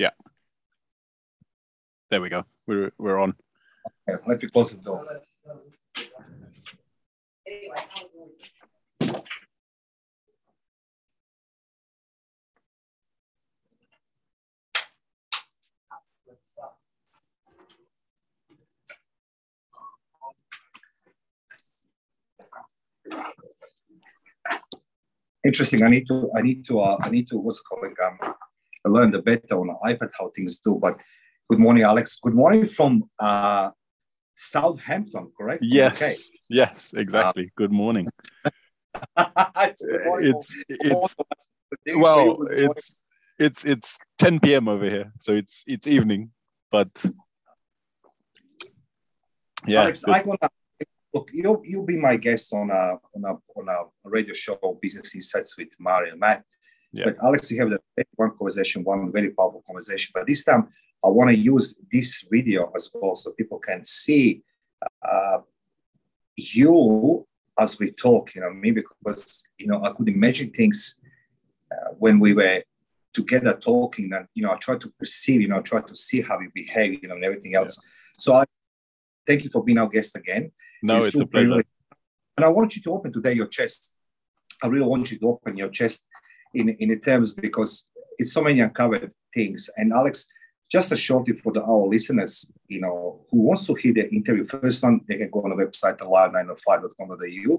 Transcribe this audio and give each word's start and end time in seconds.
Yeah. 0.00 0.16
There 2.10 2.22
we 2.22 2.30
go. 2.30 2.46
We're 2.66 2.90
we're 2.96 3.18
on. 3.18 3.34
Okay, 4.08 4.22
let 4.26 4.42
me 4.42 4.48
close 4.48 4.70
the 4.70 4.78
door. 4.78 5.04
Interesting. 25.44 25.82
I 25.82 25.88
need 25.90 26.06
to. 26.08 26.30
I 26.34 26.40
need 26.40 26.64
to. 26.68 26.80
Uh, 26.80 26.96
I 27.02 27.10
need 27.10 27.28
to. 27.28 27.36
What's 27.36 27.60
calling? 27.60 27.94
Um, 28.02 28.34
learn 28.88 29.10
the 29.10 29.20
better 29.20 29.58
on 29.60 29.76
iPad 29.84 30.10
how 30.18 30.30
things 30.34 30.58
do. 30.58 30.78
But 30.80 31.00
good 31.48 31.58
morning, 31.58 31.82
Alex. 31.82 32.18
Good 32.22 32.34
morning 32.34 32.66
from 32.68 33.04
uh, 33.18 33.70
Southampton, 34.34 35.30
correct? 35.36 35.62
Yes. 35.62 36.02
Okay. 36.02 36.14
Yes, 36.48 36.92
exactly. 36.94 37.44
Uh, 37.44 37.56
good 37.56 37.72
morning. 37.72 38.08
it's, 39.16 39.84
good 39.84 40.04
morning. 40.04 40.34
it's, 40.36 40.64
it's 41.84 41.96
well, 41.96 42.38
it's 42.50 43.02
it's 43.38 43.64
it's 43.64 43.98
10 44.18 44.40
p.m. 44.40 44.68
over 44.68 44.84
here, 44.84 45.12
so 45.18 45.32
it's 45.32 45.64
it's 45.66 45.86
evening, 45.86 46.30
but 46.70 46.88
yeah. 49.66 49.82
Alex, 49.82 50.04
I 50.06 50.22
gonna 50.22 50.38
look. 51.14 51.28
You'll 51.32 51.62
you'll 51.64 51.86
be 51.86 51.96
my 51.96 52.16
guest 52.16 52.52
on 52.52 52.70
a 52.70 52.98
on 53.14 53.24
a 53.24 53.58
on 53.58 53.68
a 53.68 54.08
radio 54.08 54.34
show, 54.34 54.78
Business 54.80 55.14
Insights 55.14 55.56
with 55.56 55.68
Mario 55.78 56.16
Matt. 56.16 56.44
Yeah. 56.92 57.04
But 57.06 57.16
Alex, 57.22 57.50
you 57.50 57.60
have 57.60 57.70
the 57.70 58.04
one 58.16 58.30
conversation, 58.36 58.84
one 58.84 59.12
very 59.12 59.30
powerful 59.30 59.62
conversation. 59.66 60.10
But 60.14 60.26
this 60.26 60.44
time, 60.44 60.68
I 61.04 61.08
want 61.08 61.30
to 61.30 61.36
use 61.36 61.82
this 61.90 62.26
video 62.30 62.70
as 62.74 62.90
well 62.92 63.14
so 63.14 63.32
people 63.32 63.58
can 63.58 63.84
see 63.86 64.42
uh, 65.02 65.38
you 66.36 67.26
as 67.58 67.78
we 67.78 67.92
talk. 67.92 68.34
You 68.34 68.42
know, 68.42 68.50
maybe 68.52 68.82
because 69.02 69.44
you 69.56 69.68
know 69.68 69.84
I 69.84 69.92
could 69.92 70.08
imagine 70.08 70.50
things 70.50 71.00
uh, 71.72 71.94
when 71.98 72.18
we 72.18 72.34
were 72.34 72.62
together 73.14 73.54
talking, 73.54 74.12
and 74.12 74.26
you 74.34 74.42
know 74.42 74.52
I 74.52 74.56
try 74.56 74.76
to 74.76 74.88
perceive, 74.98 75.40
you 75.40 75.48
know, 75.48 75.60
try 75.62 75.80
to 75.80 75.94
see 75.94 76.22
how 76.22 76.40
you 76.40 76.50
behave, 76.54 77.00
you 77.02 77.08
know, 77.08 77.14
and 77.14 77.24
everything 77.24 77.54
else. 77.54 77.78
Yeah. 77.80 77.88
So 78.18 78.32
I 78.34 78.44
thank 79.26 79.44
you 79.44 79.50
for 79.50 79.62
being 79.62 79.78
our 79.78 79.88
guest 79.88 80.16
again. 80.16 80.52
No, 80.82 81.04
it's, 81.04 81.14
it's 81.14 81.20
a 81.20 81.26
pleasure. 81.26 81.48
Really, 81.48 81.64
and 82.36 82.44
I 82.44 82.48
want 82.48 82.74
you 82.74 82.82
to 82.82 82.92
open 82.92 83.12
today 83.12 83.34
your 83.34 83.46
chest. 83.46 83.92
I 84.62 84.66
really 84.66 84.86
want 84.86 85.10
you 85.10 85.18
to 85.18 85.28
open 85.28 85.56
your 85.56 85.68
chest 85.68 86.04
in 86.54 86.68
in 86.68 86.98
terms 87.00 87.32
because 87.34 87.88
it's 88.18 88.32
so 88.32 88.42
many 88.42 88.60
uncovered 88.60 89.12
things. 89.34 89.70
And 89.76 89.92
Alex, 89.92 90.26
just 90.70 90.92
a 90.92 90.96
shortly 90.96 91.34
for 91.34 91.52
the, 91.52 91.62
our 91.62 91.86
listeners, 91.88 92.50
you 92.68 92.80
know, 92.80 93.24
who 93.30 93.38
wants 93.38 93.66
to 93.66 93.74
hear 93.74 93.92
the 93.92 94.08
interview 94.10 94.44
first 94.44 94.82
one, 94.82 95.00
they 95.08 95.16
can 95.16 95.30
go 95.30 95.42
on 95.42 95.50
the 95.50 95.56
website 95.56 95.98
alive905.com.au, 95.98 97.26
yeah. 97.26 97.56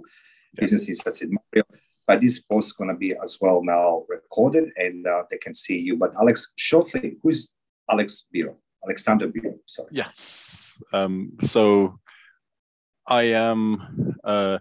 businesses 0.55 0.99
that's 0.99 1.21
in 1.21 1.31
Mario. 1.31 1.65
But 2.07 2.21
this 2.21 2.39
post 2.39 2.67
is 2.67 2.73
going 2.73 2.89
to 2.89 2.95
be 2.95 3.13
as 3.23 3.37
well 3.41 3.61
now 3.63 4.05
recorded 4.07 4.71
and 4.77 5.05
uh, 5.05 5.23
they 5.29 5.37
can 5.37 5.53
see 5.53 5.79
you. 5.79 5.97
But 5.97 6.13
Alex, 6.19 6.53
shortly, 6.55 7.17
who's 7.21 7.51
Alex 7.89 8.27
Biro? 8.33 8.55
Alexander 8.83 9.27
Biro, 9.27 9.59
sorry. 9.67 9.89
Yes. 9.91 10.81
Um, 10.93 11.33
so 11.41 11.99
I 13.05 13.23
am 13.23 14.17
uh, 14.23 14.57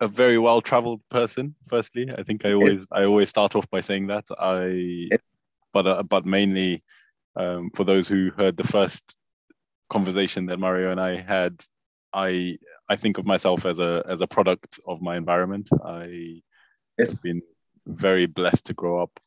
a 0.00 0.08
very 0.08 0.38
well 0.38 0.60
traveled 0.60 1.00
person. 1.10 1.54
Firstly, 1.68 2.10
I 2.16 2.22
think 2.22 2.44
I 2.44 2.52
always. 2.52 2.86
I 2.92 3.04
always 3.04 3.28
start 3.28 3.54
off 3.56 3.68
by 3.70 3.80
saying 3.80 4.08
that 4.08 4.24
I, 4.38 5.08
but 5.72 5.86
uh, 5.86 6.02
but 6.02 6.26
mainly 6.26 6.82
um, 7.36 7.70
for 7.74 7.84
those 7.84 8.08
who 8.08 8.30
heard 8.36 8.56
the 8.56 8.64
first 8.64 9.14
conversation 9.90 10.46
that 10.46 10.58
Mario 10.58 10.90
and 10.90 11.00
I 11.00 11.20
had, 11.20 11.62
I 12.12 12.58
I 12.88 12.96
think 12.96 13.18
of 13.18 13.26
myself 13.26 13.66
as 13.66 13.78
a 13.78 14.02
as 14.08 14.20
a 14.20 14.26
product 14.26 14.78
of 14.86 15.00
my 15.00 15.16
environment. 15.16 15.68
I 15.84 16.42
yes. 16.98 17.12
have 17.12 17.22
been 17.22 17.42
very 17.86 18.26
blessed 18.26 18.66
to 18.66 18.74
grow 18.74 19.02
up 19.02 19.20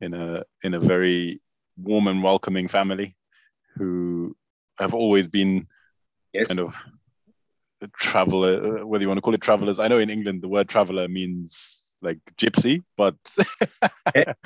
in 0.00 0.14
a 0.14 0.42
in 0.62 0.74
a 0.74 0.80
very 0.80 1.40
warm 1.76 2.06
and 2.08 2.22
welcoming 2.22 2.68
family 2.68 3.16
who 3.76 4.34
have 4.78 4.94
always 4.94 5.28
been 5.28 5.66
yes. 6.32 6.46
kind 6.46 6.60
of 6.60 6.74
traveler, 7.98 8.86
whether 8.86 9.02
you 9.02 9.08
want 9.08 9.18
to 9.18 9.22
call 9.22 9.34
it 9.34 9.40
travelers. 9.40 9.78
I 9.78 9.88
know 9.88 9.98
in 9.98 10.10
England 10.10 10.42
the 10.42 10.48
word 10.48 10.68
traveler 10.68 11.08
means 11.08 11.94
like 12.02 12.18
gypsy, 12.36 12.82
but 12.96 13.16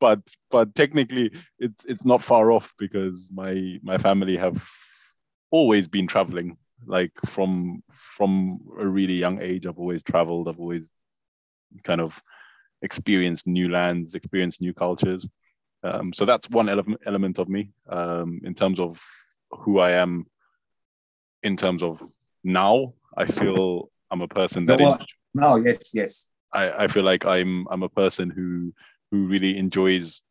but 0.00 0.20
but 0.50 0.74
technically 0.74 1.32
it's 1.58 1.84
it's 1.84 2.04
not 2.04 2.22
far 2.22 2.50
off 2.50 2.74
because 2.78 3.28
my 3.32 3.78
my 3.82 3.98
family 3.98 4.36
have 4.36 4.68
always 5.50 5.88
been 5.88 6.06
traveling. 6.06 6.56
Like 6.86 7.12
from 7.26 7.82
from 7.90 8.60
a 8.78 8.86
really 8.86 9.14
young 9.14 9.40
age, 9.40 9.66
I've 9.66 9.78
always 9.78 10.02
traveled. 10.02 10.48
I've 10.48 10.60
always 10.60 10.92
kind 11.84 12.00
of 12.00 12.20
experienced 12.82 13.46
new 13.46 13.68
lands, 13.68 14.14
experienced 14.14 14.60
new 14.60 14.72
cultures. 14.72 15.26
Um, 15.82 16.12
so 16.12 16.24
that's 16.24 16.50
one 16.50 16.68
element 16.68 17.00
element 17.06 17.38
of 17.38 17.48
me 17.48 17.70
um, 17.88 18.40
in 18.44 18.54
terms 18.54 18.80
of 18.80 19.00
who 19.50 19.78
I 19.78 19.92
am. 19.92 20.26
In 21.42 21.56
terms 21.56 21.82
of 21.82 22.02
now 22.44 22.94
I 23.16 23.26
feel 23.26 23.90
I'm 24.10 24.22
a 24.22 24.28
person 24.28 24.66
that 24.66 24.80
no, 24.80 24.98
no 25.34 25.56
yes, 25.56 25.90
yes. 25.94 26.26
I, 26.52 26.84
I 26.84 26.86
feel 26.88 27.04
like 27.04 27.26
I'm 27.26 27.66
I'm 27.70 27.82
a 27.82 27.88
person 27.88 28.30
who 28.30 28.72
who 29.10 29.26
really 29.26 29.56
enjoys 29.56 30.22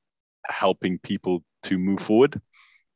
helping 0.46 1.00
people 1.00 1.44
to 1.64 1.78
move 1.78 2.00
forward. 2.00 2.40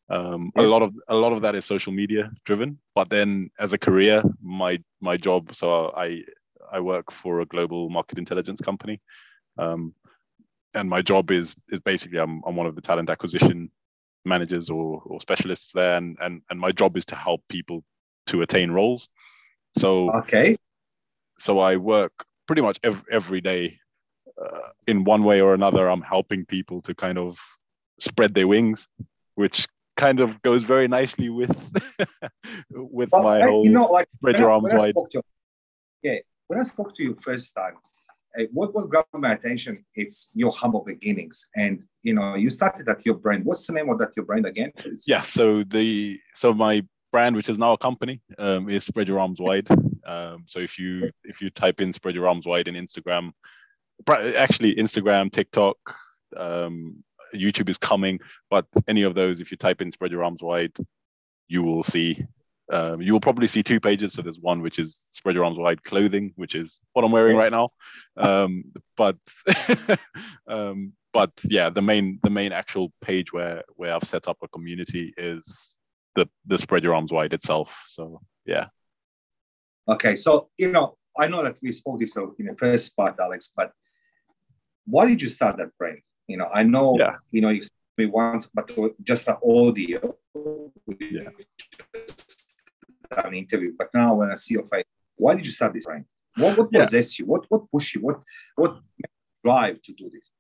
Um, 0.10 0.52
yes. 0.56 0.70
A 0.70 0.72
lot 0.72 0.82
of 0.82 0.94
a 1.08 1.16
lot 1.16 1.32
of 1.32 1.42
that 1.42 1.56
is 1.56 1.66
social 1.66 1.94
media 1.94 2.32
driven, 2.44 2.80
but 2.96 3.10
then 3.10 3.50
as 3.60 3.74
a 3.74 3.78
career, 3.78 4.24
my 4.42 4.80
my 5.02 5.18
job. 5.18 5.56
So 5.56 5.94
I 5.96 6.24
I 6.72 6.80
work 6.80 7.12
for 7.12 7.42
a 7.42 7.46
global 7.46 7.90
market 7.90 8.18
intelligence 8.18 8.62
company, 8.62 9.00
um, 9.58 9.94
and 10.74 10.90
my 10.90 11.02
job 11.02 11.32
is 11.32 11.56
is 11.70 11.80
basically 11.80 12.20
I'm 12.20 12.42
I'm 12.46 12.56
one 12.56 12.68
of 12.68 12.76
the 12.76 12.82
talent 12.82 13.10
acquisition 13.10 13.72
managers 14.26 14.70
or, 14.70 15.02
or 15.06 15.22
specialists 15.22 15.72
there, 15.74 15.96
and 15.96 16.18
and 16.22 16.42
and 16.50 16.60
my 16.60 16.72
job 16.72 16.98
is 16.98 17.06
to 17.06 17.16
help 17.16 17.42
people 17.48 17.84
to 18.32 18.42
attain 18.42 18.72
roles. 18.72 19.08
So 19.78 20.12
okay, 20.12 20.56
so 21.38 21.60
I 21.60 21.78
work 21.78 22.26
pretty 22.48 22.62
much 22.62 22.80
every, 22.84 23.04
every 23.12 23.42
day 23.42 23.80
uh, 24.42 24.70
in 24.88 25.04
one 25.04 25.24
way 25.24 25.42
or 25.42 25.54
another. 25.54 25.90
I'm 25.90 26.02
helping 26.02 26.46
people 26.46 26.82
to 26.82 26.94
kind 26.94 27.18
of 27.18 27.40
spread 28.00 28.34
their 28.34 28.48
wings, 28.48 28.88
which 29.36 29.68
kind 29.98 30.20
of 30.20 30.42
goes 30.42 30.64
very 30.64 30.88
nicely 30.88 31.30
with 31.30 31.56
with 32.72 33.10
well, 33.12 33.24
my 33.24 33.40
I, 33.40 33.48
whole 33.48 33.64
you 33.64 33.72
know, 33.72 33.86
like, 33.86 34.08
spread 34.18 34.40
your 34.40 34.50
arms 34.50 34.74
wide. 34.74 34.96
To, 35.12 35.22
yeah, 36.04 36.20
when 36.48 36.60
I 36.60 36.64
spoke 36.64 36.96
to 36.96 37.04
you 37.04 37.18
first 37.22 37.54
time, 37.56 37.76
uh, 38.38 38.44
what 38.52 38.74
was 38.74 38.86
grabbed 38.86 39.08
my 39.14 39.34
attention 39.34 39.84
it's 39.96 40.30
your 40.34 40.52
humble 40.52 40.84
beginnings 40.86 41.50
and 41.56 41.84
you 42.04 42.14
know 42.14 42.36
you 42.36 42.50
started 42.50 42.88
at 42.88 43.06
your 43.06 43.16
brand 43.16 43.44
what's 43.44 43.68
the 43.68 43.74
name 43.74 43.90
of 43.90 44.00
that 44.00 44.10
your 44.16 44.26
brand 44.26 44.46
again 44.46 44.72
yeah 45.06 45.24
so 45.34 45.64
the 45.64 46.18
so 46.34 46.54
my 46.54 46.82
brand, 47.12 47.36
which 47.36 47.50
is 47.50 47.58
now 47.58 47.74
a 47.74 47.78
company, 47.78 48.22
um, 48.38 48.70
is 48.70 48.84
Spread 48.84 49.08
Your 49.08 49.20
Arms 49.20 49.40
Wide. 49.40 49.68
Um, 50.06 50.44
so 50.48 50.60
if 50.60 50.80
you 50.80 51.08
if 51.24 51.42
you 51.42 51.50
type 51.50 51.82
in 51.82 51.92
Spread 51.92 52.16
Your 52.16 52.28
Arms 52.28 52.46
Wide 52.46 52.68
in 52.68 52.76
Instagram, 52.76 53.32
actually 54.10 54.76
Instagram, 54.76 55.32
TikTok, 55.32 55.78
um, 56.38 57.04
YouTube 57.34 57.70
is 57.70 57.78
coming, 57.78 58.20
but 58.50 58.66
any 58.88 59.04
of 59.04 59.16
those, 59.16 59.42
if 59.42 59.52
you 59.52 59.58
type 59.58 59.82
in 59.82 59.92
Spread 59.92 60.12
Your 60.12 60.24
Arms 60.24 60.42
Wide, 60.42 60.76
you 61.48 61.64
will 61.64 61.84
see. 61.84 62.26
Um, 62.72 63.02
you 63.02 63.12
will 63.12 63.20
probably 63.20 63.48
see 63.48 63.64
two 63.64 63.82
pages. 63.82 64.14
So 64.14 64.22
there's 64.22 64.40
one 64.40 64.62
which 64.62 64.80
is 64.80 64.96
Spread 64.96 65.36
Your 65.36 65.44
Arms 65.44 65.58
Wide 65.58 65.84
clothing, 65.84 66.32
which 66.38 66.56
is 66.56 66.80
what 66.94 67.04
I'm 67.04 67.12
wearing 67.12 67.36
right 67.36 67.52
now. 67.52 67.70
Um, 68.16 68.64
but 68.96 69.18
um, 70.48 70.94
but 71.12 71.32
yeah, 71.44 71.70
the 71.70 71.82
main 71.82 72.20
the 72.24 72.30
main 72.30 72.54
actual 72.54 72.94
page 73.02 73.34
where 73.34 73.64
where 73.76 73.94
I've 73.94 74.04
set 74.04 74.30
up 74.30 74.38
a 74.42 74.48
community 74.48 75.14
is 75.18 75.78
the 76.16 76.28
the 76.46 76.58
spread 76.58 76.84
your 76.84 76.96
arms 76.96 77.12
wide 77.12 77.34
itself. 77.34 77.86
So 77.88 78.22
yeah. 78.46 78.68
Okay, 79.88 80.16
so 80.16 80.50
you 80.58 80.72
know, 80.72 80.98
I 81.18 81.28
know 81.28 81.44
that 81.44 81.60
we 81.62 81.72
spoke 81.72 82.00
this 82.00 82.16
in 82.16 82.46
the 82.46 82.56
first 82.58 82.96
part, 82.96 83.16
Alex, 83.20 83.52
but 83.56 83.72
why 84.86 85.08
did 85.08 85.22
you 85.22 85.30
start 85.30 85.58
that 85.58 85.76
brand? 85.78 86.00
You 86.28 86.38
know, 86.38 86.50
I 86.54 86.64
know 86.64 86.96
yeah. 86.98 87.16
you 87.30 87.42
know 87.42 87.50
you 87.50 87.62
me 87.98 88.06
once, 88.06 88.50
but 88.54 88.70
just 89.04 89.28
an 89.28 89.38
audio. 89.44 90.16
Yeah. 91.00 91.30
An 93.26 93.34
interview, 93.34 93.74
but 93.78 93.90
now 93.94 94.16
when 94.16 94.32
I 94.32 94.36
see 94.36 94.54
your 94.54 94.68
face, 94.68 94.86
why 95.18 95.36
did 95.36 95.46
you 95.46 95.52
start 95.52 95.74
this 95.74 95.86
brand? 95.86 96.06
What 96.38 96.58
what 96.58 96.70
yeah. 96.72 96.82
possessed 96.82 97.20
you? 97.20 97.26
What 97.26 97.46
what 97.50 97.70
pushed 97.72 97.96
you? 97.96 98.02
What 98.02 98.22
what 98.56 98.80
drive 99.44 99.82
to 99.84 99.94
do 99.94 100.10
this? 100.10 100.32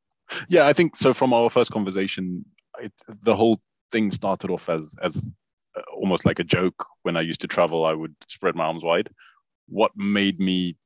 Yeah, 0.47 0.67
I 0.67 0.73
think 0.73 0.95
so. 0.95 1.13
From 1.13 1.33
our 1.33 1.49
first 1.49 1.71
conversation, 1.71 2.45
it, 2.79 2.93
the 3.23 3.35
whole 3.35 3.59
thing 3.91 4.11
started 4.11 4.49
off 4.49 4.69
as 4.69 4.95
as 5.03 5.33
almost 5.95 6.25
like 6.25 6.39
a 6.39 6.43
joke 6.43 6.85
when 7.03 7.17
I 7.17 7.21
used 7.21 7.41
to 7.41 7.47
travel. 7.47 7.85
I 7.85 7.93
would 7.93 8.15
spread 8.27 8.55
my 8.55 8.65
arms 8.65 8.83
wide. 8.83 9.09
What 9.67 9.91
made 9.95 10.39
me 10.39 10.77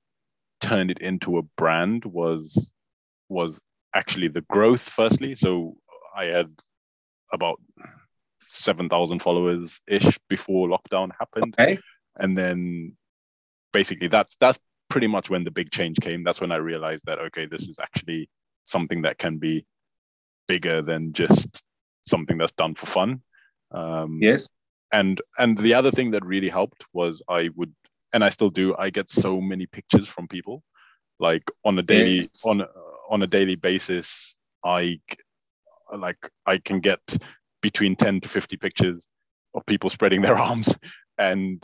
turn 0.62 0.90
it 0.90 1.00
into 1.00 1.38
a 1.38 1.44
brand 1.58 2.06
was 2.06 2.72
was 3.30 3.62
actually 3.96 4.28
the 4.28 4.42
growth. 4.42 4.82
Firstly, 4.82 5.36
so 5.36 5.76
I 6.16 6.26
had 6.26 6.52
about 7.34 7.60
7,000 8.40 9.22
followers 9.22 9.82
ish 9.88 10.18
before 10.30 10.68
lockdown 10.68 11.12
happened. 11.20 11.56
Okay. 11.60 11.80
And 12.18 12.38
then 12.38 12.96
basically 13.74 14.08
that's 14.08 14.36
that's 14.38 14.60
pretty 14.90 15.08
much 15.08 15.30
when 15.30 15.44
the 15.44 15.52
big 15.52 15.72
change 15.72 15.98
came. 16.02 16.24
That's 16.24 16.42
when 16.42 16.52
I 16.52 16.58
realized 16.58 17.06
that 17.06 17.20
okay, 17.20 17.46
this 17.46 17.68
is 17.68 17.80
actually 17.80 18.30
something 18.66 19.02
that 19.04 19.18
can 19.18 19.38
be 19.38 19.66
bigger 20.48 20.82
than 20.82 21.14
just 21.14 21.64
something 22.04 22.38
that's 22.38 22.52
done 22.54 22.76
for 22.76 22.86
fun. 22.86 23.22
Um, 23.72 24.20
yes. 24.22 24.48
And 24.96 25.22
and 25.38 25.58
the 25.58 25.74
other 25.74 25.92
thing 25.92 26.12
that 26.12 26.24
really 26.24 26.48
helped 26.48 26.86
was 26.94 27.22
I 27.30 27.50
would 27.56 27.74
and 28.14 28.24
I 28.24 28.30
still 28.30 28.50
do. 28.50 28.74
I 28.78 28.90
get 28.90 29.10
so 29.10 29.42
many 29.42 29.66
pictures 29.66 30.08
from 30.08 30.26
people, 30.30 30.64
like 31.20 31.44
on 31.66 31.78
a 31.78 31.82
daily 31.82 32.20
yes. 32.22 32.46
on 32.46 32.64
on 33.10 33.22
a 33.22 33.28
daily 33.28 33.56
basis. 33.56 34.38
I 34.64 35.00
like 35.94 36.30
I 36.46 36.60
can 36.60 36.80
get 36.80 37.02
between 37.62 37.98
10 37.98 38.22
to 38.22 38.30
50 38.30 38.56
pictures 38.58 39.08
of 39.54 39.66
people 39.66 39.90
spreading 39.90 40.22
their 40.22 40.38
arms 40.50 40.74
and 41.18 41.62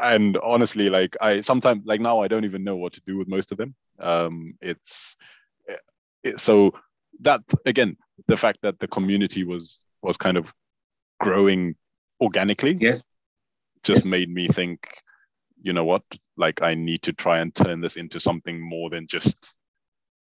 and 0.00 0.36
honestly 0.42 0.90
like 0.90 1.16
i 1.20 1.40
sometimes 1.40 1.82
like 1.84 2.00
now 2.00 2.20
i 2.20 2.28
don't 2.28 2.44
even 2.44 2.64
know 2.64 2.76
what 2.76 2.92
to 2.92 3.00
do 3.06 3.16
with 3.16 3.28
most 3.28 3.52
of 3.52 3.58
them 3.58 3.74
um 4.00 4.54
it's 4.60 5.16
it, 6.22 6.38
so 6.38 6.72
that 7.20 7.40
again 7.64 7.96
the 8.26 8.36
fact 8.36 8.58
that 8.62 8.78
the 8.78 8.88
community 8.88 9.42
was 9.44 9.82
was 10.02 10.16
kind 10.16 10.36
of 10.36 10.52
growing 11.18 11.74
organically 12.20 12.76
yes 12.80 13.04
just 13.82 14.04
yes. 14.04 14.10
made 14.10 14.30
me 14.30 14.48
think 14.48 14.80
you 15.62 15.72
know 15.72 15.84
what 15.84 16.02
like 16.36 16.62
i 16.62 16.74
need 16.74 17.02
to 17.02 17.12
try 17.12 17.38
and 17.38 17.54
turn 17.54 17.80
this 17.80 17.96
into 17.96 18.20
something 18.20 18.60
more 18.60 18.90
than 18.90 19.06
just 19.06 19.58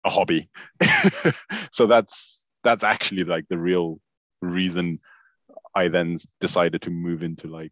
a 0.06 0.10
hobby 0.10 0.50
so 1.72 1.86
that's 1.86 2.52
that's 2.64 2.84
actually 2.84 3.24
like 3.24 3.46
the 3.50 3.58
real 3.58 4.00
reason 4.42 5.00
I 5.76 5.88
then 5.88 6.18
decided 6.40 6.82
to 6.84 6.90
move 6.90 7.24
into 7.24 7.48
like 7.48 7.72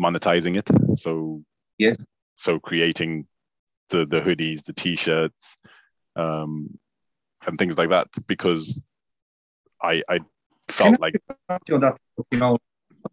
monetizing 0.00 0.56
it. 0.56 0.98
So 0.98 1.42
yeah, 1.78 1.94
so 2.34 2.58
creating 2.58 3.26
the 3.90 4.06
the 4.06 4.20
hoodies, 4.20 4.64
the 4.64 4.72
t-shirts, 4.72 5.58
um, 6.16 6.78
and 7.46 7.58
things 7.58 7.78
like 7.78 7.90
that 7.90 8.08
because 8.26 8.82
I 9.82 10.02
I 10.08 10.20
felt 10.68 11.00
like 11.00 11.14
you 11.66 11.78
know, 11.78 11.78
that 11.80 11.98
you 12.30 12.38
know 12.38 12.58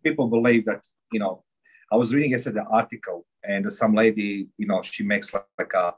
people 0.04 0.28
believe 0.28 0.66
that 0.66 0.86
you 1.12 1.20
know 1.20 1.44
I 1.92 1.96
was 1.96 2.14
reading 2.14 2.32
yesterday 2.32 2.62
the 2.62 2.70
article 2.70 3.26
and 3.44 3.72
some 3.72 3.96
lady 3.96 4.50
you 4.58 4.68
know 4.68 4.82
she 4.82 5.04
makes 5.04 5.34
like, 5.34 5.46
like 5.58 5.74
a 5.74 5.94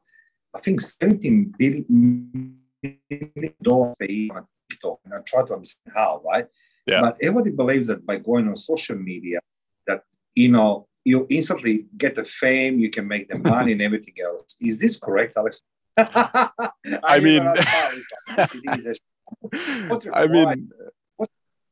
I 0.53 0.59
think 0.59 0.81
17 0.81 1.55
billion 1.57 2.57
dollars 3.61 3.95
a 4.01 4.11
year 4.11 4.35
on 4.35 4.45
TikTok 4.69 4.99
and 5.05 5.13
I 5.13 5.19
try 5.25 5.45
to 5.45 5.53
understand 5.53 5.93
how 5.95 6.21
right 6.25 6.47
yeah. 6.85 7.01
But 7.01 7.17
everybody 7.21 7.51
believes 7.51 7.87
that 7.87 8.05
by 8.05 8.17
going 8.17 8.47
on 8.47 8.55
social 8.55 8.97
media, 8.97 9.39
that 9.87 10.03
you 10.35 10.49
know 10.49 10.87
you 11.03 11.25
instantly 11.29 11.87
get 11.97 12.15
the 12.15 12.25
fame, 12.25 12.79
you 12.79 12.89
can 12.89 13.07
make 13.07 13.29
the 13.29 13.37
money 13.53 13.71
and 13.73 13.81
everything 13.81 14.15
else. 14.23 14.55
Is 14.59 14.79
this 14.79 14.99
correct, 14.99 15.37
Alex? 15.37 15.61
I, 15.97 16.49
I 17.03 17.19
mean, 17.19 17.47
I 20.13 20.27
mean, 20.27 20.69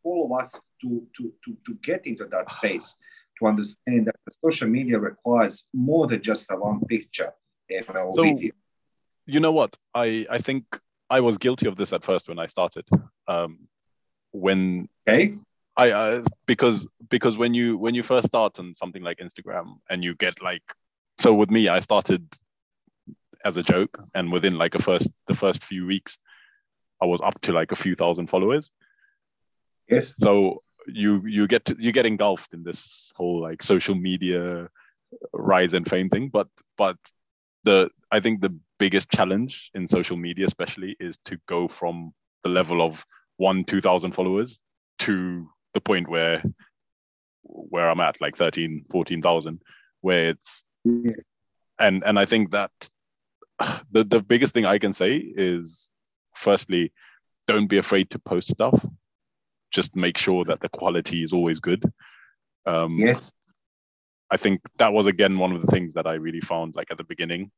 all 0.09 0.25
of 0.25 0.31
us 0.41 0.61
to, 0.81 1.06
to 1.15 1.23
to 1.44 1.57
to 1.65 1.73
get 1.89 2.06
into 2.06 2.25
that 2.25 2.50
space 2.50 2.97
to 3.38 3.47
understand 3.47 4.07
that 4.07 4.15
social 4.44 4.67
media 4.67 5.00
requires 5.00 5.67
more 5.73 6.07
than 6.07 6.21
just 6.21 6.51
a 6.51 6.56
one 6.56 6.81
picture 6.85 7.31
and 7.69 7.88
a 7.89 8.11
so, 8.15 8.23
video. 8.23 8.51
You 9.25 9.39
know 9.39 9.51
what? 9.51 9.77
I 9.94 10.25
I 10.29 10.39
think 10.39 10.63
I 11.09 11.19
was 11.21 11.38
guilty 11.38 11.67
of 11.67 11.75
this 11.75 11.94
at 11.94 12.03
first 12.03 12.27
when 12.29 12.39
I 12.39 12.47
started. 12.47 12.85
Um, 13.27 13.67
when 14.31 14.88
okay 15.07 15.35
I 15.79 15.91
uh, 15.91 16.23
because 16.45 16.88
because 17.09 17.38
when 17.38 17.53
you 17.53 17.77
when 17.77 17.95
you 17.95 18.03
first 18.03 18.27
start 18.27 18.59
on 18.59 18.75
something 18.75 19.01
like 19.01 19.19
Instagram 19.19 19.77
and 19.89 20.03
you 20.03 20.13
get 20.15 20.41
like 20.41 20.63
so 21.19 21.33
with 21.33 21.50
me 21.50 21.69
I 21.69 21.79
started 21.79 22.27
as 23.45 23.56
a 23.57 23.63
joke 23.63 23.97
and 24.13 24.31
within 24.31 24.57
like 24.57 24.75
a 24.75 24.81
first 24.81 25.07
the 25.27 25.33
first 25.33 25.63
few 25.63 25.85
weeks 25.85 26.19
I 27.01 27.06
was 27.06 27.21
up 27.21 27.39
to 27.41 27.53
like 27.53 27.71
a 27.71 27.77
few 27.77 27.95
thousand 27.95 28.27
followers. 28.27 28.71
Yes. 29.89 30.15
So 30.18 30.63
you 30.88 31.24
you 31.25 31.47
get 31.47 31.65
to, 31.65 31.75
you 31.80 31.91
get 31.91 32.06
engulfed 32.06 32.53
in 32.53 32.63
this 32.63 33.13
whole 33.15 33.41
like 33.41 33.62
social 33.63 33.95
media 33.95 34.69
rise 35.33 35.74
and 35.74 35.88
fame 35.88 36.09
thing, 36.09 36.30
but 36.30 36.47
but 36.77 36.97
the 37.63 37.89
I 38.12 38.19
think 38.19 38.41
the 38.41 38.56
biggest 38.80 39.09
challenge 39.12 39.71
in 39.74 39.88
social 39.88 40.18
media 40.18 40.45
especially 40.45 40.95
is 41.00 41.18
to 41.25 41.38
go 41.47 41.68
from 41.68 42.13
the 42.44 42.50
level 42.50 42.81
of 42.81 43.06
one, 43.38 43.63
2000 43.63 44.12
followers 44.12 44.59
to 45.00 45.50
the 45.74 45.81
point 45.81 46.09
where 46.09 46.44
where 47.44 47.89
I'm 47.89 48.00
at, 48.00 48.21
like 48.21 48.35
13, 48.35 48.85
14,000, 48.92 49.59
where 50.01 50.30
it's, 50.30 50.65
and, 50.85 52.03
and 52.06 52.19
I 52.19 52.25
think 52.25 52.51
that 52.51 52.71
the, 53.92 54.03
the 54.03 54.21
biggest 54.21 54.53
thing 54.53 54.65
I 54.65 54.77
can 54.77 54.94
say 54.94 55.15
is 55.15 55.89
firstly, 56.35 56.94
don't 57.47 57.68
be 57.68 57.80
afraid 57.80 58.12
to 58.12 58.19
post 58.19 58.50
stuff. 58.50 58.85
Just 59.71 59.95
make 59.95 60.18
sure 60.18 60.45
that 60.45 60.62
the 60.62 60.69
quality 60.69 61.24
is 61.24 61.33
always 61.33 61.60
good. 61.60 61.83
Um, 62.66 62.98
yes. 62.98 63.31
I 64.31 64.38
think 64.38 64.62
that 64.77 64.94
was 64.94 65.07
again 65.07 65.38
one 65.38 65.54
of 65.54 65.62
the 65.62 65.71
things 65.71 65.94
that 65.94 66.06
I 66.07 66.13
really 66.13 66.42
found 66.42 66.75
like 66.75 66.92
at 66.92 66.98
the 66.98 67.04
beginning. 67.04 67.51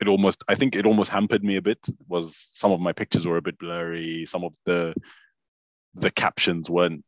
It 0.00 0.08
almost 0.08 0.44
i 0.48 0.54
think 0.54 0.76
it 0.76 0.84
almost 0.84 1.10
hampered 1.10 1.44
me 1.44 1.56
a 1.56 1.62
bit. 1.62 1.78
Was 2.08 2.36
some 2.36 2.72
of 2.72 2.80
my 2.80 2.92
pictures 2.92 3.26
were 3.26 3.36
a 3.36 3.42
bit 3.42 3.58
blurry. 3.58 4.26
Some 4.26 4.44
of 4.44 4.54
the 4.64 4.94
the 5.94 6.10
captions 6.10 6.68
weren't 6.68 7.04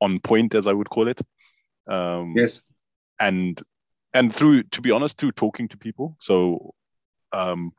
on 0.00 0.18
point 0.18 0.54
as 0.54 0.66
i 0.66 0.72
would 0.72 0.88
call 0.88 1.08
it. 1.08 1.20
Um 1.88 2.34
yes. 2.36 2.62
and 3.18 3.60
and 4.14 4.34
through 4.34 4.62
to 4.64 4.80
be 4.80 4.90
honest 4.90 5.18
through 5.18 5.32
talking 5.32 5.68
to 5.68 5.76
people. 5.76 6.16
So 6.20 6.74
um 7.32 7.72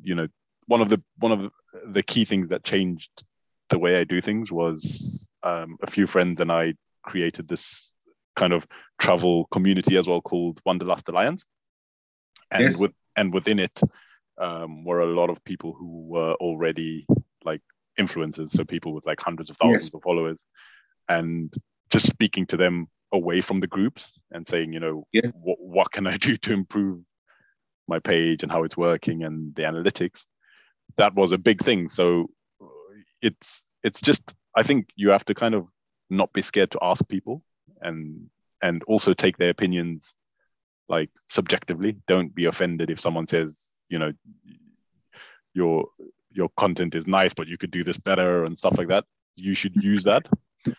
you 0.00 0.14
know 0.14 0.28
one 0.66 0.80
of 0.80 0.90
the 0.90 1.02
one 1.18 1.32
of 1.32 1.50
the 1.86 2.02
key 2.02 2.24
things 2.24 2.48
that 2.50 2.64
changed 2.64 3.10
the 3.70 3.78
way 3.78 3.96
i 3.96 4.04
do 4.04 4.20
things 4.20 4.52
was 4.52 5.28
um, 5.42 5.76
a 5.82 5.90
few 5.90 6.06
friends 6.06 6.40
and 6.40 6.50
i 6.50 6.74
created 7.02 7.48
this 7.48 7.94
kind 8.36 8.52
of 8.52 8.66
travel 8.98 9.46
community 9.50 9.96
as 9.96 10.08
well 10.08 10.20
called 10.20 10.60
wanderlust 10.64 11.08
alliance 11.08 11.44
and 12.50 12.64
yes. 12.64 12.80
with 12.80 12.92
and 13.16 13.32
within 13.32 13.58
it 13.58 13.80
um, 14.40 14.84
were 14.84 15.00
a 15.00 15.14
lot 15.14 15.30
of 15.30 15.42
people 15.44 15.72
who 15.72 16.06
were 16.06 16.34
already 16.34 17.06
like 17.44 17.60
influencers, 18.00 18.50
so 18.50 18.64
people 18.64 18.92
with 18.92 19.06
like 19.06 19.20
hundreds 19.20 19.50
of 19.50 19.56
thousands 19.56 19.84
yes. 19.84 19.94
of 19.94 20.02
followers, 20.02 20.46
and 21.08 21.52
just 21.90 22.06
speaking 22.06 22.46
to 22.46 22.56
them 22.56 22.88
away 23.12 23.40
from 23.40 23.60
the 23.60 23.66
groups 23.66 24.12
and 24.32 24.46
saying, 24.46 24.72
you 24.72 24.80
know, 24.80 25.06
yeah. 25.12 25.30
what 25.34 25.58
what 25.60 25.92
can 25.92 26.06
I 26.06 26.16
do 26.28 26.36
to 26.36 26.52
improve 26.52 27.00
my 27.88 27.98
page 27.98 28.42
and 28.42 28.50
how 28.50 28.64
it's 28.64 28.76
working 28.76 29.24
and 29.24 29.54
the 29.54 29.62
analytics. 29.62 30.26
That 30.96 31.14
was 31.14 31.32
a 31.32 31.38
big 31.38 31.60
thing. 31.60 31.88
So 31.88 32.30
it's 33.24 33.66
it's 33.82 34.00
just 34.00 34.34
I 34.54 34.62
think 34.62 34.90
you 34.94 35.10
have 35.10 35.24
to 35.26 35.34
kind 35.34 35.54
of 35.54 35.66
not 36.10 36.32
be 36.32 36.42
scared 36.42 36.70
to 36.72 36.78
ask 36.82 37.06
people 37.08 37.42
and 37.80 38.28
and 38.62 38.82
also 38.84 39.14
take 39.14 39.36
their 39.38 39.50
opinions 39.50 40.14
like 40.88 41.10
subjectively. 41.28 41.96
Don't 42.06 42.34
be 42.34 42.44
offended 42.44 42.90
if 42.90 43.00
someone 43.00 43.26
says 43.26 43.50
you 43.88 43.98
know 43.98 44.12
your 45.54 45.86
your 46.30 46.50
content 46.56 46.94
is 46.94 47.06
nice 47.06 47.32
but 47.32 47.46
you 47.46 47.56
could 47.56 47.70
do 47.70 47.84
this 47.84 47.98
better 47.98 48.44
and 48.44 48.56
stuff 48.56 48.76
like 48.78 48.88
that. 48.88 49.04
You 49.36 49.54
should 49.54 49.76
use 49.82 50.04
that. 50.04 50.26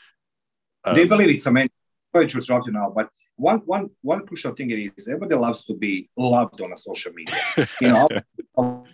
Um, 0.87 0.93
they 0.93 1.07
believe 1.07 1.29
it's 1.29 1.47
amazing 1.47 1.71
sorry 2.15 2.27
to 2.27 2.37
interrupt 2.37 2.67
you 2.67 2.73
now? 2.73 2.91
But 2.95 3.09
one 3.37 3.59
one 3.65 3.89
one 4.01 4.25
crucial 4.25 4.53
thing 4.53 4.69
is 4.69 5.07
everybody 5.07 5.35
loves 5.35 5.65
to 5.65 5.73
be 5.73 6.09
loved 6.15 6.61
on 6.61 6.71
a 6.71 6.77
social 6.77 7.11
media. 7.13 7.41
You 7.81 7.89
know 7.89 8.07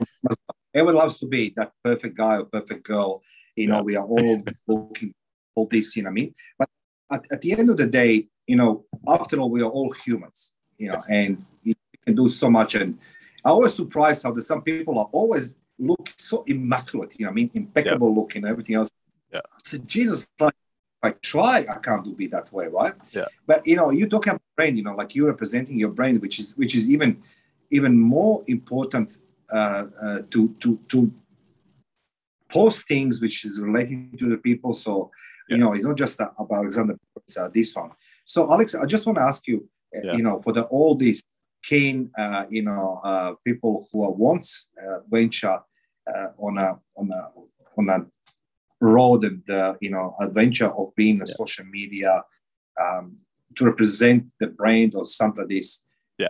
everyone 0.73 0.95
loves 0.95 1.19
to 1.19 1.27
be 1.27 1.53
that 1.57 1.71
perfect 1.83 2.17
guy 2.17 2.37
or 2.37 2.45
perfect 2.45 2.83
girl 2.83 3.21
you 3.61 3.67
know 3.67 3.81
we 3.83 3.95
are 3.95 4.05
all 4.05 4.43
looking 4.67 5.13
all 5.55 5.67
this 5.67 5.95
you 5.95 6.03
know 6.03 6.09
what 6.09 6.11
i 6.11 6.21
mean 6.21 6.35
but 6.59 6.69
at, 7.11 7.21
at 7.33 7.41
the 7.41 7.51
end 7.59 7.69
of 7.69 7.77
the 7.77 7.89
day 7.99 8.27
you 8.47 8.55
know 8.55 8.85
after 9.07 9.39
all 9.39 9.49
we 9.49 9.61
are 9.61 9.73
all 9.77 9.91
humans 10.05 10.53
you 10.81 10.87
know, 10.89 10.97
and 11.07 11.45
you 11.63 11.75
can 12.05 12.15
do 12.15 12.27
so 12.27 12.49
much. 12.49 12.75
And 12.75 12.97
I 13.45 13.49
always 13.49 13.73
surprised 13.73 14.23
how 14.23 14.31
that 14.31 14.41
some 14.41 14.61
people 14.63 14.97
are 14.99 15.09
always 15.11 15.55
look 15.77 16.09
so 16.17 16.43
immaculate, 16.47 17.11
you 17.17 17.25
know, 17.25 17.31
I 17.31 17.33
mean, 17.33 17.51
impeccable 17.53 18.09
yeah. 18.09 18.19
looking, 18.19 18.45
everything 18.45 18.75
else. 18.75 18.89
Yeah. 19.31 19.41
So 19.63 19.77
Jesus, 19.79 20.27
like, 20.39 20.55
I 21.03 21.11
try, 21.11 21.65
I 21.69 21.77
can't 21.77 22.03
do 22.03 22.13
be 22.13 22.27
that 22.27 22.51
way, 22.51 22.67
right? 22.67 22.93
Yeah. 23.11 23.25
But 23.47 23.65
you 23.65 23.75
know, 23.75 23.89
you 23.91 24.07
talk 24.07 24.27
about 24.27 24.41
brain, 24.55 24.77
you 24.77 24.83
know, 24.83 24.95
like 24.95 25.15
you're 25.15 25.27
representing 25.27 25.79
your 25.79 25.89
brain, 25.89 26.19
which 26.19 26.39
is 26.39 26.55
which 26.57 26.75
is 26.75 26.91
even 26.91 27.21
even 27.71 27.97
more 27.97 28.43
important 28.47 29.17
uh, 29.51 29.85
uh, 29.99 30.19
to 30.29 30.49
to 30.59 30.77
to 30.89 31.11
post 32.51 32.87
things 32.87 33.21
which 33.21 33.45
is 33.45 33.59
relating 33.59 34.15
to 34.17 34.29
the 34.29 34.37
people. 34.37 34.73
So 34.73 35.11
yeah. 35.47 35.55
you 35.55 35.61
know, 35.61 35.73
it's 35.73 35.85
not 35.85 35.97
just 35.97 36.19
about 36.19 36.51
Alexander, 36.51 36.95
it's, 37.15 37.37
uh, 37.37 37.49
this 37.53 37.75
one. 37.75 37.91
So 38.25 38.51
Alex, 38.51 38.75
I 38.75 38.85
just 38.85 39.05
want 39.05 39.17
to 39.17 39.23
ask 39.23 39.47
you, 39.47 39.67
yeah. 39.93 40.13
you 40.13 40.23
know, 40.23 40.41
for 40.41 40.53
the 40.53 40.63
all 40.63 40.95
these 40.95 41.23
keen, 41.63 42.11
uh, 42.17 42.45
you 42.49 42.63
know, 42.63 43.01
uh, 43.03 43.33
people 43.45 43.87
who 43.91 44.03
are 44.03 44.11
once 44.11 44.69
uh, 44.81 44.99
venture 45.09 45.59
uh, 46.07 46.27
on 46.37 46.57
a 46.57 46.79
on 46.95 47.11
a 47.11 47.29
on 47.77 47.89
a 47.89 48.05
road 48.79 49.23
and 49.23 49.43
the 49.47 49.77
you 49.79 49.91
know 49.91 50.15
adventure 50.19 50.69
of 50.69 50.93
being 50.95 51.17
a 51.17 51.25
yeah. 51.27 51.33
social 51.33 51.65
media 51.65 52.23
um, 52.81 53.17
to 53.55 53.65
represent 53.65 54.25
the 54.39 54.47
brand 54.47 54.95
or 54.95 55.05
something 55.05 55.43
like 55.43 55.49
this. 55.49 55.85
Yeah. 56.17 56.29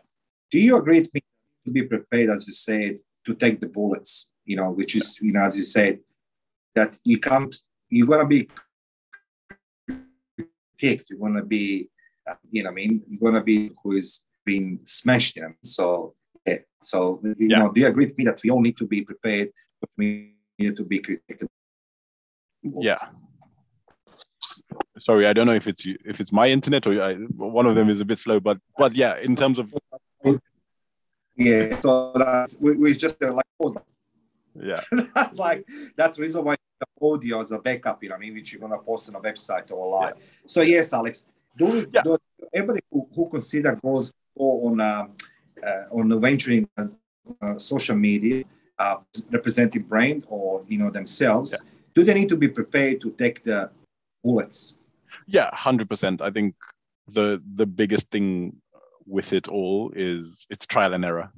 Do 0.51 0.59
you 0.59 0.77
agree 0.77 0.99
with 0.99 1.13
me 1.13 1.21
to 1.65 1.71
be 1.71 1.83
prepared, 1.83 2.29
as 2.29 2.47
you 2.47 2.53
said, 2.53 2.99
to 3.25 3.35
take 3.35 3.61
the 3.61 3.67
bullets? 3.67 4.29
You 4.45 4.57
know, 4.57 4.71
which 4.71 4.95
is 4.95 5.19
you 5.21 5.31
know, 5.31 5.45
as 5.45 5.55
you 5.55 5.65
said, 5.65 5.99
that 6.75 6.97
you 7.03 7.19
can't. 7.19 7.55
You're 7.89 8.07
gonna 8.07 8.27
be 8.27 8.49
kicked. 10.77 11.09
You're 11.09 11.19
gonna 11.19 11.43
be, 11.43 11.89
uh, 12.29 12.35
you 12.49 12.63
know, 12.63 12.69
I 12.69 12.73
mean, 12.73 13.03
you're 13.07 13.31
gonna 13.31 13.43
be 13.43 13.71
who 13.83 13.97
is 13.97 14.23
being 14.45 14.79
smashed. 14.83 15.35
You 15.35 15.43
know? 15.43 15.53
So 15.63 16.15
yeah. 16.45 16.59
So 16.83 17.19
you 17.23 17.35
yeah. 17.39 17.59
know, 17.59 17.71
do 17.71 17.81
you 17.81 17.87
agree 17.87 18.05
with 18.05 18.17
me 18.17 18.25
that 18.25 18.41
we 18.43 18.49
all 18.49 18.61
need 18.61 18.77
to 18.77 18.87
be 18.87 19.01
prepared? 19.01 19.51
We 19.97 20.33
need 20.59 20.77
to 20.77 20.83
be 20.83 20.99
critical. 20.99 21.47
Yeah 22.63 22.95
sorry, 24.99 25.27
I 25.27 25.33
don't 25.33 25.47
know 25.47 25.53
if 25.53 25.67
it's 25.67 25.83
if 25.85 26.19
it's 26.19 26.31
my 26.31 26.47
internet 26.47 26.87
or 26.87 27.01
I, 27.01 27.13
one 27.15 27.65
of 27.65 27.75
them 27.75 27.89
is 27.89 27.99
a 27.99 28.05
bit 28.05 28.19
slow, 28.19 28.39
but 28.39 28.57
but 28.77 28.95
yeah, 28.95 29.17
in 29.17 29.35
terms 29.35 29.59
of 29.59 29.73
yeah, 31.35 31.79
so 31.79 32.11
that's 32.15 32.57
we, 32.59 32.75
we 32.75 32.95
just 32.95 33.21
uh, 33.21 33.33
like 33.33 33.45
pause. 33.59 33.77
Yeah, 34.59 34.81
that's 35.15 35.37
like 35.37 35.67
that's 35.95 36.17
the 36.17 36.23
reason 36.23 36.43
why 36.43 36.55
the 36.79 37.05
audio 37.05 37.39
is 37.39 37.51
a 37.51 37.59
backup. 37.59 38.01
You 38.03 38.09
know, 38.09 38.15
I 38.15 38.19
mean, 38.19 38.33
which 38.33 38.53
you're 38.53 38.61
gonna 38.61 38.77
post 38.77 39.09
on 39.09 39.15
a 39.15 39.19
website 39.19 39.71
or 39.71 39.89
live. 39.89 40.15
Yeah. 40.17 40.23
So 40.45 40.61
yes, 40.61 40.93
Alex, 40.93 41.25
do, 41.57 41.87
yeah. 41.93 42.01
do 42.03 42.17
everybody 42.53 42.81
who, 42.91 43.07
who 43.15 43.29
consider 43.29 43.75
goes 43.75 44.11
go 44.37 44.67
on 44.67 44.79
uh, 44.79 45.07
uh, 45.65 45.83
on 45.91 46.19
venturing 46.19 46.67
uh, 46.77 47.57
social 47.57 47.95
media, 47.95 48.43
uh, 48.79 48.97
representing 49.29 49.83
brand 49.83 50.25
or 50.29 50.63
you 50.67 50.77
know 50.77 50.89
themselves. 50.89 51.51
Yeah. 51.51 51.69
Do 51.93 52.03
they 52.03 52.13
need 52.13 52.29
to 52.29 52.37
be 52.37 52.47
prepared 52.47 53.01
to 53.01 53.11
take 53.11 53.43
the 53.43 53.69
bullets 54.23 54.77
yeah, 55.31 55.49
hundred 55.53 55.89
percent. 55.89 56.21
I 56.21 56.29
think 56.29 56.55
the 57.07 57.41
the 57.55 57.65
biggest 57.65 58.09
thing 58.11 58.57
with 59.05 59.33
it 59.33 59.47
all 59.47 59.91
is 59.95 60.45
it's 60.49 60.65
trial 60.65 60.93
and 60.93 61.05
error. 61.05 61.31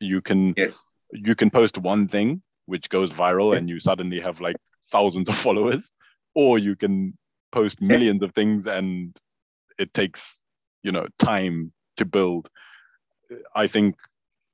You 0.00 0.20
can 0.20 0.54
yes. 0.56 0.86
You 1.12 1.34
can 1.34 1.50
post 1.50 1.78
one 1.78 2.08
thing 2.08 2.42
which 2.66 2.88
goes 2.90 3.10
viral 3.10 3.56
and 3.56 3.68
you 3.68 3.80
suddenly 3.80 4.20
have 4.20 4.40
like 4.40 4.56
thousands 4.90 5.28
of 5.28 5.34
followers, 5.34 5.92
or 6.34 6.58
you 6.58 6.76
can 6.76 7.16
post 7.50 7.80
millions 7.80 8.22
of 8.22 8.34
things 8.34 8.66
and 8.66 9.18
it 9.78 9.94
takes 9.94 10.42
you 10.82 10.92
know 10.92 11.06
time 11.18 11.72
to 11.96 12.04
build. 12.04 12.48
I 13.54 13.66
think 13.66 13.96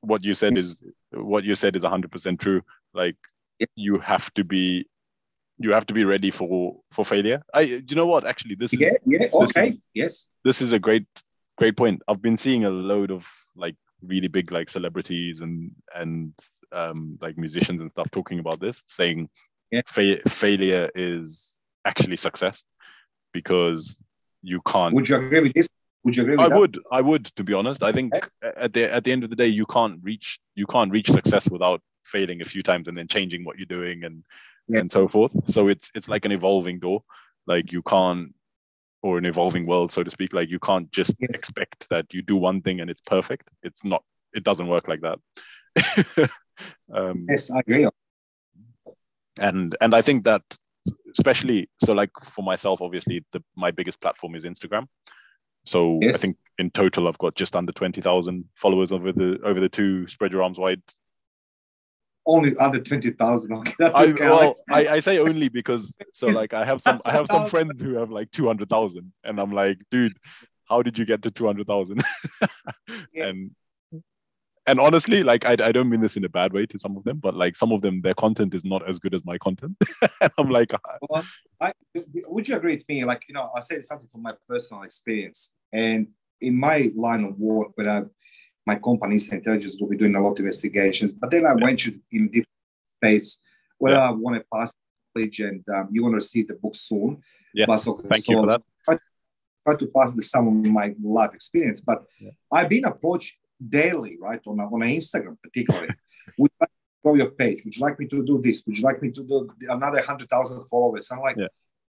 what 0.01 0.25
you 0.25 0.35
said 0.35 0.57
is 0.57 0.83
what 1.13 1.45
you 1.45 1.55
said 1.55 1.77
is 1.77 1.85
100% 1.85 2.39
true 2.39 2.63
like 2.93 3.17
you 3.75 3.99
have 3.99 4.33
to 4.35 4.45
be 4.45 4.87
you 5.59 5.73
have 5.73 5.87
to 5.87 5.95
be 5.95 6.05
ready 6.05 6.31
for 6.31 6.77
for 6.91 7.05
failure. 7.05 7.43
I 7.53 7.61
you 7.61 7.97
know 7.97 8.07
what 8.07 8.27
actually 8.27 8.57
this 8.57 8.79
yeah, 8.79 8.89
is 8.89 8.95
yeah 9.07 9.29
okay 9.33 9.69
is, 9.69 9.89
yes 9.95 10.27
this 10.45 10.61
is 10.61 10.73
a 10.73 10.79
great 10.79 11.07
great 11.57 11.77
point. 11.77 12.03
I've 12.09 12.23
been 12.23 12.37
seeing 12.37 12.65
a 12.65 12.71
load 12.71 13.11
of 13.11 13.29
like 13.57 13.77
really 14.07 14.29
big 14.29 14.53
like 14.53 14.69
celebrities 14.69 15.41
and 15.41 15.73
and 15.95 16.33
um, 16.73 17.19
like 17.21 17.39
musicians 17.39 17.81
and 17.81 17.91
stuff 17.91 18.11
talking 18.11 18.39
about 18.39 18.61
this, 18.61 18.83
saying 18.87 19.29
yeah. 19.71 19.83
fa- 19.87 20.29
failure 20.29 20.91
is 20.95 21.59
actually 21.85 22.17
success 22.17 22.65
because 23.33 23.99
you 24.43 24.61
can't. 24.67 24.95
Would 24.95 25.09
you 25.09 25.17
agree 25.17 25.41
with 25.41 25.53
this? 25.53 25.69
Would 26.05 26.17
you 26.17 26.23
agree 26.25 26.37
with 26.37 26.47
I 26.47 26.49
that? 26.51 26.59
would. 26.59 26.79
I 26.93 27.01
would. 27.01 27.25
To 27.37 27.45
be 27.45 27.55
honest, 27.55 27.83
I 27.83 27.93
think 27.93 28.13
at 28.43 28.73
the 28.73 28.93
at 28.93 29.05
the 29.05 29.13
end 29.13 29.25
of 29.25 29.31
the 29.31 29.37
day, 29.37 29.49
you 29.49 29.67
can't 29.67 30.01
reach 30.03 30.39
you 30.55 30.67
can't 30.67 30.91
reach 30.91 31.11
success 31.11 31.49
without 31.49 31.81
failing 32.05 32.43
a 32.43 32.45
few 32.45 32.63
times 32.63 32.89
and 32.89 32.97
then 32.97 33.09
changing 33.09 33.45
what 33.45 33.59
you're 33.59 33.67
doing 33.67 34.05
and 34.05 34.25
yeah. 34.69 34.81
and 34.81 34.91
so 34.91 35.09
forth. 35.09 35.35
So 35.51 35.69
it's 35.69 35.91
it's 35.95 36.09
like 36.09 36.25
an 36.25 36.33
evolving 36.33 36.79
door. 36.79 37.03
Like 37.47 37.73
you 37.73 37.83
can't 37.83 38.35
or 39.05 39.19
an 39.19 39.27
evolving 39.27 39.67
world, 39.67 39.93
so 39.93 40.03
to 40.03 40.11
speak. 40.11 40.33
Like 40.33 40.49
you 40.49 40.59
can't 40.59 40.91
just 40.91 41.15
yes. 41.21 41.29
expect 41.29 41.91
that 41.91 42.07
you 42.15 42.23
do 42.23 42.37
one 42.37 42.63
thing 42.63 42.81
and 42.81 42.91
it's 42.91 43.03
perfect. 43.03 43.49
It's 43.63 43.85
not. 43.85 44.03
It 44.33 44.45
doesn't 44.45 44.67
work 44.67 44.89
like 44.89 45.03
that. 45.03 46.31
um, 46.95 47.27
yes, 47.29 47.51
I 47.51 47.61
agree. 47.61 47.87
And 49.39 49.77
and 49.83 49.95
I 49.95 50.01
think 50.01 50.25
that 50.25 50.43
especially 51.17 51.69
so 51.85 51.93
like 51.93 52.11
for 52.23 52.43
myself, 52.43 52.81
obviously 52.81 53.23
the 53.33 53.45
my 53.55 53.71
biggest 53.71 54.01
platform 54.01 54.35
is 54.37 54.47
Instagram. 54.47 54.87
So 55.67 55.99
yes. 56.01 56.15
I 56.15 56.19
think 56.19 56.37
in 56.59 56.71
total 56.71 57.07
I've 57.07 57.19
got 57.19 57.35
just 57.35 57.57
under 57.57 57.73
twenty 57.73 58.01
thousand 58.01 58.47
followers 58.55 58.91
over 58.91 59.13
the 59.13 59.39
over 59.45 59.61
the 59.61 59.69
two 59.69 60.09
spread 60.09 60.33
your 60.33 60.43
arms 60.43 60.59
wide 60.59 60.83
only 62.27 62.57
under 62.57 62.81
20,000. 62.81 63.53
Okay, 63.53 63.73
that's 63.79 63.95
I, 63.95 64.05
okay. 64.07 64.25
Well, 64.25 64.55
I, 64.71 64.87
I 64.87 65.01
say 65.01 65.19
only 65.19 65.49
because 65.49 65.97
so 66.13 66.27
like 66.29 66.55
I 66.55 66.65
have 66.65 66.81
some 66.81 67.01
I 67.05 67.17
have 67.17 67.27
some 67.31 67.47
friends 67.47 67.81
who 67.81 67.95
have 67.95 68.11
like 68.11 68.31
200,000 68.31 69.13
and 69.25 69.41
I'm 69.41 69.53
like, 69.53 69.79
dude, 69.91 70.17
how 70.69 70.83
did 70.83 70.99
you 70.99 71.05
get 71.05 71.23
to 71.23 71.31
200,000? 71.31 72.01
yeah. 73.13 73.27
And 73.27 73.51
and 74.67 74.81
honestly, 74.81 75.23
like 75.23 75.45
I, 75.45 75.53
I 75.53 75.73
don't 75.73 75.91
mean 75.91 76.01
this 76.01 76.17
in 76.17 76.25
a 76.25 76.29
bad 76.29 76.53
way 76.53 76.65
to 76.67 76.79
some 76.79 76.97
of 76.97 77.05
them, 77.05 77.19
but 77.19 77.35
like 77.35 77.55
some 77.55 77.71
of 77.71 77.83
them, 77.83 78.01
their 78.01 78.15
content 78.15 78.55
is 78.55 78.65
not 78.65 78.89
as 78.89 78.99
good 78.99 79.15
as 79.15 79.25
my 79.25 79.37
content. 79.37 79.77
and 80.21 80.33
I'm 80.39 80.49
like, 80.49 80.73
ah. 80.73 80.97
well, 81.09 81.25
I, 81.61 81.73
would 82.27 82.49
you 82.49 82.57
agree 82.57 82.77
with 82.77 82.89
me? 82.89 83.05
Like, 83.05 83.25
you 83.29 83.35
know, 83.35 83.51
I 83.55 83.61
said 83.61 83.85
something 83.85 84.09
from 84.11 84.23
my 84.23 84.33
personal 84.49 84.85
experience, 84.85 85.53
and 85.73 86.09
in 86.41 86.59
my 86.59 86.91
line 86.97 87.25
of 87.25 87.39
work, 87.39 87.73
but 87.77 87.89
I 87.89 88.03
my 88.67 88.77
company's 88.77 89.31
intelligence 89.33 89.79
will 89.81 89.89
be 89.89 89.97
doing 89.97 90.15
a 90.15 90.21
lot 90.21 90.39
of 90.39 90.45
investigations. 90.45 91.13
But 91.13 91.31
then 91.31 91.47
I 91.47 91.51
yeah. 91.51 91.65
went 91.65 91.81
to 91.81 91.99
in 92.13 92.27
different 92.29 92.49
space 93.03 93.41
where 93.79 93.95
yeah. 93.95 94.09
I 94.09 94.11
want 94.11 94.37
to 94.37 94.45
pass 94.53 94.73
college 95.15 95.41
and 95.41 95.65
um, 95.75 95.89
you 95.91 96.03
want 96.03 96.13
to 96.13 96.17
receive 96.17 96.49
the 96.49 96.55
book 96.55 96.75
soon. 96.75 97.23
Yes, 97.53 97.67
but, 97.69 98.09
thank 98.09 98.29
you 98.29 98.41
for 98.41 98.47
that. 98.49 98.63
I 98.89 98.99
try 99.67 99.77
to 99.77 99.87
pass 99.87 100.15
the 100.15 100.23
some 100.23 100.49
of 100.49 100.55
my 100.55 100.95
life 101.03 101.35
experience, 101.35 101.81
but 101.81 102.05
yeah. 102.21 102.31
I've 102.53 102.69
been 102.69 102.85
approached 102.85 103.37
daily, 103.67 104.19
right, 104.21 104.41
on, 104.47 104.61
a, 104.61 104.65
on 104.65 104.81
Instagram 104.81 105.37
particularly. 105.43 105.89
Would 106.39 106.51
you 106.51 106.57
like 106.61 106.71
to 106.71 107.03
grow 107.03 107.15
your 107.15 107.31
page? 107.31 107.65
Would 107.65 107.77
you 107.77 107.83
like 107.83 107.99
me 107.99 108.07
to 108.07 108.25
do 108.25 108.41
this? 108.43 108.63
Would 108.67 108.77
you 108.79 108.85
like 108.85 109.01
me 109.03 109.11
to 109.13 109.23
do 109.23 109.51
another 109.69 109.99
100,000 109.99 110.67
followers? 110.67 111.11
I'm 111.13 111.21
like, 111.21 111.37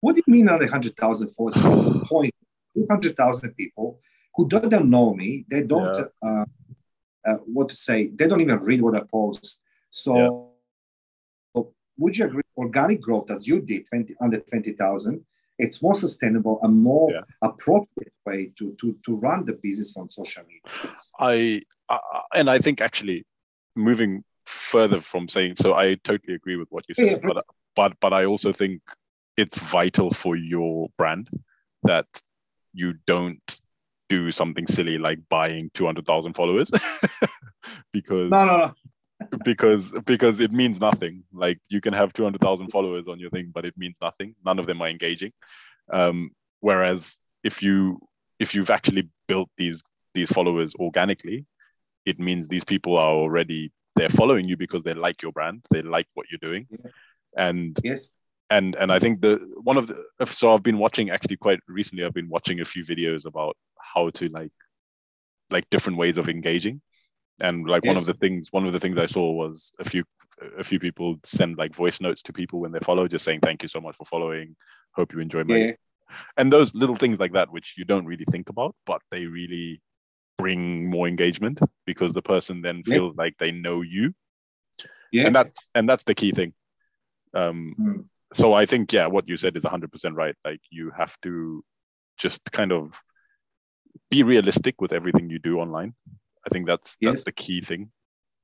what 0.02 0.16
do 0.16 0.22
you 0.26 0.32
mean 0.32 0.48
another 0.48 0.66
100,000 0.66 1.30
followers? 1.32 1.62
What's 1.62 1.90
the 1.90 2.00
point? 2.00 2.34
200,000 2.76 3.54
people 3.56 4.00
who 4.36 4.48
don't 4.48 4.90
know 4.90 5.14
me, 5.14 5.46
they 5.50 5.64
don't 5.64 5.96
yeah. 6.24 6.30
uh, 6.30 6.46
uh, 7.26 7.36
what 7.46 7.70
to 7.70 7.76
say. 7.76 8.08
They 8.08 8.28
don't 8.28 8.42
even 8.42 8.60
read 8.60 8.82
what 8.82 8.96
I 8.96 9.04
post. 9.12 9.62
So, 9.90 10.52
yeah. 11.56 11.62
would 11.98 12.18
you 12.18 12.26
agree? 12.26 12.44
Organic 12.58 13.02
growth, 13.02 13.32
as 13.32 13.48
you 13.48 13.62
did, 13.62 13.88
20 13.88 14.16
under 14.22 14.40
twenty 14.40 14.74
thousand, 14.74 15.24
it's 15.60 15.84
more 15.84 15.96
sustainable 15.96 16.60
and 16.64 16.76
more 16.76 17.12
yeah. 17.12 17.22
appropriate 17.42 18.14
way 18.26 18.52
to 18.58 18.76
to 18.80 18.98
to 19.06 19.16
run 19.16 19.46
the 19.46 19.54
business 19.54 19.96
on 19.98 20.10
social 20.10 20.44
media. 20.44 20.96
I 21.20 21.62
uh, 21.90 22.22
and 22.34 22.50
I 22.50 22.60
think 22.60 22.82
actually 22.82 23.26
moving 23.76 24.24
further 24.46 25.00
from 25.00 25.28
saying 25.28 25.56
so, 25.58 25.74
I 25.76 25.96
totally 25.96 26.36
agree 26.36 26.56
with 26.56 26.70
what 26.72 26.86
you 26.88 26.96
said, 26.96 27.22
yeah, 27.22 27.28
but 27.28 27.44
but 27.76 27.94
but 28.00 28.14
I 28.14 28.26
also 28.26 28.52
think 28.52 28.82
it's 29.38 29.58
vital 29.58 30.12
for 30.12 30.36
your 30.36 30.90
brand 30.98 31.30
that 31.84 32.08
you 32.74 32.96
don't 33.06 33.60
do 34.10 34.32
something 34.32 34.68
silly 34.68 34.98
like 34.98 35.20
buying 35.30 35.70
200,000 35.74 36.34
followers. 36.34 36.70
Because 37.92 38.32
no, 38.32 38.46
no, 38.46 38.58
no. 38.58 38.74
because 39.44 39.94
because 40.06 40.40
it 40.40 40.52
means 40.52 40.80
nothing. 40.80 41.24
Like 41.34 41.60
you 41.68 41.82
can 41.82 41.94
have 41.94 42.14
200,000 42.14 42.70
followers 42.70 43.06
on 43.08 43.20
your 43.20 43.30
thing 43.32 43.52
but 43.54 43.66
it 43.66 43.74
means 43.78 43.98
nothing. 44.02 44.36
None 44.46 44.60
of 44.60 44.66
them 44.66 44.82
are 44.82 44.88
engaging. 44.88 45.32
Um, 45.92 46.32
whereas 46.62 47.20
if 47.44 47.62
you 47.64 48.00
if 48.40 48.56
you've 48.56 48.70
actually 48.70 49.10
built 49.28 49.50
these 49.58 49.84
these 50.14 50.32
followers 50.32 50.74
organically 50.76 51.46
it 52.06 52.20
means 52.20 52.48
these 52.48 52.64
people 52.64 52.96
are 52.98 53.12
already 53.12 53.72
they're 53.96 54.10
following 54.10 54.48
you 54.48 54.56
because 54.56 54.84
they 54.84 54.94
like 54.94 55.22
your 55.22 55.32
brand. 55.32 55.66
They 55.72 55.82
like 55.82 56.08
what 56.14 56.28
you're 56.32 56.50
doing. 56.50 56.68
Yeah. 56.70 56.92
and 57.36 57.78
yes 57.84 58.10
and 58.50 58.76
and 58.76 58.92
I 58.92 59.00
think 59.00 59.22
the 59.22 59.38
one 59.62 59.78
of 59.78 59.88
the 59.88 60.26
so 60.26 60.54
I've 60.54 60.64
been 60.64 60.80
watching 60.80 61.10
actually 61.10 61.38
quite 61.38 61.60
recently. 61.68 62.06
I've 62.06 62.14
been 62.14 62.30
watching 62.30 62.60
a 62.60 62.66
few 62.66 62.84
videos 62.84 63.26
about 63.26 63.56
how 63.80 64.10
to 64.12 64.30
like 64.30 64.52
like 65.52 65.70
different 65.70 65.98
ways 65.98 66.18
of 66.18 66.30
engaging, 66.30 66.82
and 67.40 67.68
like 67.68 67.84
yes. 67.84 67.90
one 67.90 67.98
of 67.98 68.06
the 68.06 68.14
things 68.14 68.52
one 68.52 68.66
of 68.66 68.74
the 68.74 68.80
things 68.80 68.98
I 68.98 69.06
saw 69.06 69.32
was 69.32 69.74
a 69.80 69.86
few 69.86 70.04
a 70.58 70.64
few 70.64 70.80
people 70.80 71.18
send 71.24 71.58
like 71.58 71.76
voice 71.76 72.02
notes 72.02 72.22
to 72.24 72.34
people 72.34 72.60
when 72.60 72.72
they 72.72 72.80
follow, 72.80 73.08
just 73.08 73.26
saying 73.26 73.42
thank 73.42 73.62
you 73.62 73.70
so 73.70 73.82
much 73.82 73.96
for 73.96 74.06
following. 74.06 74.56
Hope 74.94 75.14
you 75.14 75.20
enjoy 75.20 75.44
my. 75.44 75.58
Yeah. 75.58 75.72
And 76.38 76.52
those 76.52 76.74
little 76.74 76.96
things 76.96 77.20
like 77.20 77.34
that, 77.34 77.52
which 77.52 77.76
you 77.78 77.86
don't 77.86 78.06
really 78.06 78.26
think 78.32 78.50
about, 78.50 78.76
but 78.88 79.02
they 79.12 79.26
really 79.26 79.80
bring 80.40 80.90
more 80.90 81.08
engagement 81.08 81.60
because 81.86 82.14
the 82.14 82.22
person 82.22 82.62
then 82.62 82.82
feels 82.84 83.14
yeah. 83.16 83.24
like 83.24 83.38
they 83.38 83.52
know 83.52 83.82
you. 83.82 84.14
Yeah. 85.12 85.28
And 85.28 85.36
that 85.36 85.52
and 85.76 85.88
that's 85.88 86.04
the 86.04 86.16
key 86.16 86.32
thing. 86.32 86.54
Um, 87.36 87.76
mm 87.80 88.06
so 88.34 88.54
I 88.54 88.66
think 88.66 88.94
yeah, 88.94 89.08
what 89.08 89.28
you 89.28 89.38
said 89.38 89.58
is 89.58 89.64
100% 89.64 90.16
right. 90.16 90.36
Like 90.46 90.62
you 90.70 90.92
have 90.98 91.20
to 91.22 91.64
just 92.18 92.52
kind 92.52 92.72
of 92.72 93.00
be 94.12 94.24
realistic 94.24 94.82
with 94.82 94.94
everything 94.94 95.30
you 95.30 95.40
do 95.40 95.60
online. 95.60 95.94
I 96.46 96.50
think 96.50 96.68
that's 96.68 96.98
yes. 97.02 97.12
that's 97.12 97.24
the 97.26 97.32
key 97.32 97.62
thing. 97.62 97.92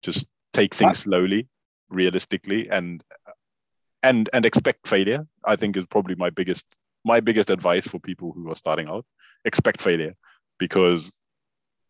Just 0.04 0.28
take 0.54 0.74
things 0.74 1.00
slowly, 1.00 1.48
realistically, 1.90 2.70
and 2.70 3.04
and 4.04 4.30
and 4.34 4.46
expect 4.46 4.88
failure. 4.88 5.28
I 5.44 5.56
think 5.56 5.78
is 5.78 5.86
probably 5.88 6.16
my 6.16 6.30
biggest 6.30 6.66
my 7.04 7.20
biggest 7.20 7.50
advice 7.50 7.88
for 7.88 8.00
people 8.00 8.32
who 8.32 8.50
are 8.52 8.56
starting 8.56 8.88
out. 8.88 9.06
Expect 9.46 9.82
failure 9.82 10.16
because 10.58 11.22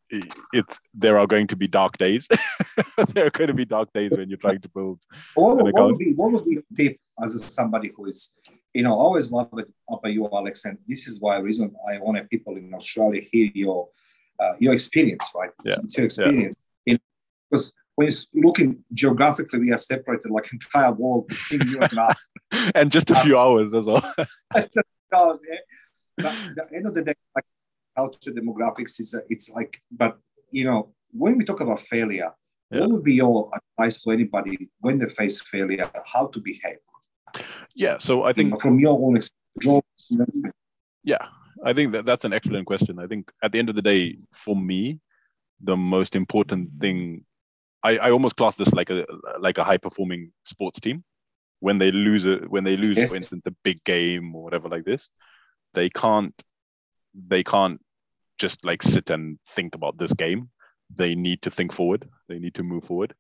it, 0.09 0.35
it 0.53 0.65
there 0.93 1.17
are 1.17 1.27
going 1.27 1.47
to 1.47 1.55
be 1.55 1.67
dark 1.67 1.97
days. 1.97 2.27
there 3.13 3.27
are 3.27 3.31
going 3.31 3.47
to 3.47 3.53
be 3.53 3.65
dark 3.65 3.91
days 3.93 4.17
when 4.17 4.29
you're 4.29 4.37
trying 4.37 4.61
to 4.61 4.69
build. 4.69 5.01
What, 5.33 5.57
what 5.57 5.73
would 5.73 5.97
be 5.97 6.13
what 6.13 6.31
would 6.31 6.45
be 6.45 6.59
tip 6.75 6.97
as 7.21 7.43
somebody 7.43 7.91
who 7.95 8.05
is 8.05 8.33
you 8.75 8.83
know, 8.83 8.91
I 8.91 8.97
always 8.97 9.31
love 9.31 9.49
it 9.57 9.71
about 9.89 10.11
you, 10.11 10.27
Alex, 10.31 10.65
and 10.65 10.77
this 10.85 11.07
is 11.07 11.21
why 11.21 11.37
reason 11.37 11.73
I 11.89 11.97
want 11.97 12.29
people 12.29 12.57
in 12.57 12.73
Australia 12.73 13.21
hear 13.31 13.49
your 13.53 13.87
uh, 14.37 14.53
your 14.59 14.73
experience, 14.73 15.31
right? 15.33 15.49
Yeah. 15.63 15.75
It's, 15.81 15.97
your 15.97 16.05
experience. 16.05 16.57
Yeah. 16.85 16.97
because 17.49 17.73
when 17.95 18.09
you're 18.09 18.43
looking 18.43 18.83
geographically, 18.93 19.59
we 19.59 19.71
are 19.71 19.77
separated 19.77 20.29
like 20.29 20.51
entire 20.51 20.91
world 20.91 21.25
between 21.27 21.65
you 21.69 21.79
and 21.79 21.99
us. 21.99 22.29
and 22.75 22.91
just 22.91 23.11
a 23.11 23.15
few 23.15 23.39
hours 23.39 23.73
as 23.73 23.87
well. 23.87 24.03
hours, 25.15 25.41
yeah. 25.49 25.59
But 26.17 26.25
at 26.25 26.69
the 26.69 26.75
end 26.75 26.85
of 26.85 26.95
the 26.95 27.03
day, 27.03 27.13
like 27.33 27.45
culture 27.95 28.31
demographics, 28.31 28.99
it's, 28.99 29.13
a, 29.13 29.21
it's 29.29 29.49
like, 29.49 29.81
but 29.91 30.17
you 30.51 30.65
know, 30.65 30.93
when 31.11 31.37
we 31.37 31.45
talk 31.45 31.61
about 31.61 31.81
failure, 31.81 32.31
yeah. 32.71 32.81
what 32.81 32.89
would 32.91 33.03
be 33.03 33.13
your 33.13 33.49
advice 33.53 34.03
to 34.03 34.11
anybody 34.11 34.69
when 34.79 34.97
they 34.97 35.09
face 35.09 35.41
failure, 35.41 35.89
how 36.05 36.27
to 36.27 36.39
behave? 36.39 36.77
Yeah, 37.75 37.97
so 37.99 38.23
I 38.23 38.33
think 38.33 38.61
from 38.61 38.79
your 38.79 38.99
own 38.99 39.17
experience. 39.17 39.83
Yeah, 41.03 41.27
I 41.63 41.73
think 41.73 41.91
that 41.91 42.05
that's 42.05 42.25
an 42.25 42.33
excellent 42.33 42.65
question. 42.65 42.99
I 42.99 43.07
think 43.07 43.31
at 43.43 43.51
the 43.51 43.59
end 43.59 43.69
of 43.69 43.75
the 43.75 43.81
day, 43.81 44.17
for 44.33 44.55
me, 44.55 44.99
the 45.61 45.75
most 45.75 46.15
important 46.15 46.69
thing, 46.79 47.25
I, 47.83 47.97
I 47.97 48.11
almost 48.11 48.35
class 48.35 48.55
this 48.55 48.73
like 48.73 48.89
a 48.89 49.05
like 49.39 49.57
a 49.57 49.63
high 49.63 49.77
performing 49.77 50.31
sports 50.43 50.79
team. 50.79 51.03
When 51.59 51.77
they 51.77 51.91
lose 51.91 52.25
it, 52.25 52.49
when 52.49 52.63
they 52.63 52.77
lose, 52.77 52.97
yes. 52.97 53.09
for 53.09 53.15
instance, 53.15 53.41
the 53.45 53.55
big 53.63 53.83
game 53.83 54.35
or 54.35 54.43
whatever 54.43 54.69
like 54.69 54.85
this, 54.85 55.09
they 55.73 55.89
can't 55.89 56.33
they 57.27 57.43
can't 57.43 57.79
just 58.37 58.65
like 58.65 58.81
sit 58.81 59.09
and 59.09 59.39
think 59.49 59.75
about 59.75 59.97
this 59.97 60.13
game. 60.13 60.49
They 60.95 61.15
need 61.15 61.41
to 61.43 61.51
think 61.51 61.71
forward. 61.71 62.07
They 62.29 62.39
need 62.39 62.55
to 62.55 62.63
move 62.63 62.83
forward. 62.83 63.13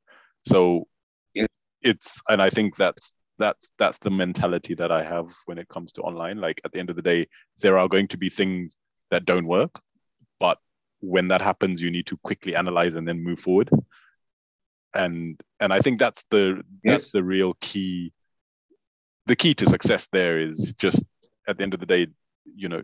So 0.45 0.87
yeah. 1.33 1.47
it's 1.81 2.21
and 2.29 2.41
I 2.41 2.49
think 2.49 2.75
that's 2.75 3.13
that's 3.37 3.71
that's 3.77 3.97
the 3.99 4.11
mentality 4.11 4.75
that 4.75 4.91
I 4.91 5.03
have 5.03 5.27
when 5.45 5.57
it 5.57 5.67
comes 5.67 5.91
to 5.93 6.01
online. 6.01 6.39
Like 6.39 6.61
at 6.63 6.71
the 6.71 6.79
end 6.79 6.89
of 6.89 6.95
the 6.95 7.01
day, 7.01 7.27
there 7.59 7.77
are 7.77 7.87
going 7.87 8.07
to 8.09 8.17
be 8.17 8.29
things 8.29 8.77
that 9.11 9.25
don't 9.25 9.47
work, 9.47 9.79
but 10.39 10.57
when 11.01 11.27
that 11.27 11.41
happens, 11.41 11.81
you 11.81 11.91
need 11.91 12.07
to 12.07 12.17
quickly 12.17 12.55
analyze 12.55 12.95
and 12.95 13.07
then 13.07 13.23
move 13.23 13.39
forward. 13.39 13.69
And 14.93 15.39
and 15.59 15.73
I 15.73 15.79
think 15.79 15.99
that's 15.99 16.23
the 16.29 16.63
yes. 16.83 16.93
that's 16.93 17.11
the 17.11 17.23
real 17.23 17.55
key. 17.61 18.13
The 19.25 19.35
key 19.35 19.53
to 19.55 19.65
success 19.65 20.07
there 20.11 20.39
is 20.39 20.73
just 20.77 21.03
at 21.47 21.57
the 21.57 21.63
end 21.63 21.73
of 21.73 21.79
the 21.79 21.85
day, 21.85 22.07
you 22.55 22.69
know, 22.69 22.83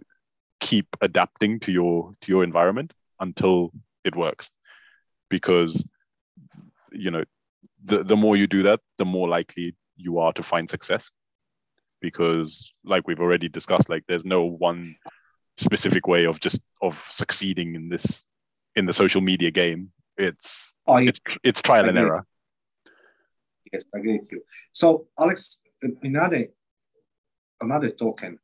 keep 0.62 0.88
adapting 1.02 1.60
to 1.60 1.72
your 1.72 2.14
to 2.22 2.32
your 2.32 2.44
environment 2.46 2.94
until 3.20 3.72
it 4.06 4.16
works, 4.16 4.50
because 5.30 5.86
you 6.92 7.12
know 7.12 7.24
the, 7.84 8.04
the 8.04 8.16
more 8.16 8.38
you 8.38 8.48
do 8.48 8.64
that, 8.64 8.80
the 8.98 9.06
more 9.06 9.28
likely 9.28 9.76
you 9.98 10.20
are 10.20 10.32
to 10.34 10.44
find 10.44 10.70
success. 10.70 11.12
Because 12.00 12.74
like 12.84 13.08
we've 13.08 13.20
already 13.20 13.50
discussed 13.50 13.90
like 13.90 14.04
there's 14.08 14.26
no 14.26 14.44
one 14.44 14.96
specific 15.58 16.08
way 16.08 16.26
of 16.26 16.40
just 16.40 16.62
of 16.82 17.06
succeeding 17.10 17.76
in 17.76 17.90
this 17.90 18.26
in 18.76 18.86
the 18.86 18.94
social 18.94 19.22
media 19.22 19.52
game. 19.52 19.92
It's 20.18 20.76
yeah. 20.88 21.00
it's, 21.00 21.20
it's 21.44 21.62
trial 21.62 21.88
and 21.90 21.98
error. 21.98 22.26
Yes 23.72 23.86
i 23.94 24.00
agree 24.00 24.20
with 24.20 24.32
you. 24.32 24.42
So 24.72 25.08
alex 25.20 25.62
another 26.02 26.46
another 27.62 27.90
token 27.90 28.40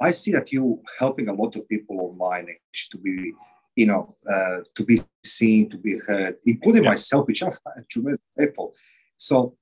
i 0.00 0.10
see 0.10 0.32
that 0.32 0.52
you 0.52 0.80
helping 0.98 1.28
a 1.28 1.32
lot 1.32 1.56
of 1.56 1.68
people 1.68 2.00
online 2.00 2.46
to 2.90 2.98
be 2.98 3.32
you 3.76 3.86
know 3.86 4.16
uh, 4.28 4.58
to 4.74 4.84
be 4.84 5.02
seen 5.24 5.70
to 5.70 5.78
be 5.78 5.98
heard 5.98 6.36
including 6.46 6.84
yeah. 6.84 6.90
myself 6.90 7.26
which 7.26 7.42
i'm 7.42 7.52
tremendously 7.88 8.24
grateful 8.36 8.74
so 9.16 9.54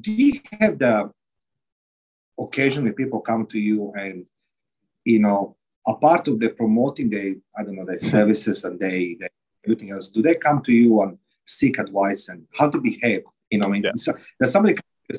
do 0.00 0.12
you 0.12 0.32
have 0.60 0.78
the 0.78 1.10
occasionally 2.38 2.92
people 2.92 3.20
come 3.20 3.46
to 3.46 3.58
you 3.58 3.92
and 3.96 4.26
you 5.04 5.18
know 5.18 5.56
a 5.86 5.94
part 5.94 6.26
of 6.28 6.40
the 6.40 6.48
promoting 6.48 7.10
the 7.10 7.38
i 7.56 7.62
don't 7.62 7.76
know 7.76 7.84
their 7.84 7.98
services 8.16 8.64
and 8.64 8.80
they, 8.80 9.16
they 9.20 9.28
everything 9.64 9.90
else 9.90 10.08
do 10.10 10.22
they 10.22 10.34
come 10.34 10.62
to 10.62 10.72
you 10.72 11.02
and 11.02 11.18
seek 11.46 11.78
advice 11.78 12.28
and 12.30 12.46
how 12.58 12.68
to 12.68 12.80
behave 12.80 13.22
you 13.50 13.58
know 13.58 13.66
i 13.66 13.70
mean 13.70 13.82
yeah. 13.82 13.92
so, 13.94 14.12
there's 14.38 14.52
somebody 14.52 14.74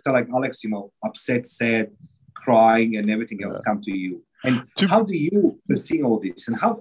like 0.08 0.28
alex 0.30 0.64
you 0.64 0.70
know 0.70 0.92
upset 1.04 1.48
sad 1.48 1.92
crying 2.34 2.98
and 2.98 3.10
everything 3.10 3.44
else 3.44 3.60
yeah. 3.60 3.72
come 3.72 3.82
to 3.82 3.96
you 3.96 4.24
and 4.48 4.64
to, 4.78 4.88
how 4.88 5.04
do 5.04 5.16
you 5.16 5.60
see 5.76 6.02
all 6.04 6.20
this 6.20 6.48
and 6.48 6.58
how 6.58 6.80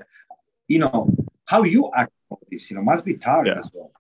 you 0.69 0.79
know 0.79 1.09
how 1.47 1.63
you 1.63 1.91
act 1.95 2.13
on 2.31 2.39
this 2.51 2.71
you 2.71 2.77
know 2.77 2.83
must 2.83 3.05
be 3.05 3.15
tired 3.15 3.47
yeah. 3.47 3.59
as 3.59 3.71
well 3.73 3.91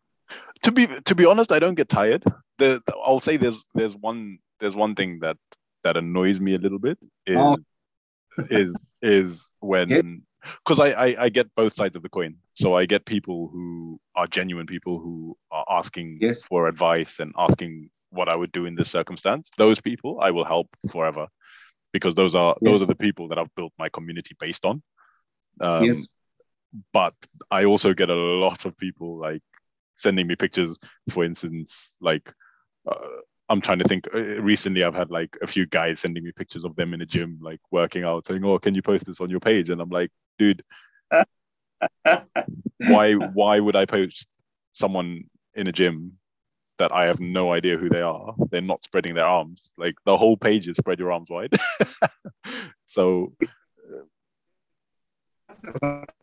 to 0.62 0.72
be 0.72 0.86
to 1.04 1.14
be 1.14 1.26
honest 1.26 1.52
i 1.52 1.58
don't 1.58 1.74
get 1.74 1.88
tired 1.88 2.22
the, 2.58 2.80
the, 2.86 2.94
I'll 3.04 3.18
say 3.18 3.36
there's 3.36 3.64
there's 3.74 3.96
one 3.96 4.38
there's 4.60 4.76
one 4.76 4.94
thing 4.94 5.20
that 5.20 5.36
that 5.82 5.96
annoys 5.96 6.40
me 6.40 6.54
a 6.54 6.58
little 6.58 6.78
bit 6.78 6.98
is 7.26 7.36
oh. 7.38 7.56
is 8.50 8.74
is 9.02 9.52
when 9.60 10.22
because 10.58 10.80
I, 10.80 10.88
I 10.90 11.16
I 11.24 11.28
get 11.28 11.54
both 11.54 11.74
sides 11.74 11.96
of 11.96 12.02
the 12.02 12.08
coin. 12.08 12.36
So 12.54 12.76
I 12.76 12.86
get 12.86 13.04
people 13.04 13.48
who 13.52 14.00
are 14.14 14.26
genuine 14.26 14.66
people 14.66 14.98
who 14.98 15.36
are 15.50 15.64
asking 15.68 16.18
yes. 16.20 16.44
for 16.44 16.68
advice 16.68 17.20
and 17.20 17.32
asking 17.38 17.90
what 18.10 18.28
I 18.28 18.36
would 18.36 18.52
do 18.52 18.66
in 18.66 18.74
this 18.74 18.90
circumstance. 18.90 19.50
Those 19.56 19.80
people 19.80 20.20
I 20.20 20.30
will 20.30 20.44
help 20.44 20.68
forever 20.90 21.28
because 21.94 22.16
those 22.16 22.34
are 22.34 22.56
yes. 22.60 22.70
those 22.70 22.82
are 22.82 22.86
the 22.86 22.96
people 22.96 23.28
that 23.28 23.38
I've 23.38 23.54
built 23.54 23.72
my 23.78 23.88
community 23.88 24.36
based 24.38 24.66
on. 24.66 24.82
Um, 25.60 25.84
yes. 25.84 26.08
But 26.92 27.14
I 27.52 27.64
also 27.64 27.94
get 27.94 28.10
a 28.10 28.14
lot 28.14 28.66
of 28.66 28.76
people 28.76 29.16
like 29.16 29.42
sending 29.94 30.26
me 30.26 30.34
pictures, 30.34 30.76
for 31.08 31.24
instance, 31.24 31.96
like 32.00 32.32
uh, 32.90 33.20
I'm 33.48 33.60
trying 33.60 33.78
to 33.78 33.88
think. 33.88 34.08
Uh, 34.12 34.42
recently, 34.42 34.82
I've 34.82 34.96
had 34.96 35.12
like 35.12 35.38
a 35.40 35.46
few 35.46 35.66
guys 35.66 36.00
sending 36.00 36.24
me 36.24 36.32
pictures 36.32 36.64
of 36.64 36.74
them 36.74 36.94
in 36.94 37.00
a 37.00 37.06
gym, 37.06 37.38
like 37.40 37.60
working 37.70 38.02
out, 38.02 38.26
saying, 38.26 38.44
"Oh, 38.44 38.58
can 38.58 38.74
you 38.74 38.82
post 38.82 39.06
this 39.06 39.20
on 39.20 39.30
your 39.30 39.40
page?" 39.40 39.70
And 39.70 39.80
I'm 39.80 39.90
like, 39.90 40.10
"Dude, 40.36 40.64
why? 42.78 43.12
Why 43.12 43.60
would 43.60 43.76
I 43.76 43.86
post 43.86 44.26
someone 44.72 45.30
in 45.54 45.68
a 45.68 45.72
gym 45.72 46.18
that 46.78 46.92
I 46.92 47.04
have 47.04 47.20
no 47.20 47.52
idea 47.52 47.76
who 47.76 47.88
they 47.88 48.02
are? 48.02 48.34
They're 48.50 48.60
not 48.60 48.84
spreading 48.84 49.14
their 49.14 49.26
arms. 49.26 49.72
Like 49.78 49.94
the 50.04 50.16
whole 50.16 50.36
page 50.36 50.68
is 50.68 50.76
spread 50.76 50.98
your 50.98 51.12
arms 51.12 51.30
wide. 51.30 51.52
so." 52.86 53.32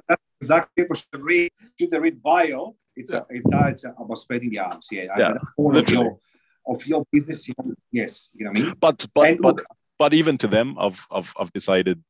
That's 0.07 0.21
exactly. 0.41 0.83
People 0.83 0.95
should 0.95 1.21
read. 1.21 1.51
Should 1.79 1.91
they 1.91 1.99
read 1.99 2.21
bio? 2.21 2.75
It's 2.95 3.11
yeah. 3.11 3.21
a, 3.53 3.57
uh, 3.57 3.67
it's 3.67 3.83
about 3.83 4.17
spreading 4.17 4.49
the 4.49 4.59
arms. 4.59 4.87
Yeah. 4.91 5.07
yeah. 5.17 5.33
All 5.57 5.77
of 5.77 5.89
your 5.89 6.19
of 6.67 6.85
your 6.85 7.05
business. 7.11 7.49
Yes, 7.91 8.29
you 8.33 8.45
know 8.45 8.51
what 8.51 8.59
I 8.59 8.63
mean. 8.63 8.75
But 8.79 9.05
but 9.13 9.29
and 9.29 9.41
but, 9.41 9.55
look, 9.55 9.65
but 9.97 10.13
even 10.13 10.37
to 10.39 10.47
them, 10.47 10.77
I've 10.79 11.05
I've 11.11 11.33
I've 11.39 11.53
decided. 11.53 12.03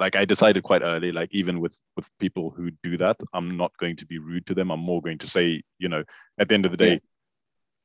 Like 0.00 0.14
I 0.14 0.24
decided 0.24 0.62
quite 0.62 0.82
early, 0.82 1.10
like 1.10 1.28
even 1.32 1.58
with 1.58 1.76
with 1.96 2.08
people 2.20 2.50
who 2.50 2.70
do 2.84 2.96
that, 2.98 3.16
I'm 3.32 3.56
not 3.56 3.76
going 3.78 3.96
to 3.96 4.06
be 4.06 4.18
rude 4.18 4.46
to 4.46 4.54
them. 4.54 4.70
I'm 4.70 4.78
more 4.78 5.02
going 5.02 5.18
to 5.18 5.26
say, 5.26 5.60
you 5.80 5.88
know, 5.88 6.04
at 6.38 6.48
the 6.48 6.54
end 6.54 6.66
of 6.66 6.70
the 6.70 6.76
day, 6.76 6.92
yeah. 6.92 6.98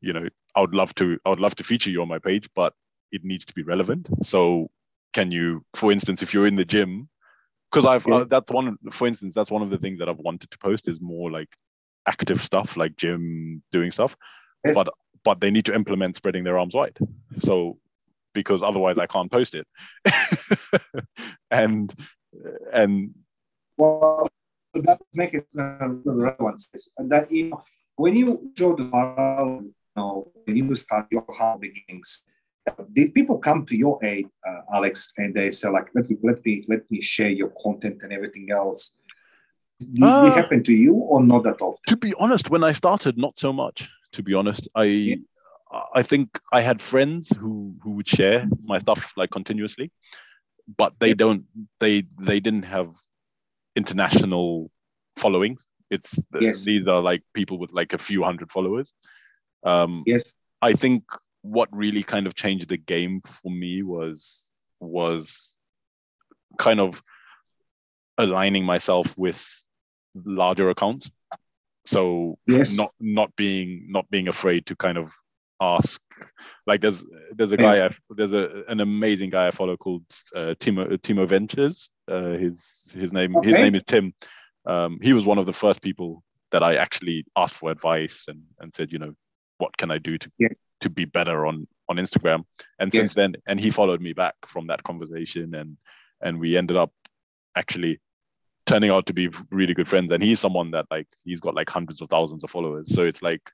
You 0.04 0.14
know, 0.14 0.28
I 0.56 0.62
would 0.62 0.76
love 0.76 0.94
to 0.96 1.18
I 1.26 1.30
would 1.30 1.40
love 1.40 1.56
to 1.56 1.64
feature 1.64 1.90
you 1.90 2.02
on 2.02 2.08
my 2.08 2.20
page, 2.20 2.50
but 2.54 2.74
it 3.12 3.24
needs 3.24 3.46
to 3.46 3.54
be 3.54 3.64
relevant. 3.64 4.10
So 4.22 4.70
can 5.14 5.32
you, 5.32 5.64
for 5.74 5.92
instance, 5.92 6.22
if 6.22 6.34
you're 6.34 6.48
in 6.48 6.56
the 6.56 6.66
gym, 6.66 7.10
because 7.72 7.86
I've 7.86 8.06
yeah. 8.06 8.16
uh, 8.16 8.24
that's 8.26 8.52
one, 8.52 8.78
for 8.92 9.08
instance, 9.08 9.34
that's 9.34 9.50
one 9.50 9.62
of 9.62 9.70
the 9.70 9.78
things 9.78 10.00
that 10.00 10.10
I've 10.10 10.20
wanted 10.20 10.52
to 10.52 10.58
post 10.60 10.88
is 10.90 11.00
more 11.00 11.32
like 11.32 11.50
active 12.06 12.42
stuff 12.42 12.76
like 12.76 12.98
gym 12.98 13.64
doing 13.72 13.92
stuff, 13.92 14.16
yes. 14.66 14.76
but 14.76 14.90
but 15.24 15.40
they 15.40 15.50
need 15.50 15.66
to 15.66 15.74
implement 15.74 16.18
spreading 16.18 16.44
their 16.44 16.60
arms 16.60 16.76
wide. 16.76 16.98
So 17.38 17.78
because 18.34 18.62
otherwise 18.62 18.98
I 18.98 19.06
can't 19.06 19.32
post 19.32 19.56
it. 19.56 19.68
and 21.52 21.94
and 22.74 23.12
well, 23.78 24.28
that 24.74 25.00
make 25.14 25.34
it 25.34 25.48
uh, 25.58 25.88
relevant. 26.04 26.64
And 26.98 27.12
that 27.12 27.32
you 27.32 27.50
know, 27.52 27.64
when 27.96 28.18
you 28.18 28.52
show 28.58 28.76
the 28.76 28.90
when 30.46 30.56
you 30.56 30.76
start 30.76 31.08
your 31.12 31.26
humble 31.30 31.60
beginnings, 31.60 32.26
did 32.94 33.14
people 33.14 33.38
come 33.38 33.66
to 33.66 33.76
your 33.76 34.00
aid, 34.04 34.28
uh, 34.48 34.62
Alex, 34.74 35.12
and 35.18 35.34
they 35.34 35.52
say 35.52 35.70
like, 35.70 35.88
let 35.94 36.10
me 36.10 36.18
let 36.24 36.46
me 36.46 36.66
let 36.68 36.90
me 36.90 37.02
share 37.02 37.30
your 37.30 37.52
content 37.62 38.00
and 38.04 38.14
everything 38.14 38.52
else? 38.52 38.96
Did 39.80 40.04
uh, 40.04 40.26
it 40.28 40.34
happen 40.34 40.64
to 40.64 40.74
you 40.74 40.94
or 40.94 41.22
not 41.22 41.44
that 41.44 41.62
often? 41.62 41.82
To 41.88 41.98
be 41.98 42.14
honest, 42.20 42.50
when 42.50 42.64
I 42.64 42.72
started, 42.72 43.18
not 43.18 43.38
so 43.38 43.52
much 43.52 43.90
to 44.14 44.24
be 44.24 44.34
honest. 44.34 44.68
I 44.76 44.84
yeah. 44.84 45.16
I 45.96 46.04
think 46.04 46.40
I 46.54 46.62
had 46.62 46.82
friends 46.82 47.30
who 47.30 47.76
who 47.84 47.92
would 47.92 48.08
share 48.08 48.48
my 48.64 48.80
stuff 48.80 49.14
like 49.18 49.32
continuously, 49.32 49.92
but 50.78 50.94
they 51.00 51.14
don't 51.14 51.44
they 51.80 52.04
they 52.20 52.40
didn't 52.40 52.66
have 52.66 52.96
international 53.76 54.72
followings. 55.18 55.66
It's 55.90 56.24
yes. 56.40 56.64
these 56.64 56.88
are 56.88 57.02
like 57.02 57.24
people 57.34 57.58
with 57.58 57.74
like 57.74 57.94
a 57.94 57.98
few 57.98 58.24
hundred 58.24 58.52
followers. 58.52 58.94
Um, 59.66 60.04
yes, 60.06 60.34
I 60.62 60.74
think 60.74 61.04
what 61.42 61.70
really 61.72 62.04
kind 62.04 62.26
of 62.26 62.36
changed 62.36 62.70
the 62.70 62.78
game 62.78 63.22
for 63.26 63.52
me 63.52 63.84
was 63.84 64.52
was 64.80 65.58
kind 66.58 66.80
of 66.80 67.02
aligning 68.18 68.64
myself 68.64 69.18
with 69.18 69.66
larger 70.16 70.70
accounts 70.70 71.12
so 71.86 72.38
yes. 72.48 72.78
not 72.78 72.92
not 73.00 73.36
being 73.36 73.86
not 73.90 74.10
being 74.10 74.28
afraid 74.28 74.66
to 74.66 74.76
kind 74.76 74.98
of 74.98 75.12
ask 75.62 76.02
like 76.68 76.82
there's 76.82 77.06
there's 77.36 77.52
a 77.52 77.58
guy 77.58 77.78
yeah. 77.78 77.86
I, 77.86 77.96
there's 78.16 78.34
a 78.34 78.64
an 78.68 78.80
amazing 78.80 79.30
guy 79.30 79.48
I 79.48 79.52
follow 79.52 79.78
called 79.78 80.04
uh, 80.36 80.56
Timo 80.60 80.98
Timo 80.98 81.28
Ventures 81.28 81.90
uh, 82.10 82.32
his 82.32 82.96
his 82.98 83.14
name 83.14 83.36
okay. 83.38 83.50
his 83.50 83.58
name 83.58 83.76
is 83.76 83.84
Tim 83.90 84.14
um, 84.66 85.00
he 85.02 85.14
was 85.14 85.26
one 85.26 85.38
of 85.38 85.46
the 85.46 85.54
first 85.54 85.82
people 85.82 86.24
that 86.52 86.64
I 86.64 86.76
actually 86.76 87.26
asked 87.36 87.56
for 87.56 87.72
advice 87.72 88.28
and 88.28 88.44
and 88.60 88.74
said 88.74 88.92
you 88.92 89.00
know 89.00 89.14
what 89.64 89.78
can 89.78 89.92
I 89.92 89.98
do 89.98 90.18
to 90.18 90.30
yes. 90.38 90.60
to 90.82 90.90
be 90.90 91.06
better 91.06 91.46
on 91.46 91.68
on 91.90 91.96
Instagram 91.98 92.44
and 92.80 92.94
yes. 92.94 93.00
since 93.00 93.14
then 93.16 93.36
and 93.48 93.60
he 93.60 93.70
followed 93.70 94.02
me 94.02 94.14
back 94.14 94.36
from 94.46 94.68
that 94.68 94.84
conversation 94.84 95.56
and 95.56 95.78
and 96.22 96.40
we 96.40 96.58
ended 96.58 96.78
up 96.84 96.92
actually 97.56 98.00
turning 98.66 98.92
out 98.92 99.06
to 99.06 99.14
be 99.14 99.30
really 99.52 99.74
good 99.74 99.88
friends 99.88 100.12
and 100.12 100.22
he's 100.24 100.40
someone 100.40 100.72
that 100.72 100.86
like 100.92 101.08
he's 101.24 101.42
got 101.42 101.56
like 101.56 101.70
hundreds 101.70 102.02
of 102.02 102.10
thousands 102.10 102.44
of 102.44 102.50
followers 102.50 102.94
so 102.94 103.02
it's 103.04 103.22
like 103.22 103.52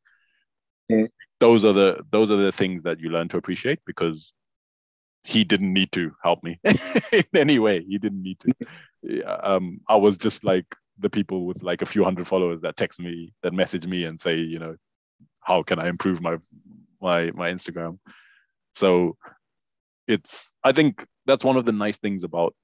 yeah. 0.88 1.06
those 1.40 1.64
are 1.66 1.74
the 1.74 2.04
those 2.10 2.32
are 2.32 2.38
the 2.38 2.52
things 2.52 2.84
that 2.84 3.00
you 3.00 3.10
learn 3.10 3.28
to 3.28 3.38
appreciate 3.38 3.80
because 3.86 4.34
he 5.24 5.44
didn't 5.44 5.74
need 5.74 5.92
to 5.92 6.12
help 6.24 6.44
me 6.44 6.60
in 7.12 7.24
any 7.36 7.60
way 7.60 7.84
he 7.84 7.98
didn't 7.98 8.24
need 8.24 8.40
to 8.40 9.22
um 9.52 9.80
i 9.88 9.96
was 9.96 10.18
just 10.18 10.44
like 10.44 10.66
the 11.00 11.10
people 11.10 11.46
with 11.46 11.64
like 11.64 11.82
a 11.82 11.92
few 11.94 12.04
hundred 12.04 12.28
followers 12.28 12.62
that 12.62 12.78
text 12.78 13.00
me 13.00 13.34
that 13.44 13.54
message 13.54 13.88
me 13.88 14.04
and 14.06 14.20
say 14.20 14.36
you 14.36 14.60
know 14.60 14.76
how 15.42 15.64
can 15.64 15.82
i 15.84 15.88
improve 15.88 16.22
my 16.22 16.38
my 17.02 17.32
my 17.32 17.52
instagram 17.52 17.98
so 18.74 19.16
it's 20.08 20.52
i 20.64 20.72
think 20.72 21.06
that's 21.26 21.44
one 21.44 21.58
of 21.58 21.66
the 21.66 21.72
nice 21.72 21.98
things 21.98 22.24
about 22.24 22.56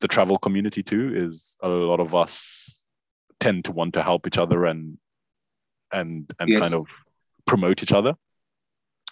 the 0.00 0.08
travel 0.08 0.38
community 0.38 0.82
too 0.82 1.12
is 1.14 1.56
a 1.62 1.68
lot 1.68 2.00
of 2.00 2.14
us 2.14 2.88
tend 3.40 3.64
to 3.64 3.72
want 3.72 3.94
to 3.94 4.02
help 4.02 4.26
each 4.26 4.38
other 4.38 4.66
and 4.66 4.98
and 5.92 6.30
and 6.38 6.48
yes. 6.48 6.60
kind 6.60 6.74
of 6.74 6.86
promote 7.46 7.82
each 7.82 7.92
other 7.92 8.14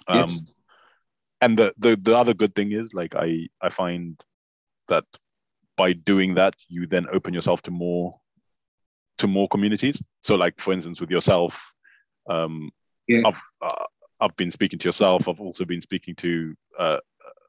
um 0.08 0.28
yes. 0.28 0.42
and 1.40 1.58
the, 1.58 1.72
the 1.78 1.96
the 2.00 2.16
other 2.16 2.34
good 2.34 2.54
thing 2.54 2.72
is 2.72 2.94
like 2.94 3.14
i 3.14 3.48
i 3.60 3.68
find 3.68 4.20
that 4.88 5.04
by 5.76 5.92
doing 5.92 6.34
that 6.34 6.54
you 6.68 6.86
then 6.86 7.06
open 7.12 7.34
yourself 7.34 7.62
to 7.62 7.70
more 7.70 8.12
to 9.18 9.26
more 9.26 9.48
communities 9.48 10.02
so 10.20 10.36
like 10.36 10.60
for 10.60 10.72
instance 10.72 11.00
with 11.00 11.10
yourself 11.10 11.72
um 12.28 12.70
yeah. 13.10 13.22
I've, 13.26 13.34
uh, 13.62 13.84
I've 14.20 14.36
been 14.36 14.50
speaking 14.50 14.78
to 14.80 14.88
yourself 14.88 15.28
i've 15.28 15.40
also 15.40 15.64
been 15.64 15.80
speaking 15.80 16.14
to 16.16 16.54
uh, 16.78 16.98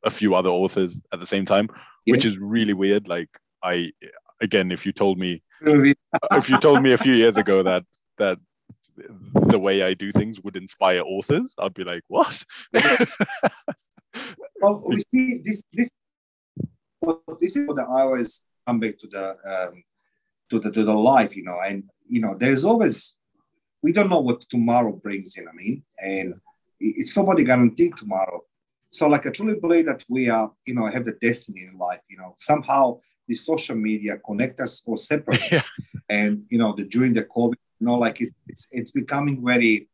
a 0.03 0.09
few 0.09 0.35
other 0.35 0.49
authors 0.49 1.01
at 1.11 1.19
the 1.19 1.25
same 1.25 1.45
time, 1.45 1.69
yeah. 2.05 2.13
which 2.13 2.25
is 2.25 2.37
really 2.37 2.73
weird. 2.73 3.07
Like 3.07 3.29
I, 3.63 3.91
again, 4.41 4.71
if 4.71 4.85
you 4.85 4.91
told 4.91 5.17
me, 5.17 5.41
if 5.61 6.49
you 6.49 6.59
told 6.59 6.81
me 6.81 6.93
a 6.93 6.97
few 6.97 7.13
years 7.13 7.37
ago 7.37 7.63
that 7.63 7.83
that 8.17 8.39
the 9.33 9.59
way 9.59 9.83
I 9.83 9.93
do 9.93 10.11
things 10.11 10.41
would 10.41 10.55
inspire 10.55 11.01
authors, 11.01 11.55
I'd 11.57 11.73
be 11.73 11.83
like, 11.83 12.03
what? 12.07 12.43
well, 14.61 14.83
we 14.85 15.01
see 15.13 15.41
this 15.43 15.63
this 15.71 15.89
well, 16.99 17.21
this 17.39 17.55
is 17.55 17.67
what 17.67 17.79
I 17.79 18.01
always 18.01 18.41
come 18.67 18.79
back 18.79 18.99
to 18.99 19.07
the 19.07 19.29
um, 19.45 19.83
to 20.49 20.59
the 20.59 20.71
to 20.71 20.83
the 20.83 20.93
life, 20.93 21.35
you 21.35 21.43
know, 21.43 21.59
and 21.65 21.83
you 22.07 22.21
know, 22.21 22.35
there's 22.37 22.65
always 22.65 23.17
we 23.83 23.93
don't 23.93 24.09
know 24.09 24.19
what 24.19 24.49
tomorrow 24.49 24.91
brings 24.91 25.37
in. 25.37 25.47
I 25.47 25.53
mean, 25.53 25.83
and 25.99 26.35
it's 26.79 27.15
nobody 27.15 27.43
guaranteed 27.43 27.97
tomorrow. 27.97 28.43
So 28.89 29.07
like 29.07 29.25
I 29.25 29.29
truly 29.29 29.59
believe 29.59 29.85
that 29.85 30.03
we 30.09 30.29
are, 30.29 30.51
you 30.65 30.73
know, 30.73 30.85
have 30.85 31.05
the 31.05 31.13
destiny 31.13 31.67
in 31.71 31.77
life, 31.77 32.01
you 32.09 32.17
know, 32.17 32.33
somehow 32.37 32.99
the 33.27 33.35
social 33.35 33.75
media 33.75 34.17
connect 34.17 34.59
us 34.59 34.81
or 34.85 34.97
separate 34.97 35.53
us. 35.53 35.67
And, 36.09 36.43
you 36.49 36.57
know, 36.57 36.75
the, 36.75 36.83
during 36.83 37.13
the 37.13 37.23
COVID, 37.23 37.55
you 37.79 37.87
know, 37.87 37.95
like 37.95 38.19
it, 38.19 38.33
it's, 38.45 38.67
it's 38.69 38.91
becoming 38.91 39.45
very 39.45 39.87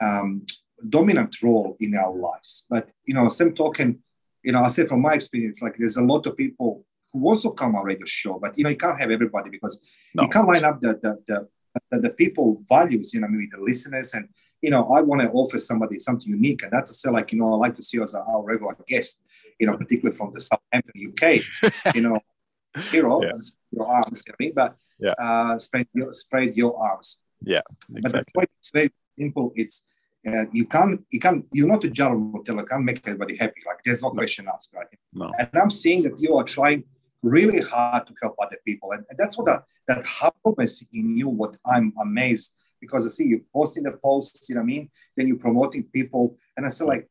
um, 0.00 0.46
dominant 0.88 1.42
role 1.42 1.76
in 1.78 1.94
our 1.94 2.14
lives. 2.14 2.64
But, 2.70 2.88
you 3.04 3.12
know, 3.12 3.28
same 3.28 3.54
token, 3.54 3.98
you 4.42 4.52
know, 4.52 4.62
I 4.62 4.68
say 4.68 4.86
from 4.86 5.02
my 5.02 5.12
experience, 5.12 5.60
like 5.60 5.76
there's 5.76 5.98
a 5.98 6.02
lot 6.02 6.26
of 6.26 6.38
people 6.38 6.86
who 7.12 7.28
also 7.28 7.50
come 7.50 7.76
on 7.76 7.84
radio 7.84 8.06
show, 8.06 8.38
but, 8.38 8.56
you 8.56 8.64
know, 8.64 8.70
you 8.70 8.78
can't 8.78 8.98
have 8.98 9.10
everybody 9.10 9.50
because 9.50 9.82
no. 10.14 10.22
you 10.22 10.30
can't 10.30 10.48
line 10.48 10.64
up 10.64 10.80
the, 10.80 10.98
the, 11.02 11.18
the, 11.26 11.48
the, 11.90 12.00
the 12.00 12.10
people 12.10 12.62
values, 12.68 13.14
you 13.14 13.20
know, 13.20 13.28
maybe 13.28 13.48
the 13.50 13.62
listeners 13.62 14.14
and, 14.14 14.28
you 14.60 14.70
know, 14.70 14.88
I 14.90 15.00
want 15.00 15.22
to 15.22 15.30
offer 15.30 15.58
somebody 15.58 16.00
something 16.00 16.28
unique. 16.28 16.62
And 16.62 16.72
that's 16.72 16.90
a 16.90 16.94
say, 16.94 17.10
like, 17.10 17.32
you 17.32 17.38
know, 17.38 17.52
I 17.52 17.56
like 17.56 17.76
to 17.76 17.82
see 17.82 17.98
you 17.98 18.02
as 18.02 18.14
our 18.14 18.42
regular 18.42 18.76
guest, 18.86 19.22
you 19.58 19.66
know, 19.66 19.76
particularly 19.76 20.16
from 20.16 20.32
the 20.34 20.40
Southampton, 20.40 21.12
UK, 21.12 21.94
you 21.94 22.02
know, 22.02 22.20
hero, 22.90 23.22
yeah. 23.22 23.32
your 23.70 23.86
arms, 23.86 24.24
you 24.26 24.32
know 24.32 24.34
I 24.38 24.42
mean? 24.42 24.52
But 24.54 24.76
yeah. 24.98 25.12
uh, 25.18 25.58
spread, 25.58 25.86
your, 25.94 26.12
spread 26.12 26.56
your 26.56 26.76
arms. 26.76 27.20
Yeah. 27.40 27.60
Exactly. 27.90 28.00
But 28.02 28.12
the 28.12 28.24
point 28.34 28.50
is 28.62 28.70
very 28.72 28.92
simple. 29.16 29.52
It's, 29.54 29.84
uh, 30.26 30.44
you 30.52 30.66
can't, 30.66 31.04
you 31.10 31.20
can't, 31.20 31.44
you're 31.52 31.68
not 31.68 31.84
a 31.84 31.90
general 31.90 32.34
of 32.34 32.44
Nutella, 32.44 32.68
can't 32.68 32.84
make 32.84 33.06
everybody 33.06 33.36
happy. 33.36 33.60
Like, 33.64 33.78
there's 33.84 34.02
no, 34.02 34.08
no. 34.08 34.14
question 34.14 34.48
asked, 34.52 34.74
right? 34.74 34.86
No. 35.12 35.32
And 35.38 35.48
I'm 35.54 35.70
seeing 35.70 36.02
that 36.02 36.18
you 36.20 36.36
are 36.36 36.44
trying 36.44 36.84
really 37.22 37.60
hard 37.60 38.06
to 38.06 38.14
help 38.22 38.36
other 38.40 38.58
people. 38.64 38.92
And, 38.92 39.04
and 39.08 39.18
that's 39.18 39.36
what 39.36 39.46
that, 39.46 39.64
that 39.86 40.06
humbleness 40.06 40.84
in 40.92 41.16
you, 41.16 41.28
what 41.28 41.56
I'm 41.66 41.92
amazed 42.00 42.54
because 42.80 43.06
I 43.06 43.08
see 43.08 43.26
you 43.26 43.44
posting 43.52 43.82
the 43.82 43.92
posts, 43.92 44.48
you 44.48 44.54
know 44.54 44.60
what 44.60 44.66
I 44.66 44.66
mean? 44.66 44.90
Then 45.16 45.26
you're 45.28 45.36
promoting 45.36 45.84
people. 45.84 46.36
And 46.56 46.64
I 46.64 46.68
said, 46.68 46.86
like, 46.86 47.08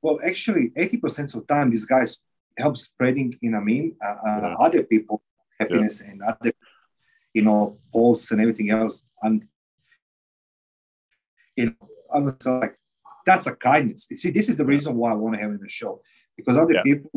well, 0.00 0.18
actually, 0.24 0.70
80% 0.70 1.34
of 1.34 1.46
the 1.46 1.54
time, 1.54 1.70
these 1.70 1.84
guys 1.84 2.22
help 2.56 2.78
spreading, 2.78 3.36
you 3.40 3.50
know 3.50 3.58
what 3.58 3.62
I 3.62 3.66
mean, 3.66 3.96
uh, 4.04 4.08
uh, 4.08 4.40
yeah. 4.42 4.54
other 4.58 4.82
people 4.84 5.22
happiness 5.58 6.02
yeah. 6.04 6.12
and 6.12 6.22
other, 6.22 6.52
you 7.34 7.42
know, 7.42 7.76
posts 7.92 8.30
and 8.30 8.40
everything 8.40 8.70
else. 8.70 9.06
And, 9.22 9.46
you 11.56 11.66
know, 11.66 11.88
I 12.12 12.18
was 12.18 12.46
like, 12.46 12.78
that's 13.24 13.46
a 13.46 13.56
kindness. 13.56 14.06
You 14.10 14.16
see, 14.16 14.30
this 14.30 14.48
is 14.48 14.56
the 14.56 14.64
reason 14.64 14.96
why 14.96 15.10
I 15.10 15.14
want 15.14 15.34
to 15.34 15.42
have 15.42 15.50
in 15.50 15.60
the 15.60 15.68
show 15.68 16.00
because 16.36 16.56
other 16.56 16.74
yeah. 16.74 16.82
people 16.82 17.10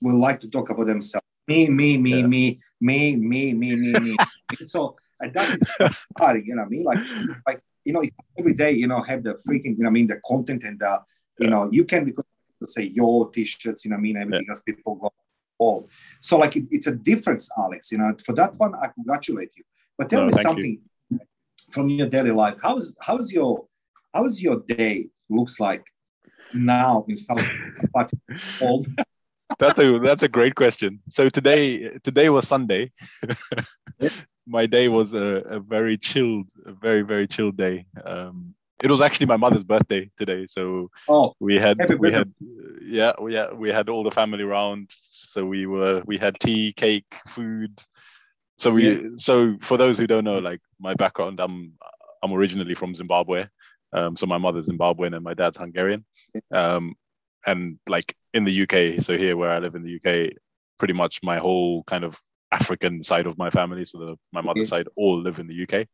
will 0.00 0.18
like 0.18 0.40
to 0.40 0.48
talk 0.48 0.68
about 0.70 0.86
themselves 0.86 1.26
me, 1.46 1.68
me, 1.68 1.98
me, 1.98 2.20
yeah. 2.20 2.26
me, 2.26 2.60
me, 2.80 3.16
me, 3.16 3.54
me, 3.54 3.76
me, 3.76 3.92
me. 3.92 4.16
so 4.66 4.96
and 5.20 5.32
that 5.32 5.56
is 5.56 6.06
party, 6.18 6.42
you 6.44 6.54
know 6.54 6.62
what 6.62 6.66
I 6.66 6.70
mean? 6.70 6.84
Like, 6.84 6.98
like 7.46 7.60
you 7.84 7.92
know, 7.92 8.02
every 8.38 8.54
day, 8.54 8.72
you 8.72 8.86
know, 8.86 9.02
have 9.02 9.22
the 9.22 9.34
freaking, 9.46 9.76
you 9.76 9.82
know, 9.84 9.88
I 9.88 9.92
mean, 9.92 10.06
the 10.06 10.20
content 10.26 10.64
and 10.64 10.78
the, 10.78 11.00
you 11.38 11.46
yeah. 11.46 11.50
know, 11.50 11.68
you 11.70 11.84
can 11.84 12.04
because 12.04 12.24
say 12.66 12.84
your 12.84 13.30
t-shirts, 13.30 13.84
you 13.84 13.90
know, 13.90 13.96
I 13.96 14.00
mean, 14.00 14.16
everything 14.16 14.44
yeah. 14.46 14.52
else 14.52 14.60
people 14.60 14.94
go 14.96 15.12
all. 15.58 15.88
So 16.20 16.38
like, 16.38 16.56
it, 16.56 16.64
it's 16.70 16.86
a 16.86 16.94
difference, 16.94 17.50
Alex. 17.58 17.92
You 17.92 17.98
know, 17.98 18.14
for 18.24 18.34
that 18.34 18.54
one, 18.56 18.74
I 18.74 18.88
congratulate 18.88 19.50
you. 19.56 19.64
But 19.98 20.10
tell 20.10 20.22
no, 20.22 20.26
me 20.26 20.32
something 20.42 20.80
you. 21.10 21.20
from 21.70 21.88
your 21.88 22.08
daily 22.08 22.32
life. 22.32 22.56
How 22.62 22.78
is 22.78 22.96
how 23.00 23.18
is 23.18 23.32
your 23.32 23.66
how 24.12 24.24
is 24.24 24.42
your 24.42 24.60
day 24.66 25.08
looks 25.28 25.60
like 25.60 25.84
now 26.52 27.04
in 27.08 27.16
South? 27.16 27.48
But 27.92 28.10
old. 28.60 28.86
that's 29.58 29.78
a 29.78 29.98
that's 29.98 30.22
a 30.22 30.28
great 30.28 30.54
question. 30.54 31.00
So 31.08 31.28
today 31.28 31.98
today 32.02 32.30
was 32.30 32.48
Sunday. 32.48 32.92
my 34.46 34.66
day 34.66 34.88
was 34.88 35.14
a, 35.14 35.42
a, 35.46 35.60
very 35.60 35.96
chilled, 35.96 36.48
a 36.66 36.72
very 36.72 37.02
very 37.02 37.26
chilled 37.26 37.56
day. 37.56 37.86
Um, 38.04 38.54
it 38.82 38.90
was 38.90 39.00
actually 39.00 39.26
my 39.26 39.36
mother's 39.36 39.64
birthday 39.64 40.10
today, 40.18 40.46
so 40.46 40.90
oh, 41.08 41.32
we 41.40 41.56
had 41.56 41.78
we 41.98 42.12
had 42.12 42.32
yeah 42.82 43.12
yeah 43.28 43.52
we 43.52 43.70
had 43.70 43.88
all 43.88 44.02
the 44.02 44.10
family 44.10 44.42
around. 44.42 44.90
So 44.90 45.44
we 45.44 45.66
were 45.66 46.02
we 46.06 46.18
had 46.18 46.38
tea, 46.40 46.72
cake, 46.72 47.06
food. 47.26 47.80
So 48.58 48.70
we 48.70 48.90
yeah. 48.90 49.08
so 49.16 49.56
for 49.60 49.76
those 49.76 49.98
who 49.98 50.06
don't 50.06 50.24
know, 50.24 50.38
like 50.38 50.60
my 50.78 50.94
background, 50.94 51.40
I'm 51.40 51.72
I'm 52.22 52.32
originally 52.32 52.74
from 52.74 52.94
Zimbabwe. 52.94 53.46
Um, 53.92 54.16
so 54.16 54.26
my 54.26 54.38
mother's 54.38 54.68
Zimbabwean 54.68 55.14
and 55.14 55.22
my 55.22 55.34
dad's 55.34 55.56
Hungarian. 55.56 56.04
Um, 56.52 56.96
and 57.46 57.78
like 57.88 58.14
in 58.32 58.44
the 58.44 58.62
UK, 58.62 59.00
so 59.02 59.16
here 59.16 59.36
where 59.36 59.50
I 59.50 59.58
live 59.58 59.74
in 59.74 59.82
the 59.82 59.96
UK, 59.96 60.32
pretty 60.78 60.94
much 60.94 61.20
my 61.22 61.38
whole 61.38 61.84
kind 61.84 62.04
of 62.04 62.18
African 62.50 63.02
side 63.02 63.26
of 63.26 63.38
my 63.38 63.50
family, 63.50 63.84
so 63.84 63.98
the, 63.98 64.16
my 64.32 64.40
mother's 64.40 64.68
side 64.68 64.88
all 64.96 65.20
live 65.20 65.38
in 65.38 65.46
the 65.46 65.62
UK. 65.62 65.86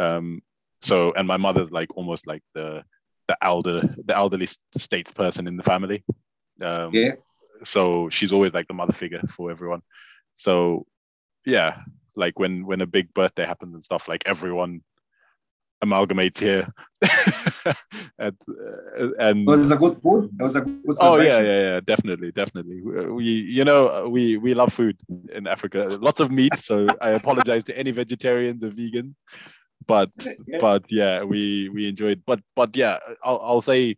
Um, 0.00 0.42
so 0.80 1.12
and 1.14 1.26
my 1.26 1.36
mother's 1.36 1.70
like 1.70 1.96
almost 1.96 2.26
like 2.26 2.42
the 2.54 2.82
the 3.28 3.36
elder 3.42 3.80
the 4.04 4.16
elderly 4.16 4.46
statesperson 4.76 5.48
in 5.48 5.56
the 5.56 5.62
family. 5.62 6.04
Um, 6.62 6.94
yeah. 6.94 7.12
So 7.64 8.08
she's 8.10 8.32
always 8.32 8.52
like 8.52 8.68
the 8.68 8.74
mother 8.74 8.92
figure 8.92 9.22
for 9.28 9.50
everyone. 9.50 9.82
So 10.34 10.86
yeah, 11.44 11.80
like 12.14 12.38
when 12.38 12.66
when 12.66 12.80
a 12.80 12.86
big 12.86 13.12
birthday 13.14 13.46
happens 13.46 13.74
and 13.74 13.82
stuff, 13.82 14.08
like 14.08 14.24
everyone 14.26 14.82
amalgamates 15.84 16.38
here. 16.38 16.72
and, 18.18 18.36
uh, 18.98 19.08
and 19.18 19.40
it 19.40 19.46
was 19.46 19.70
a 19.70 19.76
good 19.76 19.96
food. 20.02 20.30
It 20.38 20.42
was 20.42 20.56
a 20.56 20.62
good 20.62 20.96
oh 21.00 21.20
yeah, 21.20 21.40
yeah, 21.40 21.60
yeah, 21.60 21.80
definitely, 21.84 22.32
definitely. 22.32 22.80
We, 22.82 23.24
you 23.24 23.64
know, 23.64 24.08
we 24.08 24.36
we 24.38 24.54
love 24.54 24.72
food 24.72 24.96
in 25.32 25.46
Africa. 25.46 25.98
Lots 26.00 26.20
of 26.20 26.30
meat. 26.30 26.54
So 26.56 26.86
I 27.00 27.10
apologize 27.10 27.64
to 27.64 27.76
any 27.76 27.90
vegetarians 27.90 28.64
or 28.64 28.70
vegans, 28.70 29.14
but 29.86 30.10
yeah. 30.46 30.58
but 30.60 30.84
yeah, 30.88 31.22
we 31.22 31.68
we 31.68 31.88
enjoyed. 31.88 32.22
But 32.26 32.40
but 32.54 32.76
yeah, 32.76 32.98
I'll 33.22 33.40
I'll 33.42 33.60
say 33.60 33.96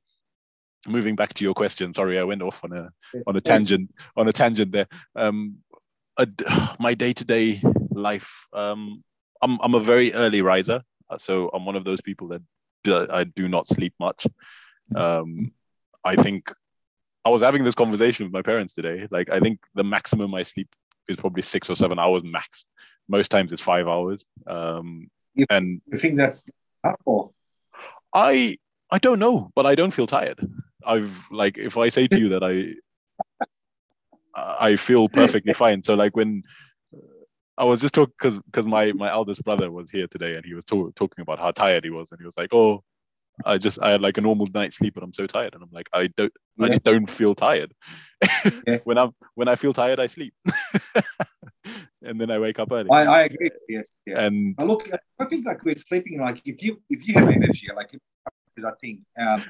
moving 0.86 1.16
back 1.16 1.34
to 1.34 1.44
your 1.44 1.54
question, 1.54 1.92
sorry, 1.92 2.18
I 2.18 2.24
went 2.24 2.42
off 2.42 2.62
on 2.64 2.72
a 2.72 2.90
on 3.26 3.36
a 3.36 3.40
tangent 3.40 3.90
on 4.16 4.28
a 4.28 4.32
tangent 4.32 4.72
there. 4.72 4.86
Um, 5.14 5.58
a, 6.16 6.26
my 6.78 6.94
day 6.94 7.12
to 7.12 7.24
day 7.24 7.62
life. 7.90 8.46
Um, 8.52 9.02
I'm 9.40 9.58
I'm 9.62 9.74
a 9.74 9.80
very 9.80 10.12
early 10.14 10.42
riser, 10.42 10.82
so 11.16 11.50
I'm 11.54 11.64
one 11.64 11.76
of 11.76 11.84
those 11.84 12.00
people 12.00 12.28
that 12.28 12.42
do, 12.84 13.06
I 13.10 13.24
do 13.24 13.48
not 13.48 13.66
sleep 13.66 13.94
much. 13.98 14.26
Um, 14.94 15.52
I 16.04 16.16
think 16.16 16.50
I 17.24 17.30
was 17.30 17.42
having 17.42 17.64
this 17.64 17.74
conversation 17.74 18.26
with 18.26 18.32
my 18.32 18.42
parents 18.42 18.74
today. 18.74 19.06
Like, 19.10 19.30
I 19.30 19.40
think 19.40 19.60
the 19.74 19.84
maximum 19.84 20.34
I 20.34 20.42
sleep 20.42 20.68
is 21.08 21.16
probably 21.16 21.42
six 21.42 21.70
or 21.70 21.76
seven 21.76 21.98
hours 21.98 22.22
max. 22.24 22.66
Most 23.08 23.30
times 23.30 23.52
it's 23.52 23.62
five 23.62 23.88
hours. 23.88 24.26
Um, 24.46 25.10
you, 25.34 25.46
and 25.50 25.80
you 25.86 25.98
think 25.98 26.16
that's 26.16 26.44
or 27.04 27.30
I 28.14 28.58
I 28.90 28.98
don't 28.98 29.18
know, 29.18 29.50
but 29.54 29.66
I 29.66 29.74
don't 29.74 29.90
feel 29.90 30.06
tired. 30.06 30.40
I've 30.84 31.26
like 31.30 31.58
if 31.58 31.76
I 31.76 31.88
say 31.88 32.06
to 32.06 32.18
you 32.18 32.28
that 32.30 32.44
I 32.44 32.74
I 34.34 34.76
feel 34.76 35.08
perfectly 35.08 35.54
fine. 35.58 35.82
So 35.82 35.94
like 35.94 36.16
when 36.16 36.42
I 37.58 37.64
was 37.64 37.80
just 37.80 37.94
talking 37.94 38.14
because 38.18 38.38
because 38.38 38.66
my 38.66 38.92
my 38.92 39.10
eldest 39.10 39.42
brother 39.44 39.70
was 39.70 39.90
here 39.90 40.06
today 40.06 40.36
and 40.36 40.44
he 40.44 40.54
was 40.54 40.64
to- 40.66 40.92
talking 40.94 41.22
about 41.22 41.38
how 41.38 41.50
tired 41.50 41.84
he 41.84 41.90
was 41.90 42.12
and 42.12 42.20
he 42.20 42.26
was 42.26 42.36
like, 42.36 42.54
oh, 42.54 42.84
I 43.44 43.58
just 43.58 43.78
I 43.82 43.90
had 43.90 44.00
like 44.00 44.16
a 44.16 44.20
normal 44.20 44.46
night's 44.54 44.76
sleep 44.76 44.96
and 44.96 45.04
I'm 45.04 45.12
so 45.12 45.26
tired 45.26 45.54
and 45.54 45.62
I'm 45.62 45.70
like 45.72 45.88
I 45.92 46.06
don't 46.16 46.32
yeah. 46.56 46.66
I 46.66 46.68
just 46.68 46.84
don't 46.84 47.10
feel 47.10 47.34
tired. 47.34 47.72
yeah. 48.66 48.78
when 48.84 48.98
I'm 48.98 49.12
when 49.34 49.48
I 49.48 49.56
feel 49.56 49.72
tired 49.72 49.98
I 49.98 50.06
sleep, 50.06 50.34
and 52.02 52.20
then 52.20 52.30
I 52.30 52.38
wake 52.38 52.58
up 52.58 52.70
early. 52.70 52.90
I, 52.90 53.04
I 53.04 53.20
agree. 53.22 53.50
Yes. 53.68 53.88
Yeah. 54.06 54.24
And 54.24 54.54
look, 54.58 54.88
I 55.18 55.24
think 55.24 55.44
like 55.44 55.64
we're 55.64 55.76
sleeping 55.76 56.20
like 56.20 56.40
if 56.44 56.62
you 56.62 56.80
if 56.88 57.06
you 57.06 57.14
have 57.14 57.28
energy 57.28 57.68
like 57.74 57.90
I 58.64 58.72
think 58.80 59.00
um, 59.20 59.42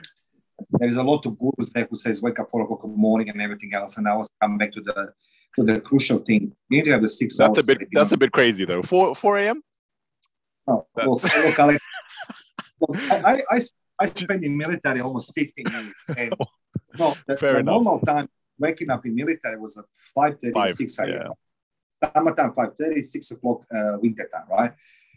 there's 0.73 0.97
a 0.97 1.03
lot 1.03 1.25
of 1.27 1.39
gurus 1.39 1.73
there 1.73 1.87
who 1.89 1.97
says 1.97 2.23
wake 2.23 2.39
up 2.39 2.51
four 2.51 2.63
o'clock 2.63 2.85
in 2.85 2.91
the 2.91 2.97
morning 2.97 3.29
and 3.31 3.41
everything 3.41 3.73
else 3.75 3.97
and 3.99 4.09
I 4.09 4.17
was 4.17 4.31
come 4.41 4.59
back 4.59 4.73
to 4.73 4.81
the 4.81 5.13
to 5.59 5.65
the 5.65 5.81
crucial 5.81 6.19
thing. 6.19 6.55
You 6.69 6.79
need 6.79 6.85
to 6.85 6.93
have 6.93 7.05
a 7.05 7.09
six 7.09 7.37
that's 7.37 7.49
hours. 7.49 7.63
A 7.65 7.67
bit, 7.67 7.89
that's 7.93 8.13
a 8.13 8.17
bit 8.17 8.33
crazy 8.33 8.65
though. 8.65 8.83
Four 8.83 9.15
four 9.15 9.39
a.m. 9.39 9.63
Oh, 10.69 10.87
look, 11.03 11.59
Alex, 11.59 11.87
I, 13.11 13.41
I, 13.51 13.61
I 13.99 14.07
spent 14.07 14.45
in 14.45 14.57
military 14.57 15.01
almost 15.01 15.33
15 15.35 15.65
minutes. 15.65 16.05
And 16.19 16.35
no, 16.99 17.15
the, 17.27 17.35
the 17.35 17.63
normal 17.63 18.01
time 18.01 18.29
waking 18.59 18.91
up 18.91 19.05
in 19.07 19.15
military 19.15 19.59
was 19.59 19.79
at 19.79 19.85
5.30, 20.17 20.53
Five, 20.53 20.71
6 20.73 20.99
a.m. 20.99 21.09
Yeah. 21.09 22.11
Summertime, 22.15 22.53
5.30, 22.53 23.05
6 23.05 23.31
o'clock 23.33 23.63
uh, 23.75 23.97
winter 24.01 24.29
time, 24.33 24.47
right? 24.51 24.73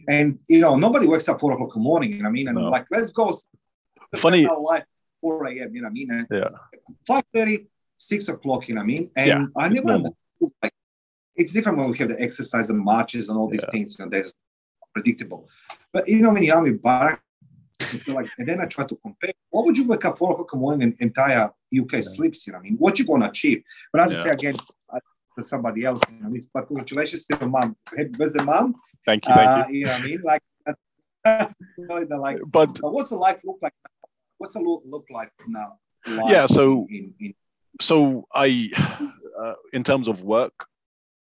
And, 0.08 0.38
you 0.48 0.60
know, 0.60 0.76
nobody 0.76 1.06
wakes 1.06 1.28
up 1.28 1.40
4 1.40 1.52
o'clock 1.52 1.76
in 1.76 1.82
the 1.82 1.84
morning, 1.84 2.12
you 2.12 2.18
know 2.18 2.24
what 2.24 2.28
I 2.30 2.32
mean? 2.32 2.48
And 2.48 2.58
no. 2.58 2.70
Like, 2.70 2.86
let's 2.90 3.12
go. 3.12 3.36
Funny. 4.16 4.46
Life, 4.46 4.84
4 5.20 5.46
a.m., 5.48 5.74
you 5.74 5.82
know 5.82 5.86
what 5.86 5.90
I 5.90 5.92
mean? 5.92 6.10
And 6.10 6.26
yeah. 6.30 6.48
5.30, 7.08 7.66
6 7.98 8.28
o'clock, 8.28 8.68
you 8.68 8.74
know 8.74 8.80
what 8.80 8.84
I 8.84 8.86
mean? 8.86 9.10
And 9.16 9.28
yeah, 9.28 9.46
I 9.56 9.68
never 9.68 10.08
like, 10.62 10.72
it's 11.36 11.52
different 11.52 11.78
when 11.78 11.90
we 11.90 11.98
have 11.98 12.08
the 12.08 12.20
exercise 12.20 12.70
and 12.70 12.78
marches 12.78 13.28
and 13.28 13.38
all 13.38 13.48
these 13.48 13.64
yeah. 13.68 13.70
things, 13.70 13.96
you 13.98 14.04
know, 14.04 14.10
there's 14.10 14.34
predictable. 14.92 15.48
But, 15.92 16.08
you 16.08 16.22
know, 16.22 16.30
when 16.30 16.42
you're 16.42 16.66
in 16.66 16.76
barak 16.76 17.20
and 17.80 18.00
so 18.00 18.14
like, 18.14 18.28
and 18.38 18.46
then 18.46 18.60
I 18.60 18.66
try 18.66 18.84
to 18.84 18.96
compare. 18.96 19.32
What 19.50 19.64
would 19.66 19.76
you 19.76 19.86
wake 19.86 20.04
up 20.04 20.18
four 20.18 20.32
o'clock 20.32 20.50
in 20.52 20.58
the 20.58 20.62
morning 20.62 20.82
and 20.82 21.00
entire 21.00 21.50
UK 21.76 21.92
yeah. 21.92 22.00
sleeps? 22.02 22.46
You 22.46 22.52
know, 22.52 22.60
I 22.60 22.62
mean, 22.62 22.76
what 22.76 22.98
you 22.98 23.04
gonna 23.04 23.28
achieve? 23.28 23.62
But 23.92 24.02
as 24.02 24.12
yeah. 24.12 24.20
I 24.20 24.22
say 24.22 24.30
again, 24.30 24.54
to 25.36 25.42
somebody 25.42 25.84
else, 25.84 26.00
you 26.10 26.22
know, 26.22 26.38
but 26.52 26.66
congratulations 26.66 27.24
to 27.26 27.38
the 27.38 27.46
mom. 27.46 27.76
Happy 27.88 28.04
birthday, 28.10 28.44
mom. 28.44 28.74
Thank 29.04 29.26
you, 29.26 29.34
thank 29.34 29.48
uh, 29.48 29.66
you. 29.68 29.78
You 29.78 29.86
know, 29.86 29.92
what 29.92 30.00
I 30.00 30.04
mean, 30.04 30.22
like, 30.22 30.42
like, 32.10 32.40
but 32.46 32.78
what's 32.82 33.10
the 33.10 33.16
life 33.16 33.40
look 33.44 33.58
like? 33.62 33.72
What's 34.38 34.54
the 34.54 34.60
look, 34.60 34.82
look 34.86 35.06
like 35.10 35.32
now? 35.46 35.78
Yeah, 36.06 36.46
so 36.50 36.86
in, 36.90 37.14
in, 37.20 37.34
so 37.80 38.26
I, 38.34 38.70
uh, 39.40 39.54
in 39.72 39.84
terms 39.84 40.08
of 40.08 40.24
work, 40.24 40.66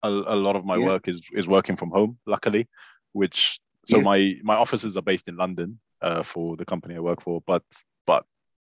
a, 0.02 0.08
a 0.08 0.36
lot 0.36 0.56
of 0.56 0.64
my 0.64 0.78
work 0.78 1.08
is 1.08 1.28
is 1.32 1.48
working 1.48 1.76
from 1.76 1.90
home. 1.90 2.18
Luckily, 2.26 2.68
which 3.12 3.58
so 3.84 4.00
my 4.00 4.34
my 4.42 4.56
offices 4.56 4.96
are 4.96 5.02
based 5.02 5.28
in 5.28 5.36
London, 5.36 5.78
uh, 6.02 6.22
for 6.22 6.56
the 6.56 6.64
company 6.64 6.96
I 6.96 7.00
work 7.00 7.22
for. 7.22 7.42
But 7.46 7.62
but 8.06 8.24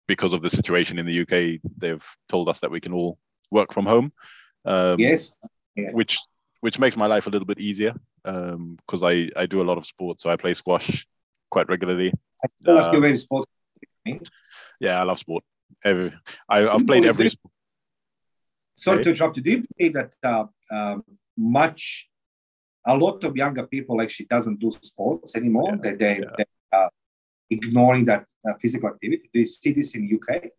because 0.06 0.32
of 0.32 0.42
the 0.42 0.50
situation 0.50 0.98
in 0.98 1.06
the 1.06 1.20
UK, 1.22 1.60
they've 1.78 2.04
told 2.28 2.48
us 2.48 2.60
that 2.60 2.70
we 2.70 2.80
can 2.80 2.92
all 2.92 3.18
work 3.50 3.72
from 3.72 3.86
home. 3.86 4.12
Um, 4.64 4.98
yes. 4.98 5.34
Yeah. 5.76 5.90
Which 5.92 6.18
which 6.60 6.78
makes 6.78 6.96
my 6.96 7.06
life 7.06 7.26
a 7.26 7.30
little 7.30 7.46
bit 7.46 7.58
easier 7.58 7.94
because 8.22 9.02
um, 9.02 9.08
I 9.08 9.28
I 9.36 9.46
do 9.46 9.60
a 9.60 9.68
lot 9.68 9.78
of 9.78 9.86
sports, 9.86 10.22
so 10.22 10.30
I 10.30 10.36
play 10.36 10.54
squash 10.54 11.06
quite 11.50 11.68
regularly. 11.68 12.12
I 12.44 12.48
feel 12.64 12.74
like 12.74 12.92
you're 12.92 13.00
very 13.00 13.18
sports. 13.18 13.48
Yeah, 14.80 15.00
I 15.00 15.04
love 15.04 15.18
sport. 15.18 15.44
Every, 15.84 16.12
I, 16.48 16.58
have 16.60 16.86
played 16.86 17.04
every. 17.04 17.30
Sorry 18.76 18.96
okay. 18.96 19.04
to 19.04 19.10
interrupt 19.10 19.36
you. 19.36 19.42
Do 19.42 19.50
you 19.50 19.64
believe 19.76 19.94
that 19.94 20.12
uh, 20.22 20.44
um, 20.70 21.04
much, 21.36 22.10
a 22.86 22.96
lot 22.96 23.24
of 23.24 23.36
younger 23.36 23.66
people 23.66 24.02
actually 24.02 24.26
doesn't 24.26 24.60
do 24.60 24.70
sports 24.70 25.36
anymore? 25.36 25.70
Yeah. 25.70 25.80
That 25.82 25.98
they, 25.98 26.18
yeah. 26.18 26.30
they 26.36 26.44
uh, 26.72 26.88
ignoring 27.50 28.04
that 28.06 28.26
uh, 28.48 28.54
physical 28.60 28.88
activity? 28.88 29.30
Do 29.32 29.40
you 29.40 29.46
see 29.46 29.72
this 29.72 29.94
in 29.94 30.08
UK? 30.12 30.50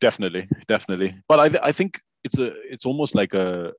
Definitely, 0.00 0.48
definitely. 0.66 1.14
But 1.28 1.40
I, 1.40 1.48
th- 1.48 1.62
I 1.62 1.72
think 1.72 2.00
it's 2.24 2.38
a 2.38 2.52
it's 2.70 2.86
almost 2.86 3.14
like 3.14 3.34
a 3.34 3.72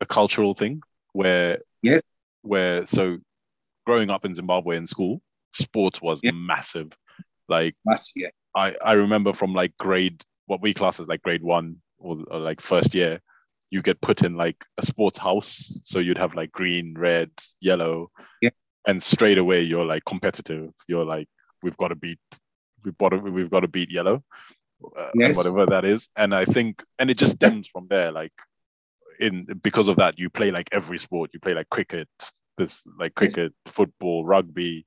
a 0.00 0.06
cultural 0.06 0.54
thing 0.54 0.82
where 1.12 1.58
yes, 1.82 2.02
where 2.42 2.86
so 2.86 3.18
growing 3.86 4.10
up 4.10 4.24
in 4.24 4.34
Zimbabwe 4.34 4.76
in 4.76 4.86
school, 4.86 5.20
sports 5.52 6.02
was 6.02 6.20
yeah. 6.22 6.32
massive. 6.32 6.92
Like 7.48 7.74
massive, 7.84 8.12
yeah. 8.16 8.28
I 8.54 8.74
I 8.84 8.92
remember 8.92 9.32
from 9.32 9.54
like 9.54 9.76
grade 9.78 10.22
what 10.46 10.60
we 10.60 10.74
class 10.74 11.00
as 11.00 11.06
like 11.06 11.22
grade 11.22 11.42
one 11.42 11.76
or, 12.00 12.18
or 12.30 12.40
like 12.40 12.60
first 12.60 12.94
year, 12.94 13.20
you 13.70 13.82
get 13.82 14.00
put 14.00 14.22
in 14.22 14.34
like 14.34 14.64
a 14.78 14.84
sports 14.84 15.18
house. 15.18 15.80
So 15.84 16.00
you'd 16.00 16.18
have 16.18 16.34
like 16.34 16.50
green, 16.50 16.94
red, 16.98 17.30
yellow. 17.60 18.10
Yeah. 18.42 18.50
And 18.86 19.00
straight 19.00 19.38
away 19.38 19.62
you're 19.62 19.84
like 19.84 20.04
competitive. 20.04 20.72
You're 20.88 21.04
like 21.04 21.28
we've 21.62 21.76
got 21.76 21.88
to 21.88 21.94
beat 21.94 22.18
we've 22.84 22.98
got 22.98 23.10
to, 23.10 23.18
we've 23.18 23.50
got 23.50 23.60
to 23.60 23.68
beat 23.68 23.90
yellow 23.90 24.22
uh, 24.98 25.10
yes. 25.14 25.36
whatever 25.36 25.66
that 25.66 25.84
is 25.84 26.08
and 26.16 26.34
i 26.34 26.44
think 26.44 26.82
and 26.98 27.10
it 27.10 27.18
just 27.18 27.32
stems 27.32 27.68
from 27.68 27.86
there 27.90 28.12
like 28.12 28.32
in 29.18 29.44
because 29.62 29.88
of 29.88 29.96
that 29.96 30.18
you 30.18 30.30
play 30.30 30.50
like 30.50 30.68
every 30.72 30.98
sport 30.98 31.30
you 31.32 31.40
play 31.40 31.54
like 31.54 31.68
cricket 31.68 32.08
this 32.56 32.86
like 32.98 33.14
cricket 33.14 33.52
yes. 33.64 33.74
football 33.74 34.24
rugby 34.24 34.86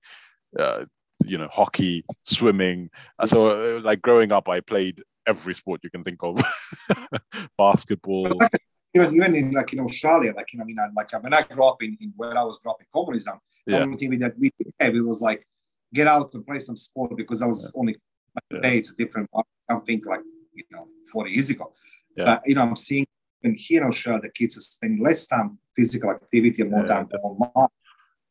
uh, 0.60 0.86
you 1.24 1.38
know 1.38 1.48
hockey 1.52 2.04
swimming 2.26 2.90
uh, 3.20 3.26
so 3.26 3.78
uh, 3.78 3.82
like 3.82 4.02
growing 4.02 4.32
up 4.32 4.50
i 4.50 4.60
played 4.60 5.04
every 5.28 5.54
sport 5.54 5.82
you 5.84 5.90
can 5.90 6.04
think 6.04 6.22
of 6.24 6.38
basketball 7.58 8.28
even, 8.96 9.16
even 9.16 9.36
in 9.36 9.52
like 9.52 9.74
in 9.74 9.80
australia 9.80 10.34
like 10.36 10.52
you 10.52 10.60
know 10.60 10.64
i 10.64 10.68
mean 10.68 10.78
like 10.96 11.24
when 11.24 11.34
i 11.34 11.42
grew 11.42 11.66
up 11.66 11.82
in, 11.82 11.98
in 12.02 12.14
where 12.16 12.38
i 12.38 12.44
was 12.44 12.60
growing 12.60 12.76
up 12.76 12.82
in 12.82 12.88
communism 12.94 13.40
yeah. 13.66 13.78
the 13.78 13.84
only 13.84 13.98
thing 13.98 14.20
that 14.20 14.38
we 14.38 14.52
have 14.80 14.96
it 14.96 15.02
was 15.02 15.22
like 15.22 15.46
get 15.94 16.08
out 16.08 16.34
and 16.34 16.46
play 16.46 16.60
some 16.60 16.76
sport 16.76 17.16
because 17.16 17.42
I 17.42 17.46
was 17.46 17.72
yeah. 17.74 17.80
only 17.80 17.94
like, 17.94 18.44
yeah. 18.52 18.58
today 18.58 18.78
it's 18.78 18.94
different. 18.94 19.30
I 19.36 19.42
don't 19.70 19.86
think 19.86 20.06
like 20.06 20.22
you 20.54 20.64
know 20.72 20.88
40 21.12 21.32
years 21.32 21.50
ago. 21.50 21.74
Yeah. 22.18 22.26
But 22.26 22.42
you 22.46 22.56
know, 22.56 22.62
I'm 22.62 22.76
seeing 22.76 23.06
in 23.44 23.56
here 23.56 23.82
in 23.82 23.88
Australia 23.88 24.22
the 24.22 24.30
kids 24.30 24.58
are 24.58 24.62
spending 24.62 25.04
less 25.04 25.28
time 25.28 25.58
physical 25.76 26.12
activity 26.12 26.62
and 26.62 26.72
more 26.72 26.86
time 26.86 27.08
online. 27.24 27.70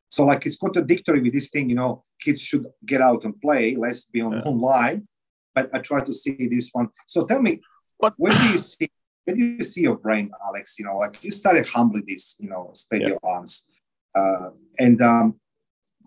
So 0.08 0.24
like 0.24 0.44
it's 0.44 0.58
contradictory 0.58 1.20
with 1.22 1.32
this 1.32 1.48
thing, 1.48 1.70
you 1.70 1.76
know, 1.76 2.04
kids 2.20 2.42
should 2.42 2.66
get 2.84 3.00
out 3.00 3.24
and 3.24 3.40
play, 3.40 3.76
less 3.76 4.04
be 4.04 4.20
on 4.20 4.34
online. 4.42 5.08
But 5.54 5.74
I 5.74 5.78
try 5.78 6.02
to 6.04 6.12
see 6.12 6.48
this 6.50 6.70
one. 6.72 6.88
So 7.06 7.26
tell 7.26 7.42
me, 7.42 7.60
what 7.98 8.14
where 8.16 8.32
do 8.32 8.48
you 8.48 8.58
see 8.58 8.88
where 9.24 9.36
do 9.36 9.44
you 9.44 9.64
see 9.64 9.82
your 9.82 9.96
brain, 9.96 10.30
Alex? 10.46 10.78
You 10.78 10.86
know, 10.86 10.98
like 10.98 11.22
you 11.22 11.30
started 11.30 11.66
humbly 11.66 12.02
this, 12.06 12.36
you 12.40 12.48
know, 12.48 12.70
spread 12.74 13.02
your 13.02 13.18
arms. 13.22 13.66
Uh, 14.14 14.50
and 14.78 15.00
um, 15.00 15.40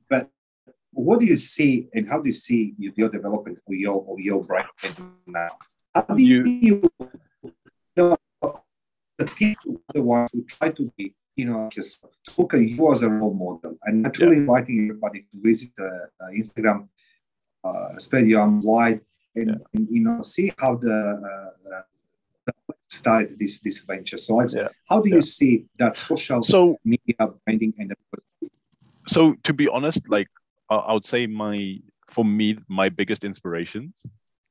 but 0.09 0.29
what 0.91 1.19
do 1.19 1.25
you 1.25 1.37
see 1.37 1.89
and 1.93 2.07
how 2.07 2.19
do 2.19 2.27
you 2.27 2.33
see 2.33 2.75
your 2.77 3.09
development 3.09 3.59
of 3.67 3.73
your 3.73 4.05
of 4.09 4.19
your 4.19 4.43
brand 4.43 4.67
now? 5.25 5.49
How 5.93 6.01
do 6.01 6.21
you, 6.21 6.43
you 6.45 6.91
know 7.95 8.17
the 9.17 9.25
people 9.25 9.81
the 9.93 10.01
ones 10.01 10.29
who 10.33 10.43
try 10.43 10.69
to 10.69 10.91
be 10.97 11.13
you 11.35 11.45
know 11.45 11.69
yourself 11.75 12.13
look 12.37 12.53
at 12.53 12.61
you 12.61 12.91
as 12.91 13.03
a 13.03 13.09
role 13.09 13.33
model 13.33 13.77
and 13.83 14.05
actually 14.05 14.35
yeah. 14.35 14.43
inviting 14.43 14.89
everybody 14.89 15.21
to 15.21 15.41
visit 15.41 15.69
the 15.77 16.09
uh, 16.21 16.27
Instagram 16.27 16.87
uh, 17.63 17.97
spread 17.97 18.27
your 18.27 18.41
arms 18.41 18.65
wide 18.65 19.01
and, 19.35 19.47
yeah. 19.47 19.55
and, 19.73 19.87
you 19.89 20.01
know 20.01 20.21
see 20.21 20.51
how 20.57 20.75
the 20.75 21.51
uh, 21.71 21.81
started 22.87 23.37
this 23.39 23.59
this 23.59 23.83
venture. 23.83 24.17
So 24.17 24.41
yeah. 24.41 24.67
how 24.89 25.01
do 25.01 25.09
you 25.09 25.21
see 25.21 25.65
that 25.77 25.97
social 25.97 26.43
so, 26.47 26.77
media 26.83 27.15
branding 27.43 27.73
and 27.77 27.93
so 29.07 29.35
to 29.43 29.53
be 29.53 29.67
honest, 29.67 30.01
like 30.09 30.27
I 30.69 30.93
would 30.93 31.05
say 31.05 31.27
my 31.27 31.77
for 32.09 32.25
me 32.25 32.57
my 32.67 32.89
biggest 32.89 33.23
inspirations 33.23 34.05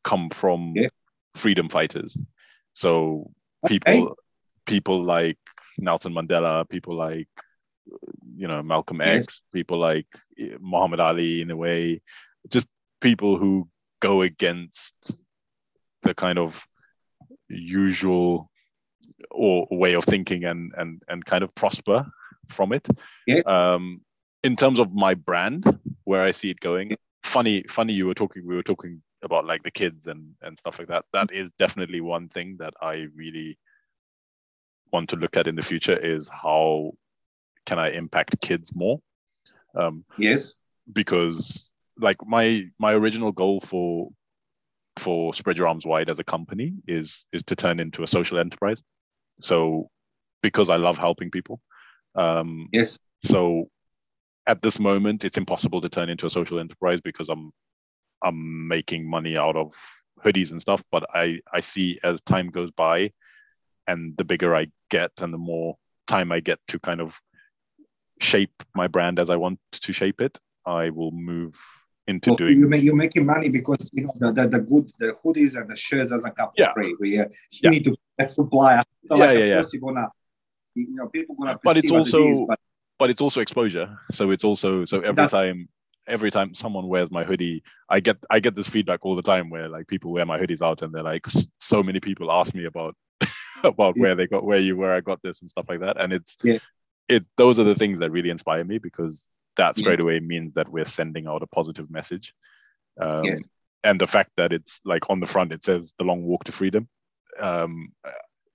come 0.05 0.29
from 0.31 0.75
freedom 1.35 1.69
fighters. 1.69 2.17
So 2.73 3.31
people 3.67 3.93
okay. 3.93 4.15
people 4.67 5.03
like 5.03 5.39
Nelson 5.79 6.13
Mandela, 6.13 6.69
people 6.69 6.95
like 6.95 7.29
you 8.37 8.47
know 8.49 8.63
Malcolm 8.63 9.01
yes. 9.01 9.25
X, 9.25 9.43
people 9.53 9.79
like 9.79 10.07
eh, 10.39 10.57
Muhammad 10.61 11.01
Ali 11.01 11.41
in 11.41 11.51
a 11.51 11.57
way, 11.57 12.01
just 12.49 12.69
people 13.01 13.39
who 13.39 13.69
go 14.05 14.23
against 14.23 15.19
the 16.03 16.15
kind 16.15 16.39
of 16.39 16.67
usual 17.49 18.51
or 19.31 19.67
way 19.71 19.95
of 19.95 20.05
thinking 20.05 20.45
and 20.45 20.73
and 20.77 21.03
and 21.09 21.25
kind 21.25 21.43
of 21.45 21.55
prosper 21.55 22.07
from 22.49 22.73
it. 22.73 22.87
Yeah. 23.27 23.43
Um, 23.47 24.03
in 24.43 24.57
terms 24.57 24.79
of 24.79 24.93
my 24.93 25.15
brand, 25.15 25.65
where 26.05 26.23
I 26.23 26.33
see 26.33 26.51
it 26.51 26.61
going, 26.61 26.97
funny, 27.23 27.65
funny. 27.69 27.95
You 27.95 28.07
were 28.07 28.21
talking. 28.23 28.47
We 28.47 28.55
were 28.55 28.71
talking 28.73 29.03
about 29.23 29.47
like 29.47 29.63
the 29.63 29.71
kids 29.71 30.07
and 30.07 30.35
and 30.43 30.59
stuff 30.59 30.79
like 30.79 30.89
that. 30.89 31.05
That 31.13 31.33
is 31.33 31.51
definitely 31.59 32.01
one 32.01 32.29
thing 32.29 32.57
that 32.59 32.75
I 32.81 33.07
really 33.17 33.59
want 34.93 35.09
to 35.11 35.17
look 35.17 35.37
at 35.37 35.49
in 35.49 35.57
the 35.57 35.69
future 35.73 35.97
is 35.97 36.29
how 36.29 36.93
can 37.67 37.79
I 37.79 37.89
impact 37.89 38.41
kids 38.41 38.75
more? 38.75 39.01
Um, 39.75 40.05
yes, 40.19 40.55
because 40.93 41.73
like 41.99 42.17
my 42.27 42.65
my 42.79 42.93
original 42.93 43.33
goal 43.33 43.61
for 43.61 44.09
for 44.97 45.35
spread 45.35 45.59
your 45.59 45.67
arms 45.67 45.85
wide 45.85 46.11
as 46.11 46.19
a 46.19 46.25
company 46.25 46.73
is 46.87 47.27
is 47.33 47.43
to 47.45 47.57
turn 47.57 47.81
into 47.81 48.03
a 48.03 48.07
social 48.07 48.39
enterprise. 48.39 48.83
So 49.41 49.91
because 50.45 50.69
i 50.71 50.77
love 50.77 50.99
helping 50.99 51.31
people 51.31 51.59
um 52.15 52.69
yes. 52.71 52.99
so 53.25 53.65
at 54.47 54.61
this 54.61 54.79
moment 54.79 55.25
it's 55.25 55.39
impossible 55.39 55.81
to 55.81 55.89
turn 55.89 56.11
into 56.11 56.27
a 56.27 56.31
social 56.31 56.61
enterprise 56.61 57.01
because 57.01 57.31
i'm 57.31 57.51
i'm 58.23 58.69
making 58.69 59.09
money 59.09 59.37
out 59.39 59.57
of 59.57 59.75
hoodies 60.23 60.51
and 60.53 60.61
stuff. 60.61 60.83
But 60.93 61.07
i 61.15 61.41
i 61.53 61.61
see 61.61 61.99
as 62.05 62.21
time 62.21 62.49
goes 62.49 62.71
by 62.71 63.11
and 63.89 64.17
the 64.17 64.25
bigger 64.25 64.55
i 64.55 64.67
get 64.91 65.11
and 65.21 65.33
the 65.33 65.39
more 65.39 65.77
time 66.07 66.31
i 66.31 66.41
get 66.41 66.59
to 66.69 66.79
kind 66.79 67.01
of 67.01 67.19
shape 68.21 68.63
my 68.75 68.87
brand 68.87 69.19
as 69.19 69.31
i 69.31 69.37
want 69.37 69.59
to 69.73 69.93
shape 69.93 70.21
it 70.21 70.39
i 70.67 70.89
will 70.91 71.11
move 71.11 71.59
into 72.07 72.31
well, 72.31 72.37
doing. 72.37 72.59
You 72.59 72.69
make, 72.69 72.83
you're 72.83 72.95
making 72.95 73.27
money 73.27 73.49
because 73.49 73.91
you 73.93 74.05
know 74.05 74.13
the, 74.17 74.33
the, 74.33 74.49
the, 74.49 74.59
good 74.61 74.91
the 74.99 75.17
hoodies 75.25 75.61
and 75.61 75.71
the 75.71 75.77
shirts 75.77 76.11
doesn't 76.11 76.37
come 76.37 76.49
for 76.49 76.55
yeah. 76.59 76.73
free. 76.73 76.97
We 77.01 77.19
uh, 77.19 77.25
you 77.25 77.61
yeah. 77.63 77.71
need 77.71 77.85
to 77.85 77.97
supply. 78.29 78.83
So 79.09 79.17
yeah, 79.17 79.25
like, 79.25 79.39
yeah, 79.39 79.45
yeah. 79.45 79.63
You're 79.73 79.81
gonna, 79.81 80.09
you 80.75 80.95
know, 80.95 81.09
people 81.09 81.35
gonna. 81.35 81.59
But 81.63 81.77
it's 81.77 81.91
also, 81.91 82.17
it 82.17 82.31
is, 82.31 82.41
but... 82.47 82.59
but 82.99 83.11
it's 83.11 83.21
also 83.21 83.41
exposure. 83.41 83.99
So 84.11 84.31
it's 84.31 84.45
also 84.45 84.85
so 84.85 85.01
every 85.01 85.15
That's... 85.15 85.33
time 85.33 85.69
every 86.07 86.31
time 86.31 86.55
someone 86.55 86.87
wears 86.87 87.11
my 87.11 87.25
hoodie 87.25 87.63
i 87.89 87.99
get 87.99 88.19
i 88.29 88.39
get 88.39 88.55
this 88.55 88.69
feedback 88.69 89.01
all 89.07 89.17
the 89.17 89.23
time 89.23 89.49
where 89.49 89.71
like 89.71 89.87
people 89.87 90.13
wear 90.13 90.27
my 90.27 90.39
hoodies 90.39 90.61
out 90.61 90.83
and 90.83 90.93
they're 90.93 91.03
like 91.03 91.27
so 91.59 91.83
many 91.83 91.99
people 91.99 92.31
ask 92.31 92.55
me 92.55 92.67
about 92.67 92.95
about 93.65 93.97
yeah. 93.97 94.03
where 94.03 94.15
they 94.15 94.27
got 94.27 94.45
where 94.45 94.61
you 94.61 94.77
where 94.77 94.93
i 94.93 95.01
got 95.01 95.19
this 95.23 95.41
and 95.41 95.49
stuff 95.49 95.65
like 95.67 95.81
that 95.81 95.99
and 95.99 96.13
it's 96.13 96.37
yeah. 96.45 96.59
it 97.09 97.25
those 97.37 97.59
are 97.59 97.65
the 97.65 97.75
things 97.75 98.01
that 98.01 98.11
really 98.11 98.31
inspire 98.31 98.65
me 98.65 98.77
because 98.77 99.31
that 99.57 99.77
straight 99.77 100.01
away 100.01 100.21
means 100.21 100.55
that 100.55 100.69
we're 100.69 100.85
sending 100.85 101.27
out 101.27 101.43
a 101.43 101.47
positive 101.47 101.91
message. 101.91 102.35
Um, 103.01 103.25
yes. 103.25 103.49
And 103.83 104.01
the 104.01 104.07
fact 104.07 104.31
that 104.37 104.53
it's 104.53 104.81
like 104.85 105.11
on 105.11 105.21
the 105.21 105.27
front, 105.27 105.53
it 105.53 105.63
says 105.63 105.93
the 105.99 106.05
long 106.05 106.23
walk 106.23 106.45
to 106.45 106.53
freedom. 106.53 106.89
Um, 107.39 107.93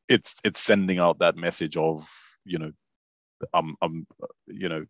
it's 0.08 0.40
it's 0.44 0.60
sending 0.60 0.98
out 0.98 1.20
that 1.20 1.36
message 1.36 1.78
of 1.78 2.10
you 2.46 2.58
know, 2.58 2.72
I'm 3.54 3.76
I'm 3.82 4.08
you 4.48 4.70
know, 4.70 4.86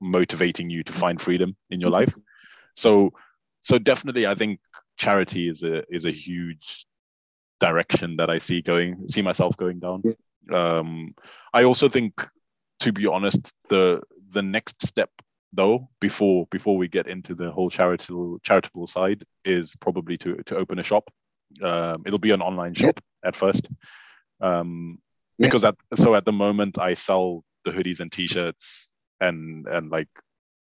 motivating 0.00 0.68
you 0.68 0.82
to 0.82 0.92
find 0.92 1.20
freedom 1.20 1.56
in 1.70 1.80
your 1.80 1.90
life. 1.90 2.16
So 2.74 3.12
so 3.60 3.78
definitely, 3.78 4.26
I 4.26 4.34
think 4.34 4.60
charity 4.96 5.48
is 5.48 5.62
a 5.62 5.84
is 5.94 6.04
a 6.04 6.10
huge 6.10 6.86
direction 7.60 8.16
that 8.16 8.30
I 8.30 8.38
see 8.38 8.62
going 8.62 9.08
see 9.08 9.22
myself 9.22 9.56
going 9.56 9.78
down. 9.78 10.02
Um, 10.52 11.14
I 11.52 11.64
also 11.64 11.88
think, 11.88 12.14
to 12.80 12.92
be 12.92 13.06
honest, 13.06 13.52
the 13.68 14.02
the 14.30 14.42
next 14.42 14.86
step 14.86 15.10
though 15.52 15.88
before 16.00 16.46
before 16.50 16.76
we 16.76 16.88
get 16.88 17.06
into 17.06 17.34
the 17.34 17.50
whole 17.50 17.70
charitable 17.70 18.38
charitable 18.42 18.86
side 18.86 19.24
is 19.44 19.74
probably 19.76 20.16
to 20.18 20.36
to 20.44 20.56
open 20.56 20.78
a 20.78 20.82
shop. 20.82 21.10
Um, 21.62 22.02
it'll 22.06 22.18
be 22.18 22.32
an 22.32 22.42
online 22.42 22.74
shop 22.74 23.00
at 23.24 23.34
first. 23.34 23.68
Um, 24.40 24.98
because 25.38 25.64
at 25.64 25.76
so 25.94 26.14
at 26.14 26.24
the 26.24 26.32
moment 26.32 26.78
i 26.78 26.94
sell 26.94 27.44
the 27.64 27.70
hoodies 27.70 28.00
and 28.00 28.10
t-shirts 28.10 28.94
and 29.20 29.66
and 29.66 29.90
like 29.90 30.08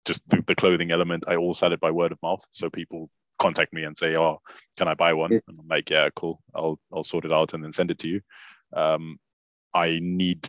just 0.05 0.29
the, 0.29 0.43
the 0.47 0.55
clothing 0.55 0.91
element. 0.91 1.25
I 1.29 1.37
all 1.37 1.55
sell 1.55 1.73
it 1.73 1.81
by 1.81 1.91
word 1.93 2.11
of 2.11 2.19
mouth. 2.23 2.45
So 2.51 2.69
people 2.69 3.09
contact 3.39 3.73
me 3.73 3.85
and 3.85 3.97
say 3.97 4.17
oh 4.17 4.41
can 4.77 4.89
i 4.89 4.95
buy 4.95 5.13
one? 5.13 5.33
And 5.33 5.59
i'm 5.59 5.69
like 5.69 5.91
yeah 5.91 6.09
cool. 6.15 6.43
I'll 6.55 6.79
i'll 6.93 7.05
sort 7.05 7.25
it 7.25 7.33
out 7.33 7.55
and 7.55 7.63
then 7.63 7.73
send 7.73 7.91
it 7.91 7.99
to 8.01 8.09
you. 8.09 8.21
Um, 8.75 9.19
i 9.75 9.99
need 10.03 10.49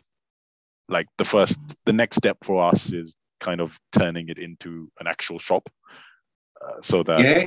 like 0.88 1.06
the 1.16 1.24
first 1.24 1.58
the 1.86 1.92
next 1.92 2.16
step 2.16 2.38
for 2.42 2.62
us 2.62 2.92
is 2.92 3.16
kind 3.46 3.60
of 3.60 3.78
turning 3.92 4.26
it 4.32 4.38
into 4.38 4.90
an 5.00 5.06
actual 5.06 5.38
shop 5.38 5.64
uh, 6.62 6.80
so 6.80 7.02
that 7.02 7.20
yeah 7.20 7.42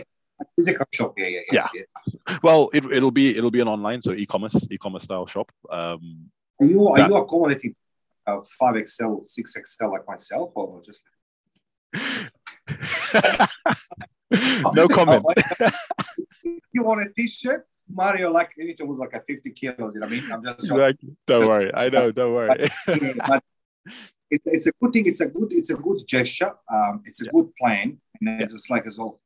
physical 0.55 0.85
shop 0.93 1.13
yeah 1.17 1.29
yeah 1.35 1.45
yes, 1.51 1.69
yeah. 1.73 1.81
yeah. 2.05 2.37
well 2.43 2.69
it, 2.77 2.83
it'll 2.97 3.15
be 3.21 3.35
it'll 3.37 3.55
be 3.59 3.63
an 3.65 3.67
online 3.67 4.01
so 4.01 4.11
e-commerce 4.11 4.67
e-commerce 4.71 5.03
style 5.03 5.25
shop 5.25 5.51
um 5.71 6.03
are 6.59 6.67
you 6.67 6.87
are 6.87 6.97
that, 6.97 7.09
you 7.09 7.17
accommodating 7.17 7.75
uh, 8.27 8.41
5xl 8.61 9.13
6xl 9.35 9.91
like 9.91 10.05
myself 10.07 10.51
or 10.53 10.81
just 10.89 11.03
no 14.79 14.87
comment 14.87 15.23
you 16.73 16.83
want 16.83 17.01
a 17.01 17.09
t-shirt 17.17 17.65
Mario 17.89 18.31
like 18.31 18.51
it 18.57 18.85
was 18.85 18.99
like 18.99 19.13
a 19.13 19.21
50 19.21 19.51
kilos, 19.51 19.93
you 19.93 19.99
know 19.99 20.07
what 20.07 20.07
I 20.07 20.09
mean? 20.09 20.23
I'm 20.31 20.43
just 20.43 20.71
exactly. 20.71 21.15
don't 21.25 21.47
worry. 21.51 21.71
I 21.73 21.89
know, 21.89 22.11
don't 22.11 22.33
worry. 22.33 22.67
but, 22.85 23.43
it's, 24.29 24.47
it's 24.47 24.67
a 24.67 24.71
good 24.81 24.93
thing. 24.93 25.05
It's 25.07 25.21
a 25.21 25.27
good 25.27 25.49
it's 25.51 25.69
a 25.69 25.75
good 25.75 26.07
gesture. 26.07 26.53
Um, 26.71 27.01
it's 27.05 27.21
a 27.21 27.25
yeah. 27.25 27.31
good 27.33 27.55
plan, 27.55 27.97
and 28.19 28.39
yeah. 28.39 28.45
just 28.45 28.69
like 28.69 28.85
as 28.85 28.97
well, 28.97 29.19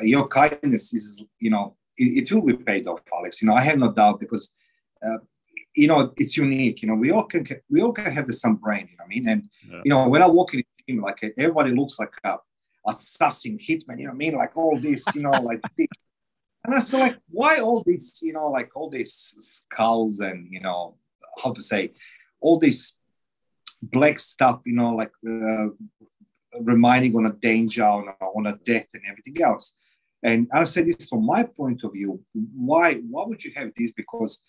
uh, 0.00 0.04
your 0.04 0.26
kindness 0.28 0.94
is 0.94 1.24
you 1.38 1.50
know 1.50 1.76
it, 1.96 2.30
it, 2.30 2.32
will 2.32 2.42
be 2.42 2.56
paid 2.56 2.86
off, 2.86 3.00
Alex. 3.14 3.42
You 3.42 3.48
know 3.48 3.54
I 3.54 3.62
have 3.62 3.78
no 3.78 3.92
doubt 3.92 4.20
because 4.20 4.52
uh, 5.04 5.18
you 5.74 5.88
know 5.88 6.12
it's 6.16 6.36
unique. 6.36 6.82
You 6.82 6.88
know 6.88 6.94
we 6.94 7.10
all 7.10 7.24
can 7.24 7.46
we 7.70 7.82
all 7.82 7.92
can 7.92 8.10
have 8.10 8.26
the 8.26 8.32
same 8.32 8.56
brain. 8.56 8.88
You 8.90 8.96
know 8.96 9.04
what 9.04 9.06
I 9.06 9.08
mean? 9.08 9.28
And 9.28 9.48
yeah. 9.70 9.80
you 9.84 9.90
know 9.90 10.08
when 10.08 10.22
I 10.22 10.28
walk 10.28 10.54
in 10.54 10.60
the 10.60 10.92
team, 10.92 11.02
like 11.02 11.22
everybody 11.36 11.72
looks 11.72 11.98
like 11.98 12.12
a 12.24 12.36
assassin, 12.86 13.58
hitman. 13.58 13.98
You 13.98 14.04
know 14.04 14.10
what 14.10 14.14
I 14.14 14.24
mean? 14.24 14.34
Like 14.34 14.56
all 14.56 14.78
this, 14.80 15.04
you 15.14 15.22
know, 15.22 15.30
like 15.42 15.60
this. 15.76 15.88
And 16.64 16.74
I 16.74 16.80
said, 16.80 17.00
like, 17.00 17.16
why 17.30 17.58
all 17.60 17.82
these, 17.86 18.18
you 18.20 18.32
know, 18.32 18.50
like 18.50 18.70
all 18.74 18.90
these 18.90 19.12
skulls 19.38 20.20
and 20.20 20.48
you 20.50 20.60
know 20.60 20.96
how 21.42 21.52
to 21.52 21.62
say 21.62 21.92
all 22.40 22.58
these 22.58 22.97
black 23.82 24.18
stuff, 24.20 24.60
you 24.64 24.74
know, 24.74 24.94
like 24.94 25.12
uh, 25.28 25.68
reminding 26.60 27.16
on 27.16 27.26
a 27.26 27.32
danger, 27.32 27.84
on 27.84 28.08
a, 28.08 28.24
on 28.24 28.46
a 28.46 28.56
death, 28.64 28.86
and 28.94 29.02
everything 29.08 29.42
else. 29.42 29.74
And 30.22 30.48
I 30.52 30.64
say 30.64 30.82
this 30.82 31.08
from 31.08 31.24
my 31.24 31.44
point 31.44 31.84
of 31.84 31.92
view. 31.92 32.20
Why? 32.32 32.94
Why 32.94 33.24
would 33.26 33.44
you 33.44 33.52
have 33.56 33.72
this? 33.76 33.92
Because 33.92 34.42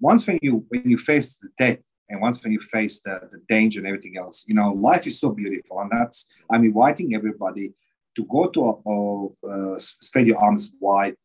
once 0.00 0.26
when 0.26 0.38
you 0.42 0.64
when 0.68 0.88
you 0.88 0.98
face 0.98 1.36
the 1.36 1.48
death, 1.58 1.80
and 2.08 2.20
once 2.20 2.42
when 2.42 2.52
you 2.52 2.60
face 2.60 3.00
the, 3.00 3.20
the 3.30 3.40
danger 3.48 3.80
and 3.80 3.86
everything 3.86 4.16
else, 4.16 4.46
you 4.48 4.54
know, 4.54 4.72
life 4.72 5.06
is 5.06 5.20
so 5.20 5.30
beautiful, 5.30 5.80
and 5.80 5.90
that's 5.90 6.26
I'm 6.50 6.64
inviting 6.64 7.14
everybody 7.14 7.74
to 8.16 8.24
go 8.24 8.48
to 8.48 8.60
a, 8.64 8.90
a, 8.90 9.74
a 9.76 9.80
spread 9.80 10.26
your 10.26 10.38
arms 10.38 10.72
wide 10.80 11.16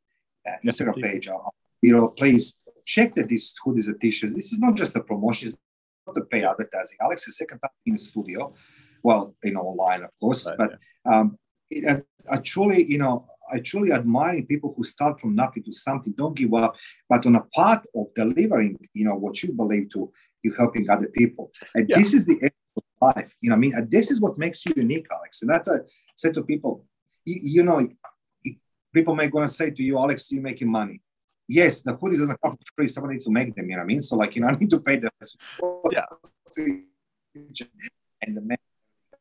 uh, 0.48 0.58
Instagram 0.66 1.02
page. 1.02 1.28
Uh, 1.28 1.38
you 1.82 1.96
know, 1.96 2.10
please 2.10 2.60
check 2.86 3.16
that 3.16 3.30
this 3.30 3.54
hood 3.64 3.80
is 3.80 3.88
a 3.88 3.94
t-shirt. 3.94 4.36
This 4.36 4.52
is 4.52 4.60
not 4.60 4.76
just 4.76 4.96
a 4.96 5.02
promotion; 5.02 5.54
to 6.14 6.22
pay 6.22 6.44
advertising. 6.44 6.98
Alex 7.02 7.28
is 7.28 7.38
second 7.38 7.60
time 7.60 7.72
in 7.86 7.94
the 7.94 8.00
studio, 8.00 8.54
well, 9.04 9.36
you 9.44 9.54
know, 9.54 9.62
online, 9.62 10.04
of 10.04 10.12
course. 10.20 10.48
Right, 10.48 10.58
but 10.58 10.80
yeah. 11.06 11.20
um, 11.20 11.38
it, 11.70 12.04
I, 12.30 12.36
I, 12.36 12.38
truly, 12.38 12.84
you 12.84 12.98
know, 12.98 13.28
I 13.52 13.60
truly 13.60 13.92
admire 13.92 14.42
people 14.44 14.74
who 14.76 14.84
start 14.84 15.20
from 15.20 15.36
nothing 15.36 15.64
to 15.64 15.74
something, 15.74 16.14
don't 16.18 16.36
give 16.36 16.54
up. 16.54 16.76
But 17.10 17.26
on 17.26 17.36
a 17.36 17.42
part 17.42 17.86
of 17.96 18.08
delivering, 18.16 18.78
you 18.94 19.06
know, 19.06 19.16
what 19.16 19.42
you 19.44 19.54
believe 19.54 19.90
to, 19.92 20.12
you 20.44 20.54
helping 20.54 20.90
other 20.90 21.08
people. 21.08 21.52
And 21.74 21.88
yeah. 21.90 21.98
this 21.98 22.14
is 22.14 22.26
the 22.26 22.52
life. 23.02 23.36
You 23.42 23.50
know, 23.50 23.56
I 23.56 23.60
mean, 23.60 23.74
and 23.76 23.90
this 23.90 24.12
is 24.12 24.22
what 24.22 24.38
makes 24.38 24.66
you 24.66 24.74
unique, 24.76 25.08
Alex. 25.12 25.42
And 25.42 25.50
that's 25.50 25.68
a 25.68 25.82
said 26.16 26.34
to 26.36 26.44
people, 26.44 26.86
you, 27.26 27.40
you 27.42 27.64
know, 27.64 27.88
people 28.94 29.16
may 29.16 29.28
gonna 29.28 29.50
say 29.50 29.70
to 29.72 29.84
you, 29.84 29.98
Alex, 29.98 30.32
you're 30.32 30.42
making 30.42 30.72
money 30.72 31.02
yes, 31.48 31.82
the 31.82 31.94
hoodies 31.94 32.20
doesn't 32.20 32.42
come 32.42 32.58
free. 32.76 32.88
Someone 32.88 33.14
needs 33.14 33.26
to 33.26 33.32
make 33.32 33.56
them. 33.56 33.70
You 33.70 33.76
know 33.76 33.82
what 33.82 33.86
I 33.86 33.88
mean? 33.88 34.02
So 34.02 34.16
like, 34.16 34.36
you 34.36 34.42
know, 34.42 34.48
I 34.52 34.56
need 34.56 34.70
to 34.70 34.80
pay 34.80 34.98
the 34.98 35.10
yeah. 35.92 36.06
And 38.22 38.38
the 38.38 38.42
man, 38.42 38.58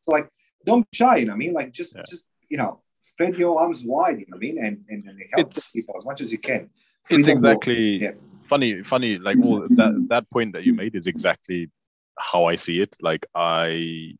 so 0.03 0.13
like, 0.13 0.29
don't 0.65 0.83
be 0.83 0.97
shy. 0.97 1.17
You 1.17 1.27
know 1.27 1.33
what 1.33 1.37
I 1.37 1.39
mean? 1.39 1.53
Like, 1.53 1.73
just 1.73 1.97
yeah. 1.97 2.03
just 2.09 2.29
you 2.49 2.57
know, 2.57 2.81
spread 3.01 3.37
your 3.37 3.61
arms 3.61 3.85
wide. 3.85 4.21
You 4.21 4.27
know 4.29 4.37
what 4.37 4.47
I 4.47 4.53
mean? 4.53 4.59
And 4.59 4.85
and, 4.89 5.05
and 5.05 5.21
help 5.37 5.53
people 5.73 5.95
as 5.97 6.05
much 6.05 6.21
as 6.21 6.31
you 6.33 6.39
can. 6.39 6.71
It's 7.11 7.29
exactly 7.29 8.03
yeah. 8.03 8.13
funny. 8.49 8.83
Funny. 8.85 9.19
Like 9.19 9.39
all 9.43 9.61
that 9.71 10.07
that 10.09 10.31
point 10.31 10.53
that 10.55 10.65
you 10.65 10.75
made 10.75 10.95
is 10.95 11.07
exactly 11.07 11.71
how 12.19 12.45
I 12.47 12.55
see 12.57 12.81
it. 12.81 12.97
Like 13.01 13.27
I. 13.35 14.17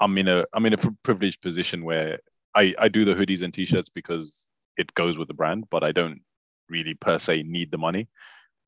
I'm 0.00 0.18
in 0.18 0.26
a 0.26 0.44
I'm 0.52 0.66
in 0.66 0.72
a 0.72 0.78
privileged 1.04 1.40
position 1.42 1.84
where 1.84 2.18
I, 2.56 2.74
I 2.76 2.88
do 2.88 3.04
the 3.04 3.14
hoodies 3.14 3.42
and 3.42 3.54
t-shirts 3.54 3.88
because 3.88 4.48
it 4.76 4.92
goes 4.94 5.16
with 5.16 5.28
the 5.28 5.34
brand, 5.34 5.66
but 5.70 5.84
I 5.84 5.92
don't 5.92 6.22
really 6.68 6.94
per 6.94 7.18
se 7.18 7.42
need 7.44 7.70
the 7.70 7.78
money. 7.78 8.08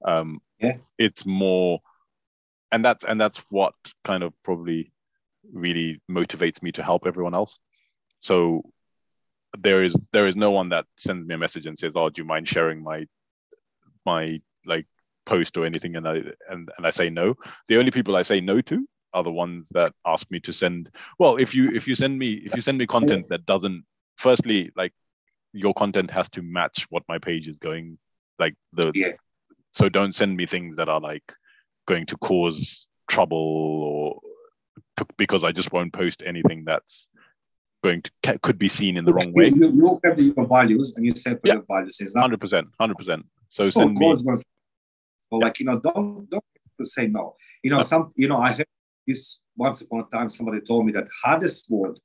Um, 0.05 0.40
yeah, 0.59 0.76
it's 0.99 1.24
more, 1.26 1.80
and 2.72 2.84
that's 2.84 3.05
and 3.05 3.20
that's 3.20 3.38
what 3.51 3.74
kind 4.05 4.22
of 4.22 4.32
probably 4.42 4.92
really 5.53 6.01
motivates 6.11 6.62
me 6.62 6.72
to 6.72 6.82
help 6.82 7.07
everyone 7.07 7.34
else. 7.34 7.59
So 8.18 8.62
there 9.59 9.84
is 9.84 10.09
there 10.12 10.26
is 10.26 10.36
no 10.36 10.51
one 10.51 10.70
that 10.70 10.86
sends 10.97 11.26
me 11.26 11.34
a 11.34 11.38
message 11.38 11.66
and 11.66 11.78
says, 11.78 11.95
"Oh, 11.97 12.11
do 12.11 12.22
you 12.22 12.26
mind 12.26 12.49
sharing 12.49 12.82
my 12.82 13.07
my 14.05 14.40
like 14.66 14.86
post 15.26 15.57
or 15.57 15.64
anything 15.64 15.97
and 15.97 16.07
I 16.07 16.16
and, 16.51 16.70
and 16.76 16.86
I 16.86 16.90
say 16.90 17.11
no. 17.11 17.34
The 17.68 17.78
only 17.78 17.90
people 17.90 18.16
I 18.16 18.22
say 18.22 18.40
no 18.40 18.61
to 18.62 18.86
are 19.12 19.22
the 19.24 19.32
ones 19.32 19.68
that 19.70 19.92
ask 20.07 20.30
me 20.30 20.40
to 20.40 20.53
send 20.53 20.90
well 21.18 21.36
if 21.36 21.55
you 21.55 21.70
if 21.70 21.86
you 21.86 21.95
send 21.95 22.18
me 22.18 22.32
if 22.32 22.55
you 22.55 22.61
send 22.61 22.78
me 22.78 22.86
content 22.86 23.28
that 23.28 23.47
doesn't 23.47 23.84
firstly 24.16 24.70
like 24.76 24.92
your 25.55 25.73
content 25.75 26.11
has 26.11 26.29
to 26.29 26.43
match 26.43 26.87
what 26.91 27.03
my 27.09 27.19
page 27.19 27.49
is 27.49 27.59
going 27.59 27.97
like 28.39 28.55
the 28.73 28.91
yeah. 28.95 29.13
so 29.73 29.89
don't 29.89 30.15
send 30.15 30.37
me 30.37 30.45
things 30.45 30.77
that 30.77 30.89
are 30.89 31.01
like 31.01 31.33
going 31.87 32.05
to 32.05 32.17
cause 32.19 32.89
trouble 33.09 33.37
or 33.39 34.21
because 35.17 35.45
I 35.45 35.53
just 35.53 35.73
won't 35.73 35.93
post 35.93 36.23
anything 36.27 36.65
that's 36.65 37.11
going 37.83 38.03
to 38.23 38.39
could 38.39 38.59
be 38.59 38.69
seen 38.69 38.97
in 38.97 39.05
the 39.05 39.13
wrong 39.13 39.33
way. 39.33 39.49
You, 39.49 39.73
you 39.73 40.01
have 40.05 40.19
your 40.19 40.47
values 40.47 40.95
and 40.97 41.05
you 41.05 41.15
set 41.17 41.41
for 41.41 41.49
yeah. 41.49 41.55
your 41.55 41.65
values. 41.69 42.01
Is 42.01 42.15
hundred 42.15 42.41
percent, 42.41 42.69
hundred 42.81 42.97
percent. 42.97 43.27
So 43.49 43.65
oh, 43.65 43.71
send 43.71 43.97
oh, 44.01 44.15
me. 44.15 44.35
Well, 45.31 45.41
like 45.41 45.59
you 45.61 45.67
know, 45.67 45.79
don't 45.79 46.29
don't 46.31 46.45
say 46.83 47.07
no. 47.07 47.37
You 47.63 47.71
know, 47.71 47.81
uh. 47.81 47.83
some 47.83 48.13
you 48.17 48.29
know, 48.29 48.39
I 48.39 48.53
heard 48.53 48.67
this 49.07 49.41
once 49.57 49.81
upon 49.81 50.01
a 50.01 50.17
time. 50.17 50.29
Somebody 50.29 50.61
told 50.61 50.87
me 50.87 50.93
that 50.93 51.09
hardest 51.23 51.71
word 51.71 51.99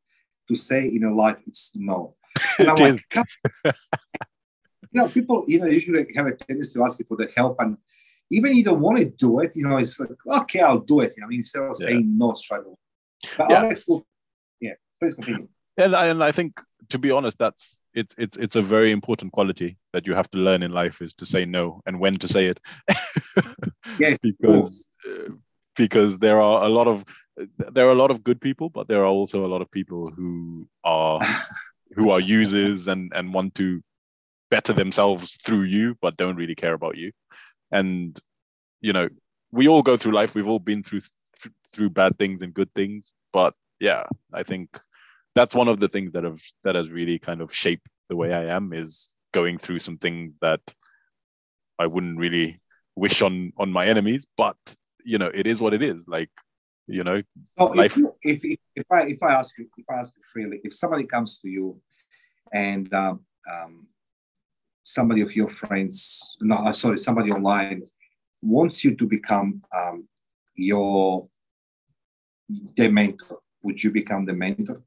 to 0.47 0.55
say 0.55 0.87
in 0.87 1.03
a 1.03 1.13
life 1.13 1.41
is 1.47 1.71
no. 1.75 2.15
And 2.59 2.69
I'm 2.69 2.75
like, 2.75 3.05
you 3.65 3.71
know, 4.93 5.07
people 5.07 5.43
you 5.47 5.59
know 5.59 5.67
usually 5.67 6.05
have 6.15 6.27
a 6.27 6.35
tendency 6.35 6.77
to 6.77 6.83
ask 6.83 6.99
you 6.99 7.05
for 7.05 7.17
the 7.17 7.29
help, 7.35 7.57
and 7.59 7.77
even 8.31 8.55
you 8.55 8.63
don't 8.63 8.81
want 8.81 8.97
to 8.99 9.05
do 9.05 9.39
it. 9.39 9.51
You 9.55 9.63
know, 9.63 9.77
it's 9.77 9.99
like 9.99 10.09
okay, 10.41 10.61
I'll 10.61 10.79
do 10.79 11.01
it. 11.01 11.15
I 11.21 11.27
mean, 11.27 11.39
instead 11.39 11.63
of 11.63 11.75
yeah. 11.79 11.87
saying 11.87 12.17
no 12.17 12.33
straight 12.33 12.65
away. 12.65 12.75
But 13.37 13.49
yeah. 13.49 13.57
Alex, 13.57 13.87
look, 13.89 14.05
yeah, 14.59 14.73
please 14.99 15.13
continue. 15.13 15.47
And 15.77 15.95
I, 15.95 16.07
and 16.07 16.23
I 16.23 16.31
think 16.31 16.59
to 16.89 16.97
be 16.97 17.11
honest, 17.11 17.37
that's 17.37 17.83
it's 17.93 18.15
it's 18.17 18.37
it's 18.37 18.55
a 18.55 18.61
very 18.61 18.91
important 18.91 19.31
quality 19.31 19.77
that 19.93 20.05
you 20.05 20.13
have 20.13 20.29
to 20.31 20.37
learn 20.37 20.63
in 20.63 20.71
life 20.71 21.01
is 21.01 21.13
to 21.15 21.25
say 21.25 21.45
no 21.45 21.81
and 21.85 21.99
when 21.99 22.15
to 22.15 22.27
say 22.27 22.47
it. 22.47 22.59
yes. 23.99 24.17
because 24.21 24.87
uh, 25.07 25.31
because 25.75 26.17
there 26.17 26.41
are 26.41 26.63
a 26.63 26.69
lot 26.69 26.87
of 26.87 27.05
there 27.71 27.87
are 27.87 27.91
a 27.91 28.01
lot 28.03 28.11
of 28.11 28.23
good 28.23 28.41
people, 28.41 28.69
but 28.69 28.87
there 28.87 28.99
are 28.99 29.07
also 29.07 29.45
a 29.45 29.51
lot 29.53 29.61
of 29.61 29.71
people 29.71 30.11
who 30.11 30.67
are 30.83 31.19
who 31.95 32.11
are 32.11 32.19
users 32.19 32.87
and 32.87 33.11
and 33.15 33.33
want 33.33 33.55
to 33.55 33.81
better 34.49 34.73
themselves 34.73 35.37
through 35.37 35.63
you, 35.63 35.95
but 36.01 36.17
don't 36.17 36.35
really 36.35 36.55
care 36.55 36.73
about 36.73 36.97
you. 36.97 37.11
And 37.71 38.19
you 38.81 38.93
know, 38.93 39.09
we 39.51 39.67
all 39.67 39.81
go 39.83 39.97
through 39.97 40.13
life. 40.13 40.35
We've 40.35 40.47
all 40.47 40.59
been 40.59 40.83
through 40.83 41.01
th- 41.01 41.53
through 41.71 41.91
bad 41.91 42.17
things 42.17 42.41
and 42.41 42.53
good 42.53 42.73
things, 42.73 43.13
but 43.33 43.53
yeah, 43.79 44.03
I 44.33 44.43
think 44.43 44.69
that's 45.35 45.55
one 45.55 45.67
of 45.67 45.79
the 45.79 45.87
things 45.87 46.11
that 46.13 46.23
have 46.23 46.41
that 46.63 46.75
has 46.75 46.89
really 46.89 47.19
kind 47.19 47.41
of 47.41 47.53
shaped 47.53 47.87
the 48.09 48.15
way 48.15 48.33
I 48.33 48.45
am 48.55 48.73
is 48.73 49.15
going 49.31 49.57
through 49.57 49.79
some 49.79 49.97
things 49.97 50.37
that 50.41 50.61
I 51.77 51.87
wouldn't 51.87 52.17
really 52.17 52.59
wish 52.95 53.21
on 53.21 53.53
on 53.57 53.71
my 53.71 53.85
enemies, 53.85 54.27
but 54.37 54.57
you 55.05 55.17
know, 55.17 55.31
it 55.33 55.47
is 55.47 55.61
what 55.61 55.73
it 55.73 55.81
is. 55.81 56.07
Like, 56.07 56.29
you 56.89 57.03
know, 57.03 57.21
so 57.57 57.73
if, 57.79 57.95
you, 57.95 58.15
if, 58.21 58.39
if 58.43 58.59
if 58.75 58.85
I 58.91 59.01
if 59.03 59.21
I 59.21 59.33
ask 59.33 59.57
you 59.57 59.67
if 59.77 59.85
I 59.89 59.99
ask 59.99 60.13
you 60.15 60.23
freely, 60.33 60.59
if 60.63 60.73
somebody 60.73 61.05
comes 61.05 61.39
to 61.39 61.49
you 61.49 61.79
and 62.51 62.91
um, 62.93 63.21
um, 63.51 63.87
somebody 64.83 65.21
of 65.21 65.35
your 65.35 65.49
friends, 65.49 66.37
no, 66.41 66.55
uh, 66.55 66.73
sorry, 66.73 66.97
somebody 66.97 67.31
online 67.31 67.83
wants 68.41 68.83
you 68.83 68.95
to 68.95 69.05
become 69.05 69.61
um, 69.75 70.07
your 70.55 71.27
the 72.75 72.89
mentor, 72.89 73.39
would 73.63 73.83
you 73.83 73.91
become 73.91 74.25
the 74.25 74.33
mentor? 74.33 74.81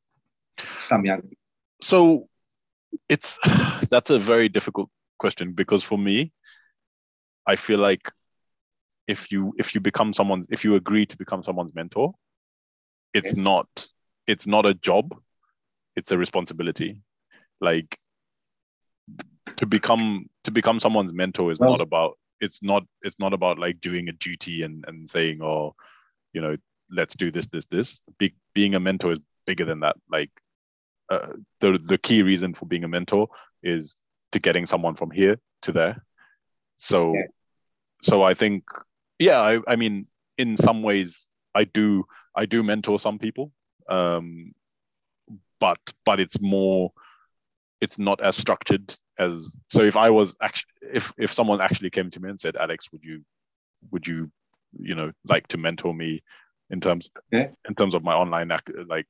some 0.78 1.04
young 1.04 1.22
people? 1.22 1.36
So 1.80 2.28
it's 3.08 3.38
that's 3.90 4.10
a 4.10 4.18
very 4.18 4.48
difficult 4.48 4.90
question 5.18 5.52
because 5.52 5.84
for 5.84 5.98
me, 5.98 6.32
I 7.46 7.56
feel 7.56 7.78
like 7.78 8.10
if 9.06 9.30
you 9.30 9.54
if 9.58 9.74
you 9.74 9.80
become 9.80 10.12
someone's 10.12 10.46
if 10.50 10.64
you 10.64 10.74
agree 10.74 11.06
to 11.06 11.16
become 11.16 11.42
someone's 11.42 11.74
mentor, 11.74 12.12
it's 13.14 13.34
yes. 13.34 13.44
not 13.44 13.66
it's 14.26 14.46
not 14.46 14.66
a 14.66 14.74
job, 14.74 15.14
it's 15.96 16.12
a 16.12 16.18
responsibility. 16.18 16.98
Like 17.60 17.98
to 19.56 19.66
become 19.66 20.26
to 20.44 20.50
become 20.50 20.78
someone's 20.78 21.12
mentor 21.12 21.50
is 21.50 21.60
well, 21.60 21.70
not 21.70 21.80
about 21.80 22.18
it's 22.40 22.62
not 22.62 22.84
it's 23.02 23.18
not 23.18 23.32
about 23.32 23.58
like 23.58 23.80
doing 23.80 24.08
a 24.08 24.12
duty 24.12 24.62
and 24.62 24.84
and 24.86 25.08
saying 25.08 25.42
oh 25.42 25.74
you 26.32 26.40
know 26.40 26.56
let's 26.90 27.14
do 27.14 27.30
this 27.30 27.46
this 27.46 27.66
this 27.66 28.02
Be, 28.18 28.34
being 28.54 28.74
a 28.74 28.80
mentor 28.80 29.12
is 29.12 29.18
bigger 29.46 29.64
than 29.64 29.80
that 29.80 29.96
like 30.10 30.30
uh, 31.10 31.32
the 31.60 31.78
the 31.84 31.98
key 31.98 32.22
reason 32.22 32.54
for 32.54 32.66
being 32.66 32.84
a 32.84 32.88
mentor 32.88 33.28
is 33.62 33.96
to 34.32 34.38
getting 34.38 34.66
someone 34.66 34.94
from 34.94 35.10
here 35.10 35.38
to 35.62 35.72
there. 35.72 36.04
So, 36.76 37.14
so 38.02 38.22
I 38.22 38.34
think, 38.34 38.64
yeah, 39.22 39.40
I, 39.40 39.60
I 39.66 39.76
mean, 39.76 40.06
in 40.36 40.56
some 40.56 40.82
ways, 40.82 41.28
I 41.54 41.64
do 41.64 42.04
I 42.34 42.46
do 42.46 42.62
mentor 42.62 42.98
some 42.98 43.18
people, 43.18 43.52
um, 43.88 44.52
but 45.60 45.78
but 46.04 46.20
it's 46.20 46.40
more, 46.40 46.92
it's 47.80 47.98
not 47.98 48.20
as 48.20 48.36
structured 48.36 48.94
as. 49.18 49.58
So 49.68 49.82
if 49.82 49.96
I 49.96 50.10
was 50.10 50.34
actually, 50.42 50.72
if 50.94 51.12
if 51.18 51.32
someone 51.32 51.60
actually 51.60 51.90
came 51.90 52.10
to 52.10 52.20
me 52.20 52.30
and 52.30 52.40
said, 52.40 52.56
Alex, 52.56 52.90
would 52.90 53.04
you, 53.04 53.24
would 53.92 54.06
you, 54.06 54.30
you 54.78 54.94
know, 54.94 55.12
like 55.24 55.46
to 55.48 55.58
mentor 55.58 55.94
me 55.94 56.22
in 56.70 56.80
terms 56.80 57.08
yeah. 57.30 57.48
in 57.68 57.74
terms 57.74 57.94
of 57.94 58.02
my 58.02 58.14
online 58.14 58.50
like 58.88 59.06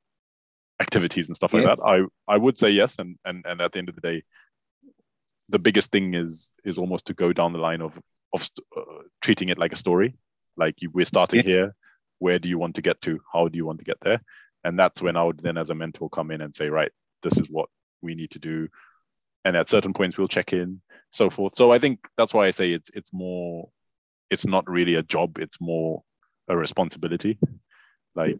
activities 0.80 1.28
and 1.28 1.36
stuff 1.36 1.54
like 1.54 1.64
that 1.64 1.78
i 1.84 2.00
i 2.26 2.36
would 2.36 2.58
say 2.58 2.68
yes 2.68 2.98
and 2.98 3.16
and 3.24 3.44
and 3.46 3.60
at 3.60 3.70
the 3.70 3.78
end 3.78 3.88
of 3.88 3.94
the 3.94 4.00
day 4.00 4.24
the 5.48 5.60
biggest 5.60 5.92
thing 5.92 6.14
is 6.14 6.52
is 6.64 6.76
almost 6.76 7.06
to 7.06 7.14
go 7.14 7.32
down 7.32 7.52
the 7.52 7.58
line 7.58 7.80
of 7.80 7.96
of 8.32 8.48
uh, 8.76 9.02
treating 9.20 9.48
it 9.48 9.58
like 9.58 9.72
a 9.72 9.76
story. 9.76 10.16
Like 10.56 10.76
you, 10.80 10.90
we're 10.90 11.04
starting 11.04 11.40
yeah. 11.40 11.46
here. 11.46 11.74
Where 12.18 12.38
do 12.38 12.48
you 12.48 12.58
want 12.58 12.76
to 12.76 12.82
get 12.82 13.00
to? 13.02 13.20
How 13.32 13.48
do 13.48 13.56
you 13.56 13.66
want 13.66 13.78
to 13.78 13.84
get 13.84 13.98
there? 14.02 14.22
And 14.64 14.78
that's 14.78 15.02
when 15.02 15.16
i 15.16 15.24
would 15.24 15.38
then 15.38 15.58
as 15.58 15.70
a 15.70 15.74
mentor 15.74 16.08
come 16.08 16.30
in 16.30 16.40
and 16.40 16.54
say 16.54 16.68
right 16.68 16.92
this 17.22 17.36
is 17.36 17.50
what 17.50 17.68
we 18.00 18.14
need 18.14 18.30
to 18.32 18.38
do. 18.38 18.68
And 19.44 19.56
at 19.56 19.68
certain 19.68 19.92
points 19.92 20.16
we'll 20.16 20.28
check 20.28 20.52
in 20.52 20.80
so 21.10 21.30
forth. 21.30 21.56
So 21.56 21.72
i 21.72 21.78
think 21.78 22.06
that's 22.16 22.32
why 22.32 22.46
i 22.46 22.52
say 22.52 22.72
it's 22.72 22.90
it's 22.94 23.12
more 23.12 23.68
it's 24.30 24.46
not 24.46 24.68
really 24.68 24.94
a 24.94 25.02
job. 25.02 25.38
It's 25.38 25.60
more 25.60 26.02
a 26.48 26.56
responsibility. 26.56 27.38
Like 28.14 28.36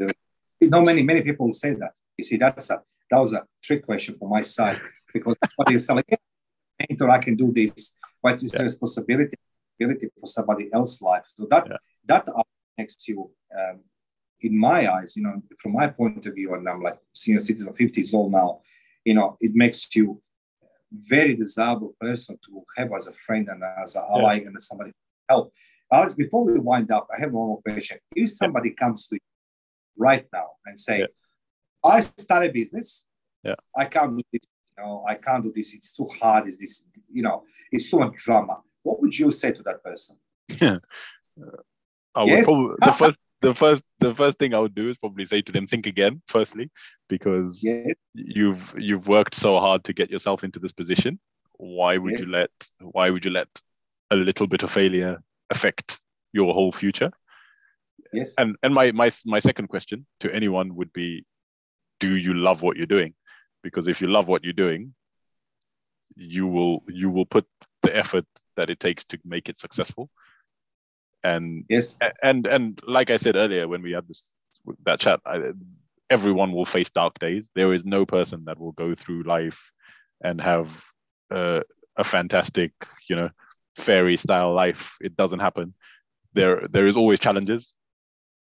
you 0.61 0.69
know 0.69 0.83
many 0.83 1.03
many 1.03 1.23
people 1.23 1.51
say 1.55 1.73
that. 1.73 1.93
You 2.19 2.25
see, 2.25 2.37
that's 2.37 2.69
a 2.69 2.83
that 3.11 3.19
was 3.19 3.33
a 3.33 3.47
trick 3.63 3.87
question 3.87 4.17
from 4.19 4.29
my 4.29 4.43
side 4.43 4.81
because 5.15 5.35
somebody 5.47 5.77
is 5.77 5.89
like, 5.89 6.21
mentor, 6.79 7.09
I 7.09 7.19
can 7.19 7.37
do 7.37 7.51
this, 7.53 7.97
but 8.23 8.35
it's 8.43 8.53
yeah. 8.53 8.63
responsibility 8.63 9.39
for 10.21 10.27
somebody 10.27 10.73
else's 10.73 11.03
life. 11.03 11.25
So 11.39 11.47
that 11.51 11.67
yeah. 11.71 11.77
that 12.07 12.29
makes 12.79 13.09
you, 13.09 13.31
um, 13.59 13.81
in 14.41 14.59
my 14.59 14.93
eyes, 14.93 15.17
you 15.17 15.23
know, 15.23 15.43
from 15.59 15.73
my 15.73 15.89
point 15.89 16.27
of 16.27 16.35
view, 16.35 16.55
and 16.55 16.69
I'm 16.69 16.83
like 16.83 16.99
senior 17.13 17.41
citizen, 17.41 17.75
50 17.75 18.01
years 18.01 18.15
old 18.15 18.33
now, 18.33 18.61
you 19.05 19.15
know, 19.15 19.37
it 19.41 19.53
makes 19.55 19.95
you 19.95 20.21
very 20.93 21.35
desirable 21.35 21.95
person 22.01 22.39
to 22.47 22.63
have 22.77 22.91
as 22.95 23.07
a 23.09 23.13
friend 23.13 23.49
and 23.49 23.63
as 23.83 23.97
an 23.97 24.03
ally 24.11 24.35
yeah. 24.35 24.47
and 24.47 24.57
as 24.57 24.67
somebody 24.67 24.91
to 24.91 24.97
help. 25.29 25.53
Alex, 25.93 26.15
before 26.15 26.45
we 26.45 26.59
wind 26.59 26.91
up, 26.91 27.09
I 27.15 27.21
have 27.21 27.33
one 27.33 27.49
more 27.49 27.63
question. 27.63 27.99
If 28.17 28.31
somebody 28.31 28.71
comes 28.71 29.07
to 29.09 29.17
you 29.17 29.21
right 29.97 30.27
now 30.33 30.49
and 30.65 30.79
say, 30.79 31.07
I 31.85 32.01
start 32.01 32.47
a 32.47 32.49
business. 32.49 33.07
Yeah. 33.43 33.55
I 33.77 33.87
can't 33.87 34.17
do 34.17 34.23
this. 34.33 34.43
You 34.77 34.85
know, 34.85 35.05
I 35.07 35.17
can't 35.17 35.45
do 35.45 35.53
this. 35.55 35.75
It's 35.75 35.95
too 35.95 36.07
hard. 36.21 36.47
Is 36.47 36.59
this? 36.59 36.85
You 37.13 37.23
know, 37.23 37.45
it's 37.71 37.91
too 37.91 37.99
much 37.99 38.17
drama. 38.17 38.59
What 38.83 39.01
would 39.01 39.19
you 39.19 39.31
say 39.31 39.53
to 39.53 39.63
that 39.65 39.83
person? 39.83 40.17
Yeah. 40.61 40.79
I 42.15 42.25
yes? 42.25 42.47
would 42.47 42.77
probably 42.77 42.77
the 42.81 42.93
first 42.99 43.19
the 43.43 43.55
first 43.55 43.85
the 43.99 44.15
first 44.15 44.39
thing 44.39 44.55
I 44.55 44.59
would 44.59 44.75
do 44.75 44.89
is 44.89 44.97
probably 44.97 45.25
say 45.25 45.43
to 45.43 45.53
them, 45.53 45.67
think 45.67 45.87
again, 45.87 46.23
firstly, 46.29 46.71
because 47.09 47.61
yes. 47.63 47.95
you've 48.15 48.75
you've 48.79 49.09
worked 49.09 49.35
so 49.35 49.59
hard 49.59 49.85
to 49.85 49.93
get 49.93 50.11
yourself 50.11 50.45
into 50.45 50.59
this 50.59 50.73
position. 50.73 51.19
Why 51.57 51.99
would 51.99 52.13
yes. 52.13 52.27
you 52.27 52.33
let 52.33 52.51
why 52.81 53.11
would 53.11 53.25
you 53.25 53.31
let 53.31 53.49
a 54.11 54.17
little 54.17 54.47
bit 54.47 54.63
of 54.63 54.71
failure 54.71 55.23
affect 55.51 56.01
your 56.33 56.55
whole 56.55 56.73
future? 56.73 57.11
Yes. 58.13 58.35
And 58.39 58.57
and 58.63 58.75
my 58.75 58.93
my 58.93 59.11
my 59.27 59.41
second 59.41 59.69
question 59.69 60.07
to 60.21 60.33
anyone 60.33 60.77
would 60.77 60.93
be 60.93 61.25
do 61.99 62.17
you 62.17 62.35
love 62.35 62.63
what 62.63 62.77
you're 62.77 62.87
doing? 62.87 63.15
Because 63.63 63.89
if 63.89 64.01
you 64.01 64.09
love 64.09 64.29
what 64.29 64.45
you're 64.45 64.53
doing, 64.53 64.95
you 66.17 66.47
will 66.47 66.83
you 66.89 67.11
will 67.11 67.27
put 67.27 67.47
the 67.83 67.97
effort 67.97 68.25
that 68.57 68.71
it 68.71 68.81
takes 68.81 69.05
to 69.05 69.19
make 69.25 69.49
it 69.49 69.59
successful. 69.59 70.11
And 71.25 71.65
yes, 71.69 71.99
and 72.23 72.47
and 72.47 72.81
like 72.87 73.11
I 73.11 73.17
said 73.17 73.37
earlier 73.37 73.69
when 73.69 73.83
we 73.83 73.93
had 73.93 74.09
this 74.09 74.35
that 74.85 75.01
chat, 75.01 75.21
I, 75.27 75.53
everyone 76.11 76.53
will 76.53 76.65
face 76.65 76.91
dark 76.91 77.19
days. 77.19 77.51
There 77.55 77.73
is 77.73 77.85
no 77.85 78.05
person 78.05 78.45
that 78.47 78.59
will 78.59 78.73
go 78.73 78.95
through 78.95 79.23
life 79.23 79.73
and 80.23 80.41
have 80.41 80.85
uh, 81.31 81.61
a 81.97 82.05
fantastic, 82.05 82.73
you 83.09 83.17
know, 83.17 83.31
fairy 83.77 84.17
style 84.17 84.53
life. 84.53 84.97
It 85.01 85.17
doesn't 85.17 85.41
happen. 85.41 85.75
There 86.35 86.63
there 86.71 86.87
is 86.87 86.97
always 86.97 87.21
challenges. 87.21 87.77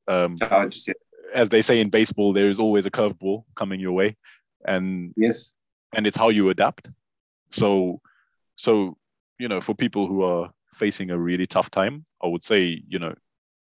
Um, 0.07 0.37
challenges. 0.37 0.87
Yeah 0.87 0.93
as 1.33 1.49
they 1.49 1.61
say 1.61 1.79
in 1.79 1.89
baseball, 1.89 2.33
there 2.33 2.49
is 2.49 2.59
always 2.59 2.85
a 2.85 2.91
curveball 2.91 3.43
coming 3.55 3.79
your 3.79 3.91
way, 3.91 4.15
and 4.65 5.13
yes, 5.15 5.51
and 5.93 6.07
it's 6.07 6.17
how 6.17 6.29
you 6.29 6.49
adapt. 6.49 6.89
So, 7.51 8.01
so 8.55 8.97
you 9.37 9.47
know, 9.47 9.61
for 9.61 9.73
people 9.73 10.07
who 10.07 10.23
are 10.23 10.51
facing 10.73 11.11
a 11.11 11.17
really 11.17 11.45
tough 11.45 11.71
time, 11.71 12.03
I 12.23 12.27
would 12.27 12.43
say, 12.43 12.81
you 12.87 12.99
know, 12.99 13.13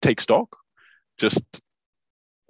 take 0.02 0.20
stock, 0.20 0.56
just 1.18 1.44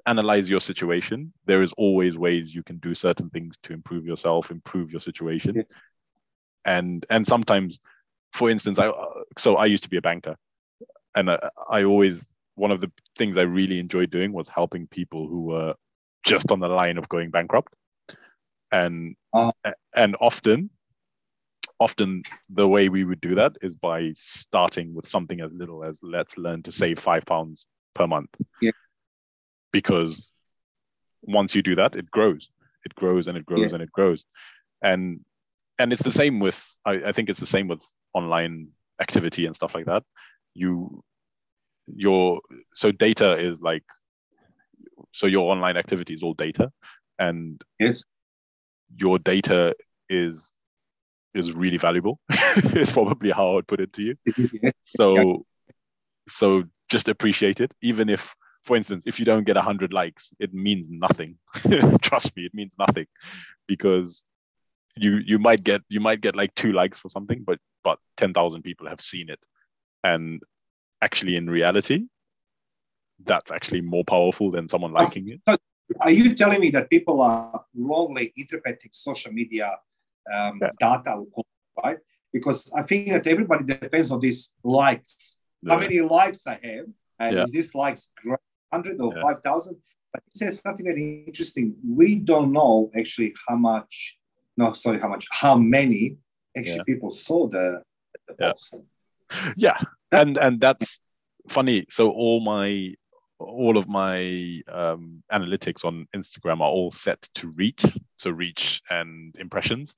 analyze 0.07 0.49
your 0.49 0.61
situation. 0.61 1.33
There 1.47 1.63
is 1.63 1.73
always 1.77 2.17
ways 2.17 2.55
you 2.55 2.63
can 2.63 2.79
do 2.79 2.95
certain 2.95 3.29
things 3.31 3.57
to 3.65 3.73
improve 3.73 4.07
yourself, 4.07 4.51
improve 4.51 4.91
your 4.91 5.01
situation. 5.01 5.57
Yes. 5.57 5.81
And 6.65 7.05
and 7.11 7.27
sometimes, 7.27 7.81
for 8.33 8.51
instance, 8.51 8.79
I 8.79 8.93
so 9.39 9.57
I 9.57 9.67
used 9.67 9.85
to 9.85 9.91
be 9.91 9.97
a 9.97 10.03
banker, 10.03 10.37
and 11.15 11.31
I, 11.31 11.39
I 11.71 11.85
always 11.85 12.29
one 12.55 12.71
of 12.71 12.81
the 12.81 12.91
things 13.17 13.37
I 13.37 13.43
really 13.43 13.79
enjoyed 13.79 14.11
doing 14.11 14.33
was 14.33 14.49
helping 14.49 14.87
people 14.87 15.29
who 15.29 15.43
were 15.43 15.75
just 16.25 16.51
on 16.51 16.61
the 16.61 16.69
line 16.69 16.99
of 16.99 17.09
going 17.09 17.31
bankrupt. 17.31 17.75
And 18.73 19.15
uh, 19.33 19.53
and 19.95 20.17
often 20.21 20.71
often 21.79 22.23
the 22.49 22.67
way 22.67 22.89
we 22.89 23.05
would 23.05 23.21
do 23.21 23.35
that 23.35 23.57
is 23.63 23.77
by 23.77 24.13
starting 24.15 24.95
with 24.95 25.07
something 25.07 25.41
as 25.41 25.53
little 25.53 25.85
as 25.85 26.01
let's 26.03 26.39
learn 26.39 26.63
to 26.63 26.73
save 26.73 26.99
five 26.99 27.25
pounds 27.27 27.67
per 27.95 28.07
month. 28.07 28.31
Yeah. 28.61 28.73
Because 29.73 30.37
once 31.23 31.55
you 31.55 31.63
do 31.63 31.75
that, 31.77 31.97
it 31.97 32.11
grows. 32.11 32.51
It 32.85 32.95
grows 32.95 33.29
and 33.29 33.37
it 33.37 33.45
grows 33.45 33.63
yeah. 33.63 33.75
and 33.75 33.83
it 33.83 33.93
grows. 33.93 34.25
And 34.83 35.21
and 35.79 35.93
it's 35.93 36.03
the 36.03 36.11
same 36.11 36.41
with 36.41 36.65
I, 36.85 37.01
I 37.07 37.13
think 37.13 37.29
it's 37.29 37.41
the 37.41 37.47
same 37.47 37.69
with 37.69 37.83
online 38.15 38.69
activity 39.01 39.45
and 39.45 39.55
stuff 39.55 39.75
like 39.75 39.87
that. 39.87 40.03
You 40.55 41.03
your 41.87 42.41
so 42.75 42.91
data 42.91 43.39
is 43.39 43.61
like 43.61 43.85
so 45.13 45.27
your 45.27 45.53
online 45.53 45.77
activity 45.77 46.15
is 46.15 46.23
all 46.23 46.35
data 46.35 46.73
and 47.19 47.63
yes 47.79 48.05
your 48.97 49.19
data 49.19 49.75
is 50.09 50.53
is 51.37 51.55
really 51.55 51.79
valuable. 51.79 52.21
it's 52.31 52.93
probably 52.93 53.31
how 53.31 53.51
I 53.51 53.55
would 53.55 53.67
put 53.69 53.81
it 53.81 53.93
to 53.95 54.03
you. 54.03 54.17
So, 54.85 55.45
so 56.29 56.65
just 56.89 57.09
appreciate 57.09 57.61
it, 57.61 57.73
even 57.83 58.09
if, 58.09 58.35
for 58.65 58.77
instance, 58.77 59.05
if 59.07 59.19
you 59.19 59.25
don't 59.25 59.45
get 59.45 59.57
hundred 59.57 59.93
likes, 59.93 60.33
it 60.39 60.53
means 60.55 60.89
nothing. 60.91 61.39
Trust 62.03 62.37
me, 62.37 62.45
it 62.45 62.55
means 62.55 62.77
nothing, 62.79 63.07
because 63.67 64.25
you 64.97 65.21
you 65.25 65.39
might 65.39 65.63
get 65.63 65.83
you 65.89 66.01
might 66.01 66.21
get 66.21 66.35
like 66.35 66.55
two 66.55 66.73
likes 66.73 66.99
for 66.99 67.09
something, 67.09 67.45
but 67.47 67.59
but 67.85 67.99
ten 68.17 68.33
thousand 68.33 68.63
people 68.63 68.89
have 68.89 69.01
seen 69.01 69.29
it, 69.31 69.41
and 70.03 70.43
actually 71.03 71.37
in 71.37 71.49
reality, 71.49 72.07
that's 73.25 73.53
actually 73.53 73.81
more 73.81 74.05
powerful 74.05 74.51
than 74.51 74.69
someone 74.69 74.93
liking 74.93 75.29
it. 75.29 75.61
Are 76.01 76.11
you 76.11 76.35
telling 76.35 76.61
me 76.61 76.71
that 76.71 76.91
people 76.91 77.23
are 77.23 77.65
wrongly 77.75 78.33
interpreting 78.37 78.91
social 78.93 79.33
media 79.33 79.77
um, 80.33 80.59
yeah. 80.61 80.71
data, 80.79 81.23
right? 81.83 81.99
Because 82.33 82.71
I 82.75 82.83
think 82.83 83.09
that 83.09 83.27
everybody 83.27 83.65
depends 83.65 84.11
on 84.11 84.21
these 84.21 84.55
likes. 84.63 85.39
Yeah. 85.63 85.75
How 85.75 85.81
many 85.81 86.01
likes 86.01 86.47
I 86.47 86.59
have, 86.63 86.87
and 87.19 87.37
yeah. 87.37 87.43
is 87.45 87.53
this 87.53 87.75
likes 87.75 88.09
hundred 88.73 89.01
or 89.01 89.15
five 89.23 89.43
thousand? 89.43 89.77
But 90.13 90.23
it 90.27 90.37
says 90.37 90.61
something 90.61 90.85
very 90.85 91.25
interesting. 91.27 91.75
We 91.87 92.19
don't 92.19 92.53
know 92.53 92.91
actually 92.97 93.35
how 93.49 93.57
much. 93.57 94.19
No, 94.57 94.73
sorry, 94.73 94.99
how 94.99 95.09
much? 95.09 95.27
How 95.31 95.57
many 95.57 96.17
actually 96.57 96.85
people 96.85 97.11
saw 97.11 97.49
the, 97.49 97.83
the 98.29 98.35
post? 98.35 98.77
Yeah, 99.57 99.79
and 100.13 100.37
and 100.39 100.61
that's 100.61 101.01
funny. 101.49 101.87
So 101.91 102.11
all 102.11 102.41
my 102.41 102.95
all 103.39 103.77
of 103.77 103.87
my 103.89 104.63
um, 104.69 105.23
analytics 105.31 105.85
on 105.85 106.07
Instagram 106.15 106.61
are 106.61 106.71
all 106.71 106.91
set 106.91 107.21
to 107.35 107.49
reach, 107.57 107.85
so 108.17 108.31
reach 108.31 108.81
and 108.89 109.37
impressions 109.37 109.97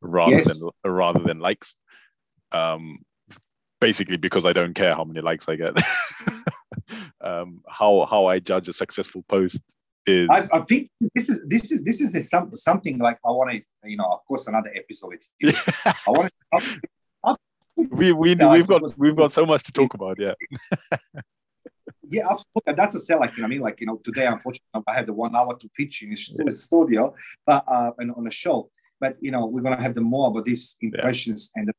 rather 0.00 0.32
yes. 0.32 0.58
than 0.58 0.70
rather 0.84 1.20
than 1.20 1.40
likes. 1.40 1.76
Um, 2.52 3.00
basically 3.80 4.16
because 4.16 4.46
I 4.46 4.52
don't 4.52 4.74
care 4.74 4.94
how 4.94 5.04
many 5.04 5.20
likes 5.20 5.48
I 5.48 5.56
get. 5.56 5.76
um, 7.20 7.62
how 7.68 8.06
how 8.10 8.26
I 8.26 8.38
judge 8.38 8.68
a 8.68 8.72
successful 8.72 9.24
post 9.28 9.62
is. 10.06 10.28
I, 10.30 10.58
I, 10.58 10.60
think 10.60 10.88
this 11.14 11.28
is 11.28 11.44
this 11.46 11.70
is 11.70 11.82
this 11.82 12.00
is 12.00 12.12
the 12.12 12.20
some, 12.20 12.54
something 12.54 12.98
like 12.98 13.18
I 13.24 13.30
want 13.30 13.50
to 13.52 13.60
you 13.84 13.96
know 13.96 14.10
of 14.10 14.24
course 14.26 14.46
another 14.46 14.72
episode 14.74 15.08
with 15.08 15.20
you. 15.40 15.52
I 16.06 16.10
want 16.10 16.32
to. 16.58 17.36
we 17.76 18.12
we 18.12 18.34
we've 18.34 18.66
got 18.66 18.98
we've 18.98 19.16
got 19.16 19.32
so 19.32 19.46
much 19.46 19.62
to 19.64 19.72
talk 19.72 19.94
about. 19.94 20.18
Yeah. 20.18 20.34
yeah, 22.08 22.28
absolutely. 22.30 22.74
That's 22.74 22.94
a 22.94 23.00
sell. 23.00 23.20
Like 23.20 23.36
you 23.36 23.42
know, 23.42 23.46
I 23.46 23.48
mean, 23.48 23.60
like 23.60 23.80
you 23.80 23.86
know, 23.86 24.00
today 24.02 24.26
unfortunately 24.26 24.82
I 24.86 24.94
had 24.94 25.06
the 25.06 25.12
one 25.12 25.34
hour 25.36 25.56
to 25.56 25.68
pitch 25.76 26.02
in 26.02 26.10
the 26.10 26.52
studio, 26.52 27.14
but 27.46 27.64
uh, 27.68 27.92
and 27.98 28.12
on 28.12 28.26
a 28.26 28.30
show. 28.30 28.70
But 29.00 29.16
you 29.20 29.30
know, 29.30 29.46
we're 29.46 29.62
gonna 29.62 29.82
have 29.82 29.94
the 29.94 30.00
more 30.00 30.28
about 30.28 30.44
these 30.44 30.76
impressions 30.80 31.50
yeah. 31.54 31.62
and 31.62 31.72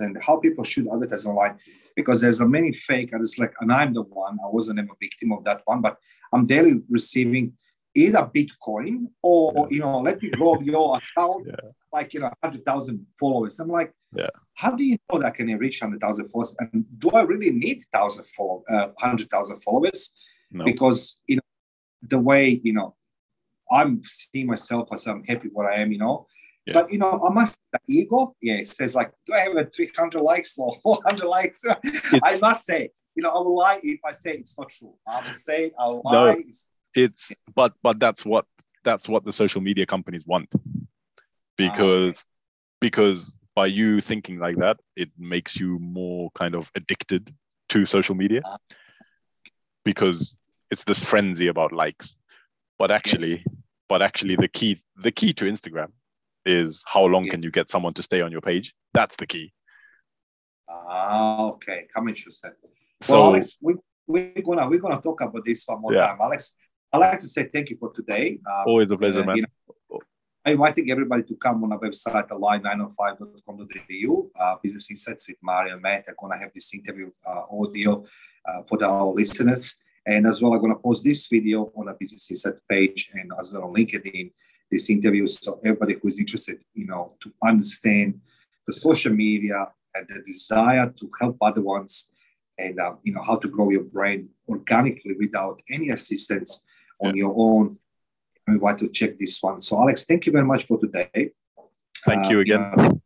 and 0.00 0.18
how 0.20 0.36
people 0.38 0.64
should 0.64 0.88
advertise 0.88 1.26
online 1.26 1.56
because 1.96 2.20
there's 2.20 2.40
a 2.40 2.48
many 2.48 2.72
fake 2.72 3.12
and 3.12 3.20
it's 3.20 3.38
like 3.38 3.52
and 3.60 3.72
i'm 3.72 3.92
the 3.92 4.02
one 4.02 4.38
i 4.44 4.48
wasn't 4.48 4.78
a 4.78 4.86
victim 5.00 5.32
of 5.32 5.44
that 5.44 5.60
one 5.64 5.80
but 5.80 5.98
i'm 6.32 6.46
daily 6.46 6.80
receiving 6.88 7.52
either 7.94 8.28
bitcoin 8.34 9.06
or, 9.22 9.52
yeah. 9.54 9.66
you 9.70 9.80
know 9.80 10.00
let 10.00 10.20
me 10.22 10.28
grow 10.30 10.60
your 10.60 10.98
account 10.98 11.44
yeah. 11.46 11.70
like 11.92 12.12
you 12.14 12.20
know 12.20 12.30
100000 12.40 13.06
followers 13.18 13.60
i'm 13.60 13.68
like 13.68 13.92
yeah 14.14 14.26
how 14.54 14.74
do 14.74 14.84
you 14.84 14.96
know 15.12 15.20
that 15.20 15.28
i 15.28 15.30
can 15.30 15.46
reach 15.58 15.80
100000 15.80 16.28
followers 16.28 16.56
and 16.58 16.84
do 16.98 17.10
i 17.10 17.22
really 17.22 17.50
need 17.50 17.82
1000 17.92 18.24
follow, 18.36 18.64
uh, 18.70 18.88
100000 19.00 19.60
followers 19.60 20.12
no. 20.50 20.64
because 20.64 21.22
you 21.26 21.36
know 21.36 21.42
the 22.02 22.18
way 22.18 22.60
you 22.64 22.72
know 22.72 22.94
i'm 23.70 24.00
seeing 24.02 24.46
myself 24.46 24.88
as 24.92 25.06
i'm 25.06 25.22
happy 25.24 25.48
where 25.52 25.70
i 25.70 25.76
am 25.76 25.92
you 25.92 25.98
know 25.98 26.26
yeah. 26.66 26.72
But 26.74 26.92
you 26.92 26.98
know, 26.98 27.20
I 27.26 27.32
must 27.32 27.60
the 27.72 27.78
ego, 27.88 28.34
yeah, 28.40 28.54
it 28.54 28.68
says 28.68 28.94
like, 28.94 29.12
do 29.26 29.34
I 29.34 29.40
have 29.40 29.56
a 29.56 29.64
300 29.64 30.20
likes 30.20 30.58
or 30.58 30.74
400 30.82 31.26
likes? 31.26 31.62
I 32.22 32.38
must 32.38 32.64
say, 32.64 32.90
you 33.14 33.22
know, 33.22 33.30
I 33.30 33.38
will 33.38 33.56
lie 33.56 33.80
if 33.82 34.00
I 34.04 34.12
say 34.12 34.32
it's 34.32 34.56
not 34.58 34.70
true. 34.70 34.94
I 35.06 35.26
will 35.28 35.36
say 35.36 35.72
I'll 35.78 36.02
lie. 36.04 36.34
No, 36.34 36.42
it's 36.94 37.34
but 37.54 37.74
but 37.82 38.00
that's 38.00 38.24
what 38.24 38.46
that's 38.82 39.08
what 39.08 39.24
the 39.24 39.32
social 39.32 39.60
media 39.60 39.84
companies 39.84 40.26
want. 40.26 40.50
Because 41.56 41.78
ah, 41.80 42.20
okay. 42.20 42.80
because 42.80 43.36
by 43.54 43.66
you 43.66 44.00
thinking 44.00 44.38
like 44.38 44.56
that, 44.56 44.80
it 44.96 45.10
makes 45.18 45.60
you 45.60 45.78
more 45.78 46.30
kind 46.34 46.54
of 46.54 46.70
addicted 46.74 47.32
to 47.68 47.86
social 47.86 48.14
media. 48.14 48.40
Ah. 48.44 48.56
Because 49.84 50.36
it's 50.70 50.84
this 50.84 51.04
frenzy 51.04 51.48
about 51.48 51.72
likes. 51.72 52.16
But 52.78 52.90
actually, 52.90 53.36
yes. 53.36 53.46
but 53.88 54.02
actually 54.02 54.36
the 54.36 54.48
key 54.48 54.78
the 54.96 55.12
key 55.12 55.34
to 55.34 55.44
Instagram 55.44 55.90
is 56.46 56.84
how 56.86 57.04
long 57.04 57.24
yeah. 57.24 57.30
can 57.30 57.42
you 57.42 57.50
get 57.50 57.68
someone 57.68 57.94
to 57.94 58.02
stay 58.02 58.20
on 58.20 58.30
your 58.32 58.40
page? 58.40 58.74
That's 58.92 59.16
the 59.16 59.26
key. 59.26 59.52
Ah, 60.68 61.46
okay. 61.48 61.86
Come 61.94 62.08
interesting. 62.08 62.52
So, 63.00 63.18
well, 63.18 63.28
Alex, 63.30 63.56
we, 63.60 63.74
we're 64.06 64.42
gonna 64.42 64.68
we're 64.68 64.80
gonna 64.80 65.00
talk 65.00 65.20
about 65.20 65.44
this 65.44 65.64
one 65.66 65.80
more 65.80 65.94
yeah. 65.94 66.08
time, 66.08 66.18
Alex. 66.20 66.54
I'd 66.92 66.98
like 66.98 67.20
to 67.20 67.28
say 67.28 67.48
thank 67.52 67.70
you 67.70 67.76
for 67.78 67.92
today. 67.92 68.38
Um, 68.46 68.64
Always 68.66 68.90
a 68.92 68.96
pleasure, 68.96 69.22
uh, 69.22 69.26
man. 69.26 69.36
You 69.36 69.42
know, 69.42 69.48
I'm 70.46 70.52
inviting 70.52 70.90
everybody 70.90 71.22
to 71.24 71.34
come 71.36 71.64
on 71.64 71.72
our 71.72 71.80
website, 71.80 72.28
alive905.com.au, 72.28 74.30
uh, 74.38 74.56
Business 74.62 74.90
Insights 74.90 75.26
with 75.26 75.38
Mario 75.42 75.72
and 75.72 75.82
Matt. 75.82 76.04
I'm 76.06 76.14
going 76.20 76.32
to 76.32 76.38
have 76.38 76.50
this 76.54 76.74
interview 76.74 77.10
uh, 77.26 77.44
audio 77.50 78.04
uh, 78.46 78.62
for 78.68 78.76
the, 78.76 78.86
our 78.86 79.06
listeners. 79.06 79.78
And 80.06 80.28
as 80.28 80.42
well, 80.42 80.52
I'm 80.52 80.60
going 80.60 80.74
to 80.74 80.78
post 80.78 81.02
this 81.02 81.28
video 81.28 81.72
on 81.74 81.88
a 81.88 81.94
Business 81.94 82.30
Insights 82.30 82.60
page 82.68 83.10
and 83.14 83.32
as 83.40 83.52
well 83.52 83.64
on 83.64 83.72
LinkedIn 83.72 84.32
this 84.74 84.90
interview 84.90 85.26
so 85.26 85.60
everybody 85.64 85.94
who's 86.00 86.18
interested, 86.18 86.58
you 86.74 86.86
know, 86.86 87.14
to 87.22 87.32
understand 87.50 88.20
the 88.66 88.72
social 88.72 89.12
media 89.12 89.68
and 89.94 90.06
the 90.08 90.20
desire 90.22 90.92
to 90.98 91.08
help 91.20 91.36
other 91.40 91.62
ones 91.62 92.10
and, 92.58 92.78
um, 92.80 92.98
you 93.04 93.12
know, 93.14 93.22
how 93.22 93.36
to 93.36 93.48
grow 93.48 93.70
your 93.70 93.84
brand 93.84 94.28
organically 94.48 95.14
without 95.18 95.60
any 95.70 95.90
assistance 95.90 96.64
on 97.00 97.16
your 97.16 97.32
own. 97.36 97.78
I 98.48 98.52
invite 98.52 98.78
to 98.78 98.88
check 98.88 99.18
this 99.18 99.42
one. 99.42 99.60
So, 99.60 99.80
Alex, 99.80 100.04
thank 100.04 100.26
you 100.26 100.32
very 100.32 100.44
much 100.44 100.66
for 100.66 100.78
today. 100.78 101.30
Thank 102.04 102.26
uh, 102.26 102.28
you 102.30 102.40
again. 102.40 103.00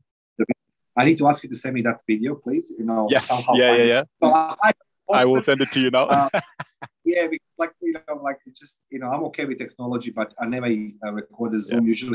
I 0.96 1.04
need 1.04 1.18
to 1.18 1.28
ask 1.28 1.44
you 1.44 1.50
to 1.50 1.54
send 1.54 1.74
me 1.74 1.82
that 1.82 2.02
video, 2.08 2.34
please. 2.34 2.74
You 2.76 2.84
know, 2.84 3.06
yes, 3.08 3.30
yeah, 3.54 3.76
yeah, 3.76 3.84
yeah. 3.84 4.02
So 4.20 4.28
I, 4.34 4.72
I, 5.12 5.24
will 5.24 5.44
send 5.44 5.60
it 5.60 5.70
to 5.70 5.80
you 5.80 5.90
now. 5.90 6.06
uh, 6.06 6.28
yeah, 7.08 7.26
like 7.56 7.72
you 7.80 7.94
know, 7.94 8.16
like 8.22 8.38
it's 8.46 8.60
just 8.60 8.82
you 8.90 8.98
know, 8.98 9.08
I'm 9.10 9.24
okay 9.24 9.44
with 9.46 9.58
technology, 9.58 10.10
but 10.10 10.34
I 10.40 10.46
never 10.46 10.66
uh, 10.66 11.12
record 11.12 11.54
a 11.54 11.58
Zoom 11.58 11.84
yeah. 11.84 11.88
usually. 11.88 12.06